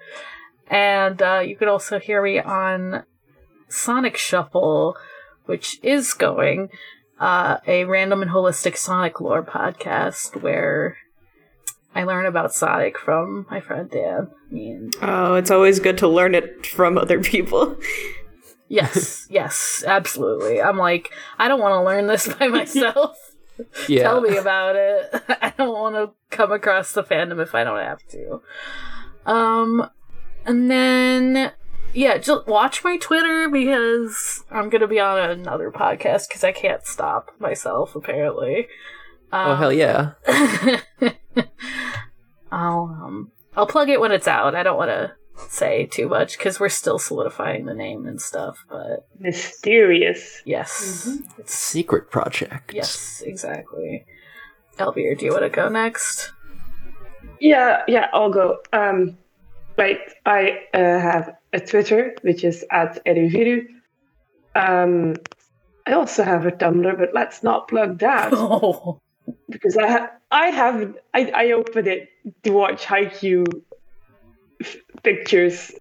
And 0.70 1.22
uh, 1.22 1.44
you 1.46 1.56
could 1.56 1.68
also 1.68 2.00
hear 2.00 2.22
me 2.22 2.40
on 2.40 3.04
Sonic 3.70 4.18
Shuffle, 4.18 4.96
which 5.46 5.80
is 5.84 6.14
going, 6.14 6.70
uh, 7.20 7.58
a 7.68 7.86
random 7.86 8.22
and 8.22 8.32
holistic 8.32 8.76
Sonic 8.78 9.22
lore 9.22 9.44
podcast 9.44 10.42
where 10.42 10.98
I 11.94 12.04
learn 12.04 12.26
about 12.26 12.54
Sonic 12.54 12.98
from 12.98 13.46
my 13.50 13.60
friend 13.62 13.90
Dan. 13.90 14.30
And 14.52 14.96
Oh, 15.02 15.36
it's 15.36 15.52
always 15.52 15.80
good 15.80 15.98
to 16.00 16.08
learn 16.08 16.36
it 16.36 16.66
from 16.66 16.98
other 16.98 17.22
people. 17.22 17.78
yes, 18.68 19.28
yes, 19.30 19.84
absolutely. 19.86 20.62
I'm 20.62 20.78
like, 20.78 21.12
I 21.38 21.48
don't 21.48 21.62
want 21.62 21.74
to 21.74 21.84
learn 21.86 22.08
this 22.08 22.28
by 22.34 22.48
myself. 22.48 23.18
Yeah. 23.88 24.02
Tell 24.04 24.20
me 24.20 24.36
about 24.36 24.76
it. 24.76 25.10
I 25.42 25.54
don't 25.58 25.72
want 25.72 25.96
to 25.96 26.12
come 26.30 26.52
across 26.52 26.92
the 26.92 27.04
fandom 27.06 27.42
if 27.42 27.56
I 27.56 27.64
don't 27.64 27.80
have 27.80 28.06
to. 28.10 28.42
Um, 29.26 29.90
and 30.46 30.70
then 30.70 31.52
yeah, 31.94 32.18
just 32.18 32.48
watch 32.48 32.84
my 32.84 32.98
Twitter 32.98 33.50
because 33.50 34.44
I'm 34.52 34.70
gonna 34.70 34.88
be 34.88 35.00
on 35.00 35.30
another 35.30 35.72
podcast 35.72 36.28
because 36.28 36.44
I 36.44 36.52
can't 36.52 36.86
stop 36.86 37.32
myself 37.40 37.96
apparently. 37.96 38.68
Um, 39.32 39.52
Oh 39.52 39.56
hell 39.56 39.74
yeah. 39.74 40.12
I'll 42.52 42.84
um 43.04 43.32
I'll 43.56 43.68
plug 43.68 43.90
it 43.90 44.00
when 44.00 44.12
it's 44.12 44.28
out. 44.28 44.56
I 44.56 44.64
don't 44.64 44.78
want 44.78 44.90
to 44.92 45.14
say 45.50 45.86
too 45.86 46.08
much 46.08 46.38
because 46.38 46.60
we're 46.60 46.70
still 46.70 47.00
solidifying 47.00 47.66
the 47.66 47.74
name 47.74 48.06
and 48.06 48.22
stuff. 48.22 48.66
But 48.70 49.08
Mysterious. 49.20 50.42
yes, 50.46 51.18
it's 51.38 51.54
Secret 51.54 52.10
project. 52.12 52.74
yes, 52.74 53.22
exactly. 53.26 54.06
Elvir, 54.78 55.18
do 55.18 55.26
you 55.26 55.32
want 55.32 55.44
to 55.44 55.50
go 55.50 55.70
next? 55.70 56.32
Yeah, 57.40 57.84
yeah, 57.88 58.08
I'll 58.14 58.30
go. 58.32 58.60
Um, 58.74 59.18
right, 59.78 60.00
I 60.26 60.62
uh, 60.74 60.78
have 60.78 61.36
a 61.54 61.60
Twitter, 61.60 62.16
which 62.22 62.44
is 62.44 62.66
at 62.72 63.04
Eriviru. 63.06 63.68
Um, 64.56 65.16
I 65.86 65.94
also 65.94 66.24
have 66.24 66.46
a 66.46 66.52
Tumblr, 66.52 66.98
but 66.98 67.14
let's 67.14 67.44
not 67.44 67.68
plug 67.68 68.00
that 68.00 68.30
Oh, 68.36 69.02
because 69.50 69.78
I 69.78 69.88
ha- 69.88 70.12
I 70.32 70.48
have 70.48 70.96
I, 71.14 71.32
I 71.36 71.52
opened 71.52 71.88
it 71.88 72.10
to 72.44 72.52
watch 72.52 72.86
Haikyuu 72.86 73.46
f- 74.62 74.78
pictures. 75.04 75.72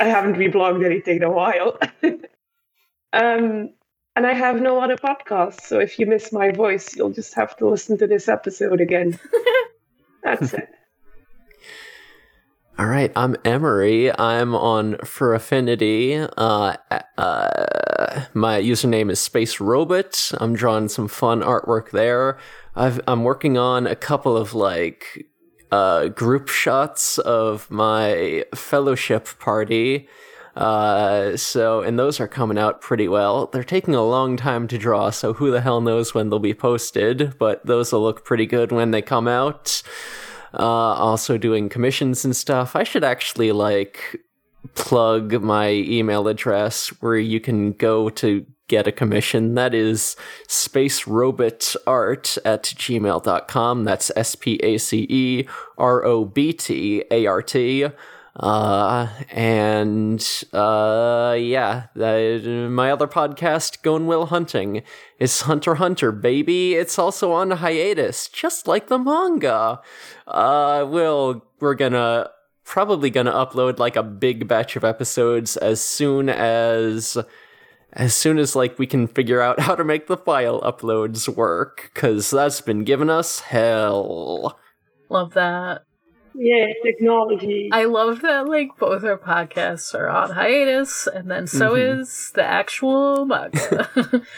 I 0.00 0.04
haven't 0.04 0.36
reblogged 0.36 0.84
anything 0.84 1.18
in 1.18 1.22
a 1.22 1.30
while. 1.30 1.78
um, 3.12 3.70
and 4.16 4.26
I 4.26 4.32
have 4.32 4.60
no 4.60 4.80
other 4.80 4.96
podcasts, 4.96 5.62
so 5.62 5.80
if 5.80 5.98
you 5.98 6.06
miss 6.06 6.32
my 6.32 6.50
voice, 6.50 6.94
you'll 6.94 7.10
just 7.10 7.34
have 7.34 7.56
to 7.56 7.68
listen 7.68 7.98
to 7.98 8.06
this 8.06 8.28
episode 8.28 8.80
again. 8.80 9.18
That's 10.22 10.54
it. 10.54 10.68
All 12.76 12.86
right, 12.86 13.12
I'm 13.14 13.36
Emery. 13.44 14.10
I'm 14.18 14.52
on 14.52 14.96
Fur 15.04 15.32
Affinity. 15.34 16.16
Uh, 16.16 16.76
uh, 17.16 18.24
my 18.34 18.60
username 18.60 19.12
is 19.12 19.20
Space 19.20 19.60
Robot. 19.60 20.32
I'm 20.40 20.56
drawing 20.56 20.88
some 20.88 21.06
fun 21.06 21.40
artwork 21.40 21.92
there. 21.92 22.36
I've, 22.74 23.00
I'm 23.06 23.22
working 23.22 23.56
on 23.56 23.86
a 23.86 23.94
couple 23.94 24.36
of 24.36 24.54
like 24.54 25.24
uh, 25.70 26.08
group 26.08 26.48
shots 26.48 27.18
of 27.18 27.70
my 27.70 28.44
fellowship 28.56 29.28
party. 29.38 30.08
Uh, 30.56 31.36
so, 31.36 31.80
and 31.80 31.96
those 31.96 32.18
are 32.18 32.26
coming 32.26 32.58
out 32.58 32.80
pretty 32.80 33.06
well. 33.06 33.46
They're 33.46 33.62
taking 33.62 33.94
a 33.94 34.04
long 34.04 34.36
time 34.36 34.66
to 34.66 34.78
draw, 34.78 35.10
so 35.10 35.34
who 35.34 35.52
the 35.52 35.60
hell 35.60 35.80
knows 35.80 36.12
when 36.12 36.28
they'll 36.28 36.40
be 36.40 36.54
posted, 36.54 37.38
but 37.38 37.64
those 37.64 37.92
will 37.92 38.02
look 38.02 38.24
pretty 38.24 38.46
good 38.46 38.72
when 38.72 38.90
they 38.90 39.02
come 39.02 39.28
out 39.28 39.80
uh, 40.58 40.94
also 40.94 41.38
doing 41.38 41.68
commissions 41.68 42.24
and 42.24 42.34
stuff. 42.34 42.76
I 42.76 42.84
should 42.84 43.04
actually 43.04 43.52
like 43.52 44.20
plug 44.74 45.42
my 45.42 45.70
email 45.70 46.28
address 46.28 46.88
where 47.00 47.16
you 47.16 47.40
can 47.40 47.72
go 47.72 48.08
to 48.10 48.46
get 48.68 48.86
a 48.86 48.92
commission. 48.92 49.54
That 49.54 49.74
is 49.74 50.16
spacerobotart 50.48 52.38
at 52.44 52.62
gmail.com. 52.62 53.84
That's 53.84 54.10
S 54.16 54.34
P 54.34 54.60
A 54.62 54.78
C 54.78 55.06
E 55.08 55.46
R 55.78 56.04
O 56.04 56.24
B 56.24 56.52
T 56.52 57.04
A 57.10 57.26
R 57.26 57.42
T. 57.42 57.86
Uh, 58.36 59.08
and, 59.30 60.44
uh, 60.52 61.36
yeah, 61.38 61.86
my 61.94 62.90
other 62.90 63.06
podcast, 63.06 63.82
Going 63.82 64.06
Will 64.06 64.26
Hunting, 64.26 64.82
is 65.20 65.42
Hunter 65.42 65.76
Hunter, 65.76 66.10
baby. 66.10 66.74
It's 66.74 66.98
also 66.98 67.30
on 67.32 67.52
hiatus, 67.52 68.28
just 68.28 68.66
like 68.66 68.88
the 68.88 68.98
manga. 68.98 69.80
Uh, 70.26 70.84
we'll, 70.88 71.44
we're 71.60 71.76
gonna, 71.76 72.30
probably 72.64 73.08
gonna 73.10 73.32
upload 73.32 73.78
like 73.78 73.94
a 73.94 74.02
big 74.02 74.48
batch 74.48 74.74
of 74.74 74.84
episodes 74.84 75.56
as 75.56 75.84
soon 75.84 76.28
as, 76.28 77.16
as 77.92 78.14
soon 78.14 78.38
as 78.38 78.56
like 78.56 78.80
we 78.80 78.86
can 78.86 79.06
figure 79.06 79.40
out 79.40 79.60
how 79.60 79.76
to 79.76 79.84
make 79.84 80.08
the 80.08 80.16
file 80.16 80.60
uploads 80.62 81.28
work, 81.28 81.92
cause 81.94 82.30
that's 82.30 82.60
been 82.60 82.82
giving 82.82 83.10
us 83.10 83.40
hell. 83.40 84.58
love 85.08 85.34
that. 85.34 85.82
Yeah, 86.34 86.66
technology. 86.84 87.68
I 87.72 87.84
love 87.84 88.22
that 88.22 88.48
like 88.48 88.76
both 88.78 89.04
our 89.04 89.16
podcasts 89.18 89.94
are 89.94 90.08
on 90.08 90.30
hiatus, 90.30 91.06
and 91.06 91.30
then 91.30 91.46
so 91.46 91.72
Mhm. 91.74 92.00
is 92.00 92.32
the 92.34 92.42
actual 92.44 93.24
manga. 93.24 93.88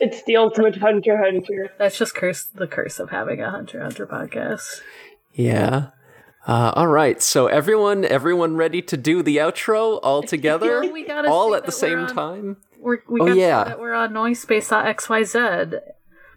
It's 0.00 0.22
the 0.24 0.36
ultimate 0.36 0.76
hunter 0.76 1.16
hunter. 1.16 1.72
That's 1.78 1.96
just 1.96 2.14
curse 2.14 2.44
the 2.44 2.66
curse 2.66 2.98
of 3.00 3.08
having 3.08 3.40
a 3.40 3.50
hunter 3.50 3.80
hunter 3.80 4.06
podcast. 4.06 4.82
Yeah. 5.32 5.86
Uh, 6.46 6.72
all 6.76 6.88
right. 6.88 7.22
So 7.22 7.46
everyone, 7.46 8.04
everyone 8.04 8.56
ready 8.56 8.82
to 8.82 8.96
do 8.98 9.22
the 9.22 9.38
outro 9.38 9.98
all 10.02 10.22
together, 10.34 10.80
We 10.92 11.04
gotta 11.06 11.30
all 11.30 11.54
at 11.54 11.64
the 11.64 11.72
same 11.72 12.00
on- 12.00 12.08
time. 12.14 12.56
We're, 12.78 12.98
we 13.08 13.20
Oh, 13.20 13.26
got 13.28 13.36
yeah. 13.36 13.64
that 13.64 13.80
we're 13.80 13.94
on 13.94 14.12
noisepace.xyz 14.12 15.80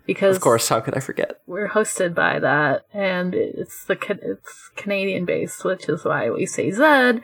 because 0.05 0.35
Of 0.35 0.41
course. 0.41 0.69
How 0.69 0.79
could 0.79 0.95
I 0.95 0.99
forget? 0.99 1.39
we're 1.47 1.69
hosted 1.69 2.13
by 2.15 2.39
that, 2.39 2.83
and 2.93 3.33
it's 3.35 3.85
the 3.85 3.97
it's 4.21 4.71
Canadian 4.75 5.25
based, 5.25 5.63
which 5.63 5.87
is 5.89 6.03
why 6.05 6.29
we 6.29 6.45
say 6.45 6.71
Zed. 6.71 7.21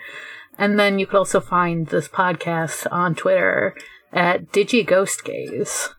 And 0.58 0.80
then 0.80 1.00
you 1.00 1.08
could 1.08 1.18
also 1.18 1.40
find 1.40 1.88
this 1.88 2.08
podcast 2.08 2.86
on 2.92 3.16
Twitter 3.16 3.76
at 4.14 4.52
DigiGhostGaze, 4.52 5.90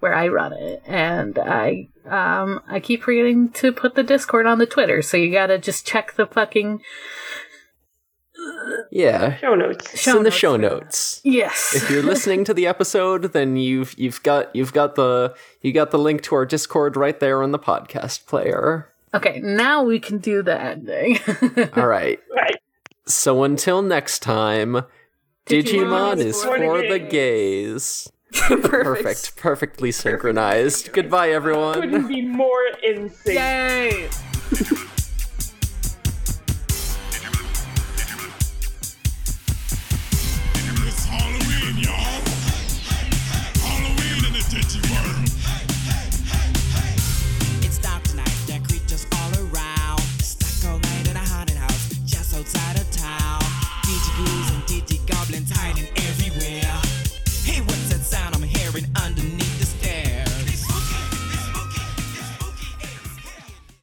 where 0.00 0.14
I 0.14 0.28
run 0.28 0.52
it, 0.52 0.82
and 0.86 1.38
I 1.38 1.88
um 2.06 2.60
I 2.66 2.80
keep 2.80 3.02
forgetting 3.02 3.50
to 3.50 3.70
put 3.72 3.94
the 3.94 4.02
Discord 4.02 4.46
on 4.46 4.58
the 4.58 4.66
Twitter, 4.66 5.02
so 5.02 5.16
you 5.16 5.30
gotta 5.30 5.58
just 5.58 5.86
check 5.86 6.14
the 6.14 6.26
fucking 6.26 6.80
Yeah. 8.90 9.36
Show 9.38 9.54
notes. 9.54 9.92
It's 9.92 10.02
Show 10.02 10.18
in 10.18 10.24
the 10.24 10.30
notes 10.30 10.36
show 10.36 10.56
notes. 10.56 11.20
yes. 11.24 11.72
if 11.74 11.90
you're 11.90 12.02
listening 12.02 12.44
to 12.44 12.54
the 12.54 12.66
episode, 12.66 13.32
then 13.32 13.56
you've 13.56 13.94
you've 13.98 14.22
got 14.22 14.54
you've 14.54 14.72
got 14.72 14.94
the 14.96 15.34
you 15.62 15.72
got 15.72 15.90
the 15.90 15.98
link 15.98 16.22
to 16.22 16.34
our 16.34 16.44
Discord 16.46 16.96
right 16.96 17.18
there 17.18 17.42
on 17.42 17.52
the 17.52 17.58
podcast 17.58 18.26
player. 18.26 18.92
okay, 19.14 19.40
now 19.42 19.82
we 19.82 19.98
can 19.98 20.18
do 20.18 20.42
the 20.42 20.60
ending. 20.60 21.18
All 21.76 21.86
right. 21.86 22.20
Right. 22.34 22.56
So 23.06 23.42
until 23.44 23.82
next 23.82 24.20
time, 24.20 24.82
Digimon, 25.46 26.18
is 26.18 26.42
for 26.44 26.86
the 26.86 26.98
gays. 26.98 28.10
Perfect. 28.32 28.62
Perfect. 28.72 29.36
Perfectly 29.36 29.92
synchronized. 29.92 30.92
Goodbye, 30.92 31.30
everyone. 31.30 31.80
Couldn't 31.80 32.08
be 32.08 32.22
more 32.22 32.62
in 32.82 33.10
sync. 33.10 33.38
Yay! 33.38 34.08